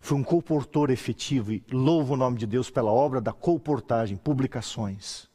Fui 0.00 0.18
um 0.18 0.24
comportor 0.24 0.90
efetivo 0.90 1.52
e 1.52 1.62
louvo 1.70 2.14
o 2.14 2.16
nome 2.16 2.38
de 2.38 2.46
Deus 2.46 2.70
pela 2.70 2.90
obra 2.90 3.20
da 3.20 3.32
comportagem, 3.32 4.16
publicações. 4.16 5.28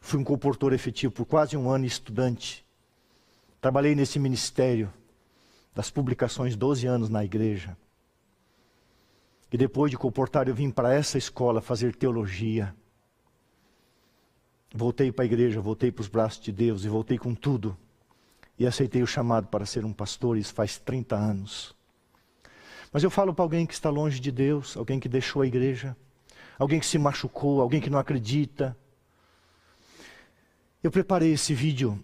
Fui 0.00 0.18
um 0.18 0.24
comportor 0.24 0.72
efetivo 0.72 1.12
por 1.12 1.26
quase 1.26 1.56
um 1.56 1.68
ano 1.68 1.84
estudante. 1.84 2.64
Trabalhei 3.60 3.94
nesse 3.94 4.18
ministério 4.18 4.92
das 5.74 5.90
publicações 5.90 6.56
12 6.56 6.86
anos 6.86 7.08
na 7.08 7.24
igreja. 7.24 7.76
E 9.50 9.56
depois 9.56 9.90
de 9.90 9.98
comportar, 9.98 10.48
eu 10.48 10.54
vim 10.54 10.70
para 10.70 10.94
essa 10.94 11.18
escola 11.18 11.60
fazer 11.60 11.94
teologia. 11.94 12.74
Voltei 14.74 15.12
para 15.12 15.24
a 15.24 15.26
igreja, 15.26 15.60
voltei 15.60 15.92
para 15.92 16.00
os 16.00 16.08
braços 16.08 16.42
de 16.42 16.50
Deus 16.50 16.84
e 16.84 16.88
voltei 16.88 17.18
com 17.18 17.34
tudo. 17.34 17.76
E 18.58 18.66
aceitei 18.66 19.02
o 19.02 19.06
chamado 19.06 19.48
para 19.48 19.66
ser 19.66 19.84
um 19.84 19.92
pastor, 19.92 20.38
isso 20.38 20.54
faz 20.54 20.78
30 20.78 21.16
anos. 21.16 21.74
Mas 22.92 23.02
eu 23.02 23.10
falo 23.10 23.34
para 23.34 23.44
alguém 23.44 23.66
que 23.66 23.74
está 23.74 23.90
longe 23.90 24.20
de 24.20 24.30
Deus, 24.30 24.76
alguém 24.76 25.00
que 25.00 25.08
deixou 25.08 25.42
a 25.42 25.46
igreja, 25.46 25.96
alguém 26.58 26.78
que 26.78 26.86
se 26.86 26.98
machucou, 26.98 27.60
alguém 27.60 27.80
que 27.80 27.90
não 27.90 27.98
acredita. 27.98 28.76
Eu 30.82 30.90
preparei 30.90 31.32
esse 31.32 31.54
vídeo 31.54 32.02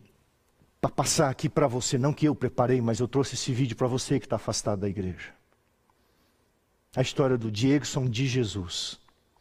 para 0.80 0.90
passar 0.90 1.30
aqui 1.30 1.48
para 1.48 1.66
você, 1.66 1.98
não 1.98 2.12
que 2.12 2.26
eu 2.26 2.34
preparei, 2.34 2.80
mas 2.80 3.00
eu 3.00 3.08
trouxe 3.08 3.34
esse 3.34 3.52
vídeo 3.52 3.76
para 3.76 3.86
você 3.86 4.18
que 4.18 4.26
está 4.26 4.36
afastado 4.36 4.80
da 4.80 4.88
igreja 4.88 5.38
a 6.98 7.02
história 7.02 7.36
do 7.36 7.50
Diegson 7.50 8.06
de 8.06 8.26
Jesus. 8.26 8.98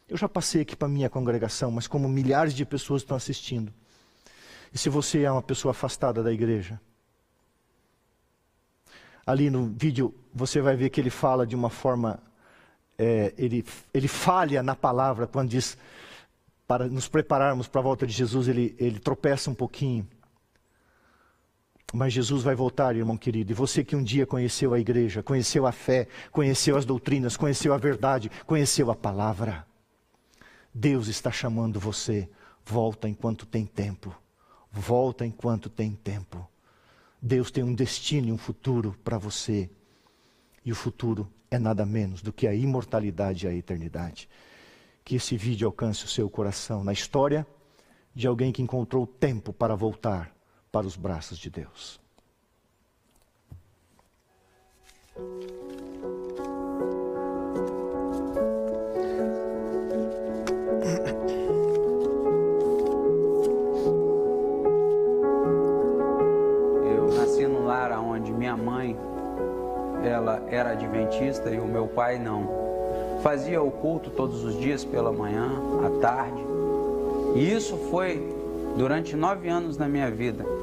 Eu 0.07 0.17
já 0.17 0.29
passei 0.29 0.61
aqui 0.61 0.75
para 0.75 0.87
minha 0.87 1.09
congregação, 1.09 1.71
mas 1.71 1.87
como 1.87 2.07
milhares 2.07 2.53
de 2.53 2.65
pessoas 2.65 3.01
estão 3.01 3.17
assistindo. 3.17 3.73
E 4.73 4.77
se 4.77 4.89
você 4.89 5.23
é 5.23 5.31
uma 5.31 5.41
pessoa 5.41 5.71
afastada 5.71 6.21
da 6.21 6.31
igreja, 6.31 6.79
ali 9.25 9.49
no 9.49 9.67
vídeo 9.67 10.13
você 10.33 10.61
vai 10.61 10.75
ver 10.75 10.89
que 10.89 11.01
ele 11.01 11.09
fala 11.09 11.47
de 11.47 11.55
uma 11.55 11.69
forma, 11.69 12.19
é, 12.97 13.33
ele, 13.37 13.65
ele 13.93 14.07
falha 14.07 14.61
na 14.61 14.75
palavra 14.75 15.25
quando 15.25 15.49
diz 15.49 15.77
para 16.67 16.87
nos 16.87 17.07
prepararmos 17.07 17.67
para 17.67 17.79
a 17.79 17.83
volta 17.83 18.05
de 18.05 18.13
Jesus, 18.13 18.47
ele, 18.47 18.75
ele 18.77 18.99
tropeça 18.99 19.49
um 19.49 19.55
pouquinho. 19.55 20.07
Mas 21.93 22.11
Jesus 22.11 22.43
vai 22.43 22.53
voltar, 22.53 22.95
irmão 22.95 23.17
querido. 23.17 23.51
E 23.51 23.55
você 23.55 23.83
que 23.83 23.95
um 23.95 24.03
dia 24.03 24.25
conheceu 24.25 24.73
a 24.73 24.79
igreja, 24.79 25.23
conheceu 25.23 25.65
a 25.65 25.71
fé, 25.71 26.07
conheceu 26.31 26.75
as 26.75 26.85
doutrinas, 26.85 27.37
conheceu 27.37 27.73
a 27.73 27.77
verdade, 27.77 28.29
conheceu 28.45 28.91
a 28.91 28.95
palavra. 28.95 29.65
Deus 30.73 31.07
está 31.07 31.31
chamando 31.31 31.79
você. 31.79 32.29
Volta 32.65 33.07
enquanto 33.07 33.45
tem 33.45 33.65
tempo. 33.65 34.13
Volta 34.69 35.25
enquanto 35.25 35.69
tem 35.69 35.93
tempo. 35.93 36.45
Deus 37.21 37.49
tem 37.49 37.63
um 37.63 37.73
destino 37.73 38.27
e 38.27 38.31
um 38.33 38.37
futuro 38.37 38.93
para 39.01 39.17
você. 39.17 39.69
E 40.65 40.71
o 40.73 40.75
futuro 40.75 41.31
é 41.49 41.57
nada 41.57 41.85
menos 41.85 42.21
do 42.21 42.33
que 42.33 42.45
a 42.45 42.53
imortalidade 42.53 43.45
e 43.45 43.49
a 43.49 43.53
eternidade. 43.53 44.29
que 45.05 45.15
esse 45.15 45.37
vídeo 45.37 45.65
alcance 45.65 46.03
o 46.03 46.07
seu 46.09 46.29
coração 46.29 46.83
na 46.83 46.91
história 46.91 47.47
de 48.13 48.27
alguém 48.27 48.51
que 48.51 48.61
encontrou 48.61 49.07
tempo 49.07 49.53
para 49.53 49.73
voltar 49.73 50.36
para 50.77 50.85
os 50.85 50.95
braços 50.95 51.39
de 51.39 51.49
Deus. 51.49 51.99
Eu 66.85 67.07
nasci 67.15 67.47
num 67.47 67.65
lar 67.65 67.91
onde 67.93 68.31
minha 68.31 68.55
mãe 68.55 68.95
ela 70.03 70.45
era 70.51 70.73
adventista 70.73 71.49
e 71.49 71.59
o 71.59 71.65
meu 71.65 71.87
pai 71.87 72.19
não 72.19 73.19
fazia 73.23 73.59
o 73.63 73.71
culto 73.71 74.11
todos 74.11 74.43
os 74.43 74.59
dias 74.59 74.85
pela 74.85 75.11
manhã, 75.11 75.49
à 75.83 75.99
tarde. 75.99 76.45
E 77.35 77.51
isso 77.51 77.75
foi 77.89 78.31
durante 78.77 79.15
nove 79.15 79.49
anos 79.49 79.75
na 79.75 79.87
minha 79.87 80.11
vida 80.11 80.56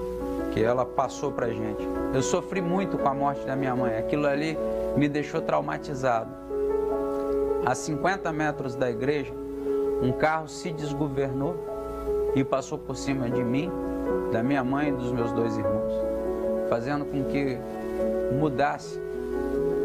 que 0.55 0.62
ela 0.62 0.86
passou 0.86 1.32
para 1.32 1.48
gente. 1.48 1.84
Eu 2.14 2.22
sofri 2.22 2.62
muito 2.62 2.96
com 2.96 3.09
a 3.09 3.12
morte 3.12 3.44
da 3.44 3.57
minha 3.57 3.74
mãe. 3.74 3.98
Aquilo 3.98 4.24
ali 4.24 4.57
me 4.96 5.09
deixou 5.09 5.40
traumatizado. 5.40 6.30
A 7.66 7.74
50 7.74 8.32
metros 8.32 8.76
da 8.76 8.88
igreja, 8.88 9.34
um 10.00 10.12
carro 10.12 10.46
se 10.46 10.70
desgovernou 10.70 11.57
e 12.36 12.44
passou 12.44 12.78
por 12.78 12.94
cima 12.94 13.28
de 13.28 13.42
mim, 13.42 13.68
da 14.30 14.44
minha 14.44 14.62
mãe 14.62 14.90
e 14.90 14.92
dos 14.92 15.11
meus 15.11 15.32
dois 15.32 15.59
irmãos, 15.59 15.92
fazendo 16.68 17.05
com 17.05 17.24
que 17.24 17.59
mudasse 18.38 19.00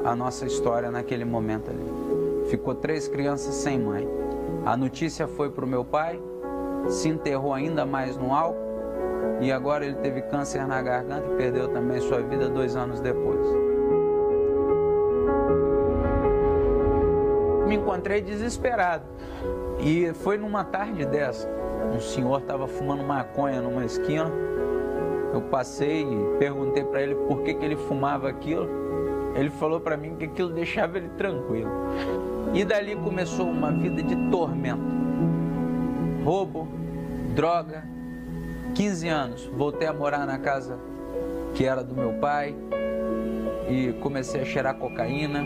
a 0.06 0.16
nossa 0.16 0.46
história 0.46 0.92
naquele 0.92 1.26
momento 1.26 1.72
ali. 1.72 2.48
Ficou 2.48 2.76
três 2.76 3.08
crianças 3.08 3.56
sem 3.56 3.80
mãe. 3.80 4.08
A 4.66 4.78
notícia 4.78 5.28
foi 5.28 5.50
para 5.50 5.66
o 5.66 5.68
meu 5.68 5.84
pai, 5.84 6.22
se 6.90 7.10
enterrou 7.10 7.56
ainda 7.56 7.88
mais 7.88 8.16
no 8.16 8.36
álcool 8.36 8.69
e 9.42 9.52
agora 9.52 9.86
ele 9.86 9.96
teve 9.96 10.22
câncer 10.24 10.66
na 10.68 10.82
garganta 10.82 11.26
e 11.32 11.36
perdeu 11.38 11.68
também 11.70 12.00
sua 12.02 12.22
vida 12.22 12.50
dois 12.50 12.76
anos 12.76 13.00
depois. 13.00 13.40
Me 17.68 17.76
encontrei 17.76 18.22
desesperado 18.22 19.06
e 19.80 20.12
foi 20.14 20.38
numa 20.38 20.64
tarde 20.64 21.06
dessa. 21.06 21.48
Um 21.94 22.00
senhor 22.00 22.40
estava 22.40 22.68
fumando 22.68 23.04
maconha 23.04 23.62
numa 23.62 23.86
esquina. 23.86 24.30
Eu 25.34 25.42
passei 25.44 26.02
e 26.02 26.38
perguntei 26.38 26.84
para 26.84 27.02
ele 27.02 27.16
por 27.16 27.42
que, 27.44 27.54
que 27.54 27.64
ele 27.64 27.76
fumava 27.76 28.28
aquilo. 28.28 28.68
Ele 29.36 29.50
falou 29.52 29.80
para 29.80 29.96
mim 29.96 30.16
que 30.16 30.26
aquilo 30.26 30.50
deixava 30.50 30.98
ele 30.98 31.10
tranquilo. 31.10 31.72
E 32.54 32.66
dali 32.66 32.96
começou 32.96 33.46
uma 33.46 33.72
vida 33.72 34.02
de 34.02 34.16
tormento. 34.30 34.82
Roubo, 36.26 36.68
droga. 37.36 37.99
15 38.76 39.08
anos, 39.08 39.46
voltei 39.54 39.88
a 39.88 39.94
morar 39.94 40.26
na 40.26 40.38
casa 40.38 40.78
que 41.56 41.66
era 41.66 41.84
do 41.84 41.96
meu 41.96 42.14
pai 42.14 42.56
e 43.70 43.94
comecei 44.02 44.42
a 44.42 44.46
cheirar 44.46 44.76
cocaína 44.76 45.46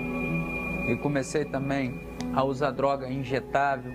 e 0.87 0.95
comecei 1.01 1.45
também 1.45 2.01
a 2.33 2.43
usar 2.43 2.71
droga 2.71 3.09
injetável. 3.09 3.91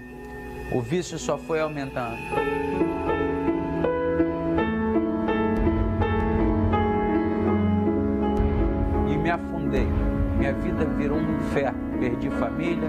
O 0.72 0.80
vício 0.80 1.18
só 1.18 1.38
foi 1.38 1.60
aumentando. 1.60 2.16
E 9.08 9.16
me 9.16 9.30
afundei. 9.30 9.86
Minha 10.38 10.52
vida 10.52 10.84
virou 10.84 11.18
um 11.18 11.36
inferno 11.36 11.88
perdi 11.98 12.30
família, 12.30 12.88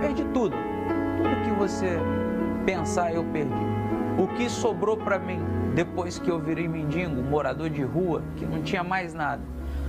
perdi 0.00 0.24
tudo. 0.32 0.56
Tudo 0.56 1.44
que 1.44 1.50
você 1.58 1.98
pensar 2.64 3.12
eu 3.12 3.24
perdi. 3.24 3.81
O 4.22 4.28
que 4.36 4.48
sobrou 4.48 4.96
para 4.96 5.18
mim 5.18 5.40
depois 5.74 6.16
que 6.16 6.30
eu 6.30 6.38
virei 6.38 6.68
mendigo, 6.68 7.20
morador 7.20 7.68
de 7.68 7.82
rua, 7.82 8.22
que 8.36 8.46
não 8.46 8.62
tinha 8.62 8.84
mais 8.84 9.12
nada? 9.12 9.42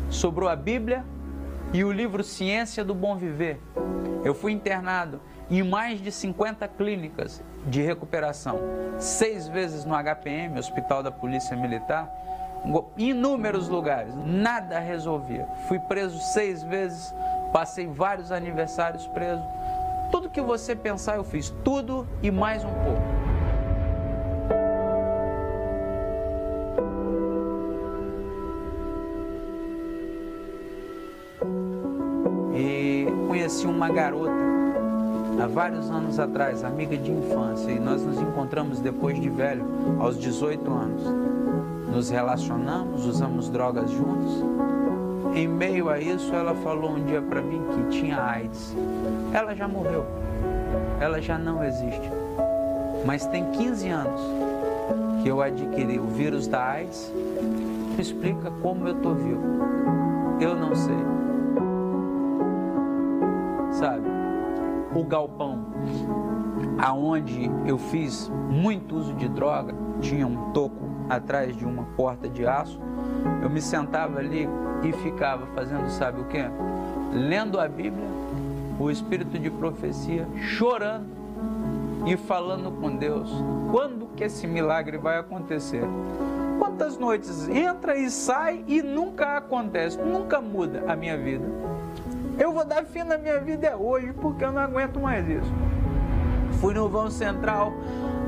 Sobrou 0.10 0.50
a 0.50 0.56
Bíblia 0.56 1.06
e 1.72 1.84
o 1.84 1.92
livro 1.92 2.24
Ciência 2.24 2.84
do 2.84 2.96
Bom 2.96 3.16
Viver. 3.16 3.62
Eu 4.26 4.34
fui 4.34 4.52
internado 4.52 5.22
em 5.52 5.62
mais 5.62 6.02
de 6.02 6.12
50 6.12 6.68
clínicas 6.70 7.44
de 7.68 7.84
recuperação, 7.84 8.60
seis 8.98 9.48
vezes 9.48 9.86
no 9.86 9.94
HPM, 9.94 10.58
Hospital 10.58 11.04
da 11.04 11.12
Polícia 11.12 11.56
Militar, 11.56 12.12
inúmeros 12.98 13.68
lugares, 13.68 14.16
nada 14.26 14.80
resolvia. 14.80 15.46
Fui 15.68 15.78
preso 15.78 16.18
seis 16.20 16.64
vezes, 16.64 17.14
Passei 17.52 17.86
vários 17.86 18.32
aniversários 18.32 19.06
preso. 19.06 19.44
Tudo 20.10 20.28
que 20.28 20.42
você 20.42 20.76
pensar 20.76 21.18
eu 21.18 21.24
fiz, 21.24 21.52
tudo 21.64 22.08
e 22.24 22.32
mais 22.32 22.66
um 22.66 22.74
pouco. 22.74 23.13
Uma 33.84 33.90
garota 33.90 34.32
há 35.44 35.46
vários 35.46 35.90
anos 35.90 36.18
atrás, 36.18 36.64
amiga 36.64 36.96
de 36.96 37.12
infância, 37.12 37.70
e 37.70 37.78
nós 37.78 38.02
nos 38.02 38.18
encontramos 38.18 38.80
depois 38.80 39.20
de 39.20 39.28
velho, 39.28 39.66
aos 40.00 40.18
18 40.18 40.72
anos. 40.72 41.04
Nos 41.94 42.10
relacionamos, 42.10 43.06
usamos 43.06 43.50
drogas 43.50 43.92
juntos 43.92 44.42
em 45.36 45.48
meio 45.48 45.90
a 45.90 46.00
isso, 46.00 46.34
ela 46.34 46.56
falou 46.56 46.92
um 46.92 47.04
dia 47.04 47.22
para 47.22 47.42
mim 47.42 47.62
que 47.74 48.00
tinha 48.00 48.24
AIDS. 48.24 48.74
Ela 49.34 49.54
já 49.54 49.68
morreu. 49.68 50.06
Ela 51.02 51.20
já 51.20 51.38
não 51.38 51.64
existe. 51.64 52.10
Mas 53.06 53.26
tem 53.26 53.44
15 53.52 53.90
anos 53.90 54.22
que 55.22 55.28
eu 55.28 55.42
adquiri 55.42 56.00
o 56.00 56.06
vírus 56.06 56.48
da 56.48 56.64
AIDS. 56.64 57.12
Me 57.96 58.02
explica 58.02 58.50
como 58.62 58.88
eu 58.88 58.96
tô 58.96 59.14
vivo. 59.14 59.42
Eu 60.40 60.56
não 60.56 60.74
sei. 60.74 61.23
Sabe? 63.74 64.08
O 64.96 65.04
galpão 65.04 65.66
aonde 66.78 67.50
eu 67.66 67.78
fiz 67.78 68.32
muito 68.50 68.96
uso 68.96 69.14
de 69.14 69.28
droga, 69.28 69.74
tinha 70.02 70.26
um 70.26 70.52
toco 70.52 70.90
atrás 71.10 71.56
de 71.56 71.66
uma 71.66 71.84
porta 71.96 72.28
de 72.28 72.46
aço. 72.46 72.80
Eu 73.42 73.50
me 73.50 73.62
sentava 73.62 74.20
ali 74.20 74.48
e 74.84 74.92
ficava 74.92 75.46
fazendo, 75.48 75.90
sabe 75.90 76.22
o 76.22 76.26
que? 76.26 76.44
Lendo 77.14 77.60
a 77.60 77.68
Bíblia, 77.68 78.08
o 78.80 78.90
espírito 78.90 79.38
de 79.38 79.50
profecia, 79.50 80.28
chorando 80.38 81.08
e 82.06 82.18
falando 82.18 82.72
com 82.72 82.96
Deus. 82.96 83.32
Quando 83.72 84.08
que 84.16 84.24
esse 84.24 84.48
milagre 84.48 84.98
vai 84.98 85.18
acontecer? 85.18 85.84
Quantas 86.60 86.98
noites 86.98 87.48
entra 87.50 87.96
e 87.98 88.10
sai 88.10 88.64
e 88.68 88.82
nunca 88.82 89.38
acontece, 89.38 89.98
nunca 89.98 90.42
muda 90.42 90.84
a 90.88 90.96
minha 90.96 91.18
vida. 91.18 91.46
Eu 92.38 92.52
vou 92.52 92.66
dar 92.66 92.84
fim 92.84 93.04
na 93.04 93.18
minha 93.18 93.40
vida 93.40 93.68
é 93.68 93.76
hoje, 93.76 94.12
porque 94.14 94.44
eu 94.44 94.52
não 94.52 94.62
aguento 94.62 95.00
mais 95.00 95.28
isso. 95.28 95.52
Fui 96.60 96.74
no 96.74 96.90
vão 96.90 97.10
central, 97.10 97.74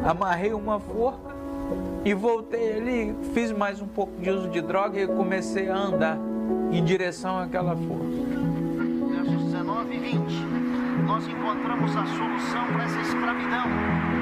amarrei 0.03 0.53
uma 0.53 0.79
forca 0.79 1.33
e 2.03 2.13
voltei 2.13 2.77
ali, 2.77 3.15
fiz 3.33 3.51
mais 3.51 3.81
um 3.81 3.87
pouco 3.87 4.13
de 4.21 4.29
uso 4.29 4.49
de 4.49 4.61
droga 4.61 4.99
e 4.99 5.07
comecei 5.07 5.69
a 5.69 5.75
andar 5.75 6.17
em 6.71 6.83
direção 6.83 7.39
àquela 7.39 7.75
força. 7.75 8.23
Versos 9.09 9.43
19 9.45 9.95
e 9.95 9.99
20. 9.99 10.17
Nós 11.07 11.27
encontramos 11.27 11.95
a 11.95 12.05
solução 12.05 12.67
para 12.73 12.83
essa 12.83 13.01
escravidão. 13.01 14.14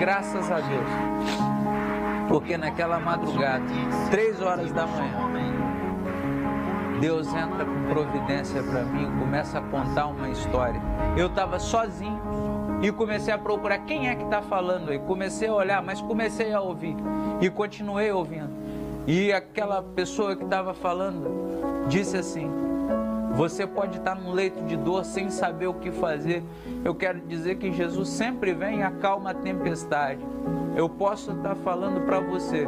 Graças 0.00 0.50
a 0.50 0.60
Deus, 0.60 0.88
porque 2.26 2.56
naquela 2.56 2.98
madrugada, 2.98 3.62
três 4.10 4.40
horas 4.40 4.72
da 4.72 4.86
manhã, 4.86 5.30
Deus 6.98 7.28
entra 7.28 7.66
com 7.66 7.84
providência 7.92 8.62
para 8.62 8.82
mim, 8.82 9.04
começa 9.18 9.58
a 9.58 9.60
contar 9.60 10.06
uma 10.06 10.30
história. 10.30 10.80
Eu 11.18 11.26
estava 11.26 11.58
sozinho 11.58 12.18
e 12.80 12.90
comecei 12.90 13.32
a 13.32 13.36
procurar 13.36 13.80
quem 13.80 14.08
é 14.08 14.14
que 14.14 14.24
está 14.24 14.40
falando 14.40 14.90
aí. 14.90 14.98
Comecei 15.00 15.48
a 15.48 15.54
olhar, 15.54 15.82
mas 15.82 16.00
comecei 16.00 16.50
a 16.50 16.62
ouvir 16.62 16.96
e 17.38 17.50
continuei 17.50 18.10
ouvindo. 18.10 18.50
E 19.06 19.30
aquela 19.30 19.82
pessoa 19.82 20.34
que 20.34 20.44
estava 20.44 20.72
falando 20.72 21.86
disse 21.88 22.16
assim: 22.16 22.50
Você 23.36 23.66
pode 23.66 23.98
estar 23.98 24.14
num 24.14 24.32
leito 24.32 24.62
de 24.64 24.76
dor 24.76 25.04
sem 25.04 25.30
saber 25.30 25.66
o 25.66 25.74
que 25.74 25.90
fazer. 25.90 26.42
Eu 26.84 26.94
quero 26.94 27.20
dizer 27.20 27.56
que 27.56 27.72
Jesus 27.72 28.08
sempre 28.08 28.52
vem 28.52 28.78
e 28.78 28.82
acalma 28.82 29.30
a 29.30 29.34
tempestade. 29.34 30.20
Eu 30.76 30.88
posso 30.88 31.32
estar 31.32 31.54
falando 31.56 32.04
para 32.04 32.20
você 32.20 32.66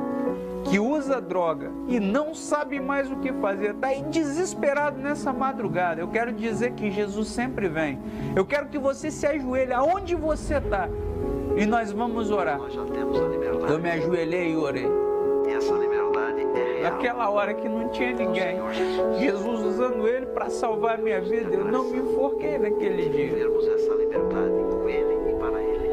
que 0.64 0.78
usa 0.78 1.20
droga 1.20 1.70
e 1.88 1.98
não 1.98 2.34
sabe 2.34 2.80
mais 2.80 3.10
o 3.10 3.16
que 3.16 3.32
fazer, 3.32 3.74
está 3.74 3.88
aí 3.88 4.02
desesperado 4.04 4.98
nessa 4.98 5.32
madrugada. 5.32 6.00
Eu 6.00 6.08
quero 6.08 6.32
dizer 6.32 6.72
que 6.72 6.90
Jesus 6.90 7.28
sempre 7.28 7.68
vem. 7.68 7.98
Eu 8.36 8.44
quero 8.44 8.68
que 8.68 8.78
você 8.78 9.10
se 9.10 9.26
ajoelhe 9.26 9.72
aonde 9.72 10.14
você 10.14 10.56
está 10.56 10.88
e 11.56 11.66
nós 11.66 11.92
vamos 11.92 12.30
orar. 12.30 12.58
Nós. 12.58 12.74
Eu 12.74 13.78
me 13.78 13.90
ajoelhei 13.90 14.52
e 14.52 14.56
orei. 14.56 15.11
Naquela 16.82 17.30
hora 17.30 17.54
que 17.54 17.68
não 17.68 17.88
tinha 17.90 18.12
ninguém. 18.12 18.58
Jesus 19.18 19.60
usando 19.60 20.08
ele 20.08 20.26
para 20.26 20.50
salvar 20.50 20.98
a 20.98 21.02
minha 21.02 21.20
vida. 21.20 21.54
Eu 21.54 21.64
não 21.64 21.84
me 21.84 21.98
enforquei 21.98 22.58
naquele 22.58 23.08
dia. 23.08 23.46
Essa 23.74 23.94
liberdade 23.94 24.50
com 24.70 24.88
Ele 24.88 25.30
e 25.30 25.34
para 25.38 25.62
Ele. 25.62 25.88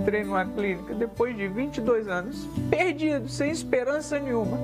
Entrei 0.00 0.24
numa 0.24 0.44
clínica 0.44 0.94
depois 0.94 1.36
de 1.36 1.46
22 1.46 2.08
anos, 2.08 2.48
perdido, 2.68 3.28
sem 3.28 3.50
esperança 3.50 4.18
nenhuma. 4.18 4.58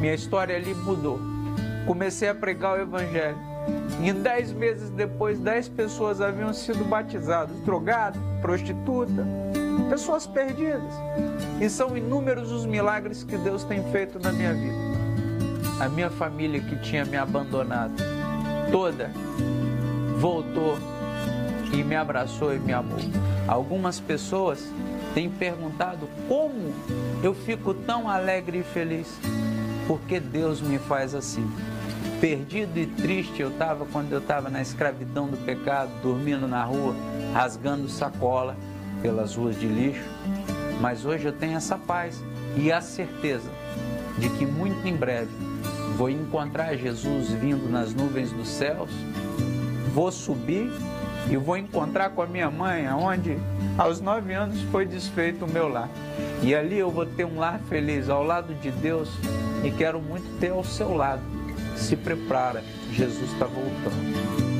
Minha 0.00 0.14
história 0.14 0.56
ali 0.56 0.74
mudou. 0.74 1.20
Comecei 1.86 2.28
a 2.28 2.34
pregar 2.34 2.78
o 2.78 2.82
Evangelho. 2.82 3.51
Em 4.00 4.12
10 4.12 4.52
meses 4.52 4.90
depois, 4.90 5.38
10 5.38 5.68
pessoas 5.70 6.20
haviam 6.20 6.52
sido 6.52 6.84
batizadas: 6.84 7.56
drogado, 7.64 8.18
prostituta, 8.40 9.24
pessoas 9.88 10.26
perdidas. 10.26 10.92
E 11.60 11.68
são 11.68 11.96
inúmeros 11.96 12.50
os 12.50 12.66
milagres 12.66 13.22
que 13.22 13.36
Deus 13.36 13.62
tem 13.62 13.82
feito 13.92 14.18
na 14.18 14.32
minha 14.32 14.52
vida. 14.52 14.92
A 15.78 15.88
minha 15.88 16.10
família 16.10 16.60
que 16.60 16.76
tinha 16.80 17.04
me 17.04 17.16
abandonado, 17.16 17.94
toda, 18.70 19.10
voltou 20.18 20.78
e 21.72 21.82
me 21.82 21.96
abraçou 21.96 22.54
e 22.54 22.58
me 22.58 22.72
amou. 22.72 22.98
Algumas 23.46 23.98
pessoas 23.98 24.68
têm 25.14 25.30
perguntado 25.30 26.08
como 26.28 26.72
eu 27.22 27.34
fico 27.34 27.74
tão 27.74 28.08
alegre 28.08 28.58
e 28.58 28.62
feliz. 28.62 29.08
Porque 29.86 30.20
Deus 30.20 30.60
me 30.60 30.78
faz 30.78 31.14
assim. 31.14 31.46
Perdido 32.22 32.78
e 32.78 32.86
triste 32.86 33.42
eu 33.42 33.48
estava 33.48 33.84
quando 33.84 34.12
eu 34.12 34.20
estava 34.20 34.48
na 34.48 34.62
escravidão 34.62 35.26
do 35.26 35.36
pecado, 35.38 35.90
dormindo 36.04 36.46
na 36.46 36.62
rua, 36.62 36.94
rasgando 37.34 37.88
sacola 37.88 38.56
pelas 39.02 39.34
ruas 39.34 39.58
de 39.58 39.66
lixo. 39.66 40.08
Mas 40.80 41.04
hoje 41.04 41.24
eu 41.26 41.32
tenho 41.32 41.56
essa 41.56 41.76
paz 41.76 42.22
e 42.56 42.70
a 42.70 42.80
certeza 42.80 43.50
de 44.18 44.28
que 44.28 44.46
muito 44.46 44.86
em 44.86 44.94
breve 44.94 45.32
vou 45.96 46.08
encontrar 46.08 46.76
Jesus 46.76 47.30
vindo 47.30 47.68
nas 47.68 47.92
nuvens 47.92 48.30
dos 48.30 48.46
céus, 48.46 48.92
vou 49.92 50.12
subir 50.12 50.70
e 51.28 51.36
vou 51.36 51.56
encontrar 51.56 52.10
com 52.10 52.22
a 52.22 52.26
minha 52.28 52.52
mãe, 52.52 52.88
onde 52.88 53.36
aos 53.76 54.00
nove 54.00 54.32
anos 54.32 54.62
foi 54.70 54.86
desfeito 54.86 55.44
o 55.44 55.50
meu 55.50 55.66
lar. 55.66 55.88
E 56.40 56.54
ali 56.54 56.78
eu 56.78 56.88
vou 56.88 57.04
ter 57.04 57.24
um 57.24 57.40
lar 57.40 57.58
feliz 57.68 58.08
ao 58.08 58.22
lado 58.22 58.54
de 58.54 58.70
Deus 58.70 59.10
e 59.64 59.72
quero 59.72 60.00
muito 60.00 60.38
ter 60.38 60.52
ao 60.52 60.62
seu 60.62 60.94
lado. 60.94 61.41
Se 61.76 61.96
prepara, 61.96 62.62
Jesus 62.92 63.30
está 63.32 63.46
voltando. 63.46 64.51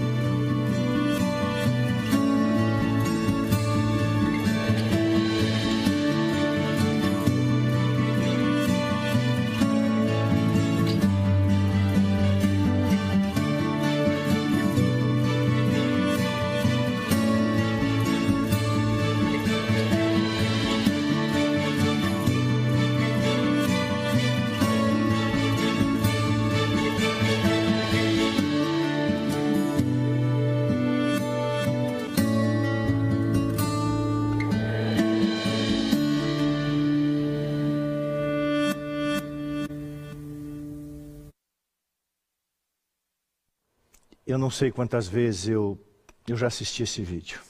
Não 44.43 44.51
sei 44.51 44.73
quantas 44.73 45.07
vezes 45.07 45.47
eu, 45.47 45.79
eu 46.27 46.37
já 46.37 46.49
assisti 46.49 46.83
esse 46.83 47.01
vídeo. 47.01 47.41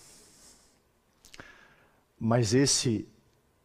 Mas 2.21 2.53
esse 2.53 3.09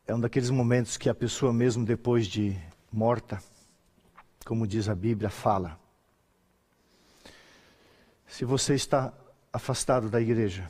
é 0.08 0.16
um 0.16 0.20
daqueles 0.22 0.50
momentos 0.50 0.96
que 0.96 1.10
a 1.10 1.14
pessoa, 1.14 1.52
mesmo 1.52 1.84
depois 1.84 2.26
de 2.26 2.58
morta, 2.90 3.44
como 4.46 4.66
diz 4.66 4.88
a 4.88 4.96
Bíblia, 4.96 5.30
fala. 5.30 5.78
Se 8.26 8.46
você 8.46 8.76
está 8.76 9.14
afastado 9.52 10.10
da 10.10 10.22
igreja, 10.22 10.66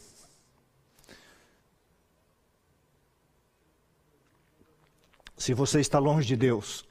se 5.38 5.54
você 5.54 5.80
está 5.80 6.00
longe 6.00 6.28
de 6.28 6.36
Deus, 6.36 6.88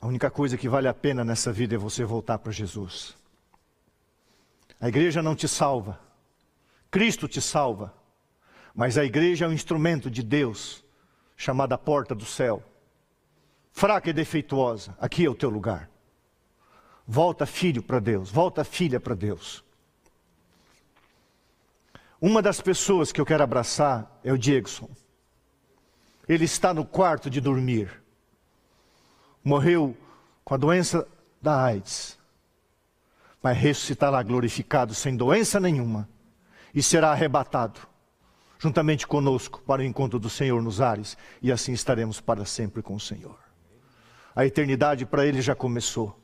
a 0.00 0.06
única 0.06 0.30
coisa 0.30 0.56
que 0.56 0.70
vale 0.70 0.88
a 0.88 0.94
pena 0.94 1.22
nessa 1.22 1.52
vida 1.52 1.74
é 1.74 1.78
você 1.78 2.02
voltar 2.02 2.38
para 2.38 2.50
Jesus. 2.50 3.25
A 4.80 4.88
igreja 4.88 5.22
não 5.22 5.34
te 5.34 5.48
salva, 5.48 5.98
Cristo 6.90 7.26
te 7.26 7.40
salva, 7.40 7.94
mas 8.74 8.98
a 8.98 9.04
igreja 9.04 9.44
é 9.44 9.48
um 9.48 9.52
instrumento 9.52 10.10
de 10.10 10.22
Deus, 10.22 10.84
chamada 11.36 11.78
porta 11.78 12.14
do 12.14 12.24
céu. 12.24 12.62
Fraca 13.72 14.10
e 14.10 14.12
defeituosa, 14.12 14.96
aqui 15.00 15.24
é 15.24 15.28
o 15.28 15.34
teu 15.34 15.50
lugar. 15.50 15.90
Volta, 17.06 17.46
filho, 17.46 17.82
para 17.82 18.00
Deus, 18.00 18.30
volta, 18.30 18.64
filha, 18.64 18.98
para 19.00 19.14
Deus. 19.14 19.64
Uma 22.20 22.40
das 22.40 22.60
pessoas 22.60 23.12
que 23.12 23.20
eu 23.20 23.26
quero 23.26 23.42
abraçar 23.42 24.20
é 24.24 24.32
o 24.32 24.38
Diegson. 24.38 24.88
Ele 26.28 26.44
está 26.44 26.72
no 26.74 26.84
quarto 26.84 27.30
de 27.30 27.40
dormir 27.40 28.06
morreu 29.46 29.96
com 30.44 30.54
a 30.54 30.56
doença 30.56 31.06
da 31.40 31.62
AIDS, 31.62 32.18
mas 33.42 33.56
ressuscitará 33.56 34.22
glorificado, 34.22 34.94
sem 34.94 35.16
doença 35.16 35.60
nenhuma, 35.60 36.08
e 36.74 36.82
será 36.82 37.10
arrebatado, 37.10 37.80
juntamente 38.58 39.06
conosco, 39.06 39.62
para 39.62 39.82
o 39.82 39.84
encontro 39.84 40.18
do 40.18 40.28
Senhor 40.28 40.62
nos 40.62 40.80
ares, 40.80 41.16
e 41.40 41.52
assim 41.52 41.72
estaremos 41.72 42.20
para 42.20 42.44
sempre 42.44 42.82
com 42.82 42.94
o 42.94 43.00
Senhor. 43.00 43.38
A 44.34 44.44
eternidade 44.44 45.06
para 45.06 45.26
ele 45.26 45.40
já 45.40 45.54
começou. 45.54 46.18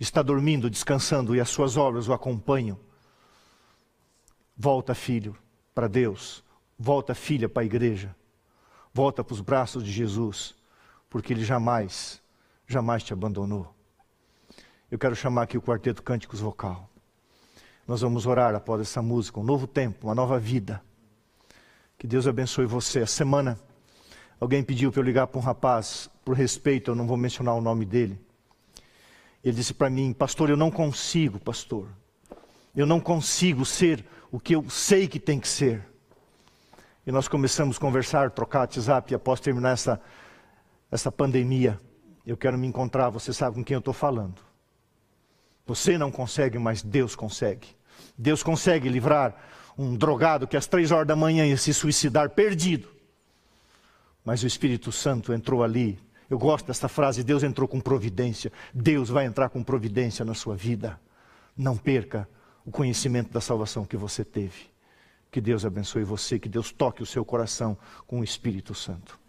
Está 0.00 0.22
dormindo, 0.22 0.70
descansando, 0.70 1.34
e 1.34 1.40
as 1.40 1.48
suas 1.48 1.76
obras 1.76 2.08
o 2.08 2.12
acompanham. 2.12 2.78
Volta, 4.56 4.94
filho, 4.94 5.36
para 5.74 5.88
Deus. 5.88 6.44
Volta, 6.78 7.14
filha, 7.14 7.48
para 7.48 7.62
a 7.62 7.66
igreja. 7.66 8.14
Volta 8.92 9.22
para 9.22 9.34
os 9.34 9.40
braços 9.40 9.84
de 9.84 9.92
Jesus, 9.92 10.54
porque 11.08 11.32
ele 11.32 11.44
jamais 11.44 12.20
jamais 12.68 13.02
te 13.02 13.12
abandonou. 13.12 13.74
Eu 14.90 14.98
quero 14.98 15.14
chamar 15.14 15.42
aqui 15.42 15.58
o 15.58 15.60
quarteto 15.60 16.02
Cânticos 16.02 16.40
Vocal. 16.40 16.88
Nós 17.86 18.00
vamos 18.00 18.24
orar 18.24 18.54
após 18.54 18.80
essa 18.80 19.02
música, 19.02 19.38
um 19.38 19.42
novo 19.42 19.66
tempo, 19.66 20.06
uma 20.06 20.14
nova 20.14 20.38
vida. 20.38 20.82
Que 21.98 22.06
Deus 22.06 22.26
abençoe 22.26 22.64
você. 22.64 23.00
A 23.00 23.06
semana, 23.06 23.58
alguém 24.40 24.62
pediu 24.62 24.90
para 24.90 25.00
eu 25.00 25.04
ligar 25.04 25.26
para 25.26 25.38
um 25.38 25.42
rapaz, 25.42 26.08
por 26.24 26.34
respeito, 26.34 26.90
eu 26.90 26.94
não 26.94 27.06
vou 27.06 27.18
mencionar 27.18 27.54
o 27.54 27.60
nome 27.60 27.84
dele. 27.84 28.18
Ele 29.44 29.54
disse 29.54 29.74
para 29.74 29.90
mim, 29.90 30.14
pastor, 30.14 30.48
eu 30.48 30.56
não 30.56 30.70
consigo, 30.70 31.38
pastor. 31.38 31.86
Eu 32.74 32.86
não 32.86 32.98
consigo 32.98 33.66
ser 33.66 34.02
o 34.32 34.40
que 34.40 34.54
eu 34.54 34.70
sei 34.70 35.06
que 35.06 35.20
tem 35.20 35.38
que 35.38 35.48
ser. 35.48 35.84
E 37.06 37.12
nós 37.12 37.28
começamos 37.28 37.76
a 37.76 37.80
conversar, 37.80 38.30
trocar 38.30 38.60
WhatsApp, 38.60 39.12
e 39.12 39.14
após 39.14 39.38
terminar 39.38 39.72
essa, 39.72 40.00
essa 40.90 41.12
pandemia, 41.12 41.78
eu 42.24 42.38
quero 42.38 42.56
me 42.56 42.66
encontrar, 42.66 43.10
você 43.10 43.34
sabe 43.34 43.56
com 43.56 43.62
quem 43.62 43.74
eu 43.74 43.80
estou 43.80 43.92
falando. 43.92 44.47
Você 45.68 45.98
não 45.98 46.10
consegue, 46.10 46.58
mas 46.58 46.82
Deus 46.82 47.14
consegue. 47.14 47.68
Deus 48.16 48.42
consegue 48.42 48.88
livrar 48.88 49.36
um 49.76 49.94
drogado 49.94 50.48
que 50.48 50.56
às 50.56 50.66
três 50.66 50.90
horas 50.90 51.06
da 51.06 51.14
manhã 51.14 51.44
ia 51.44 51.58
se 51.58 51.74
suicidar 51.74 52.30
perdido. 52.30 52.88
Mas 54.24 54.42
o 54.42 54.46
Espírito 54.46 54.90
Santo 54.90 55.30
entrou 55.30 55.62
ali. 55.62 55.98
Eu 56.30 56.38
gosto 56.38 56.66
dessa 56.66 56.88
frase: 56.88 57.22
Deus 57.22 57.42
entrou 57.42 57.68
com 57.68 57.80
providência. 57.80 58.50
Deus 58.72 59.10
vai 59.10 59.26
entrar 59.26 59.50
com 59.50 59.62
providência 59.62 60.24
na 60.24 60.32
sua 60.32 60.56
vida. 60.56 60.98
Não 61.54 61.76
perca 61.76 62.26
o 62.64 62.70
conhecimento 62.70 63.30
da 63.30 63.40
salvação 63.40 63.84
que 63.84 63.96
você 63.96 64.24
teve. 64.24 64.70
Que 65.30 65.38
Deus 65.38 65.66
abençoe 65.66 66.02
você, 66.02 66.38
que 66.38 66.48
Deus 66.48 66.72
toque 66.72 67.02
o 67.02 67.06
seu 67.06 67.26
coração 67.26 67.76
com 68.06 68.20
o 68.20 68.24
Espírito 68.24 68.74
Santo. 68.74 69.20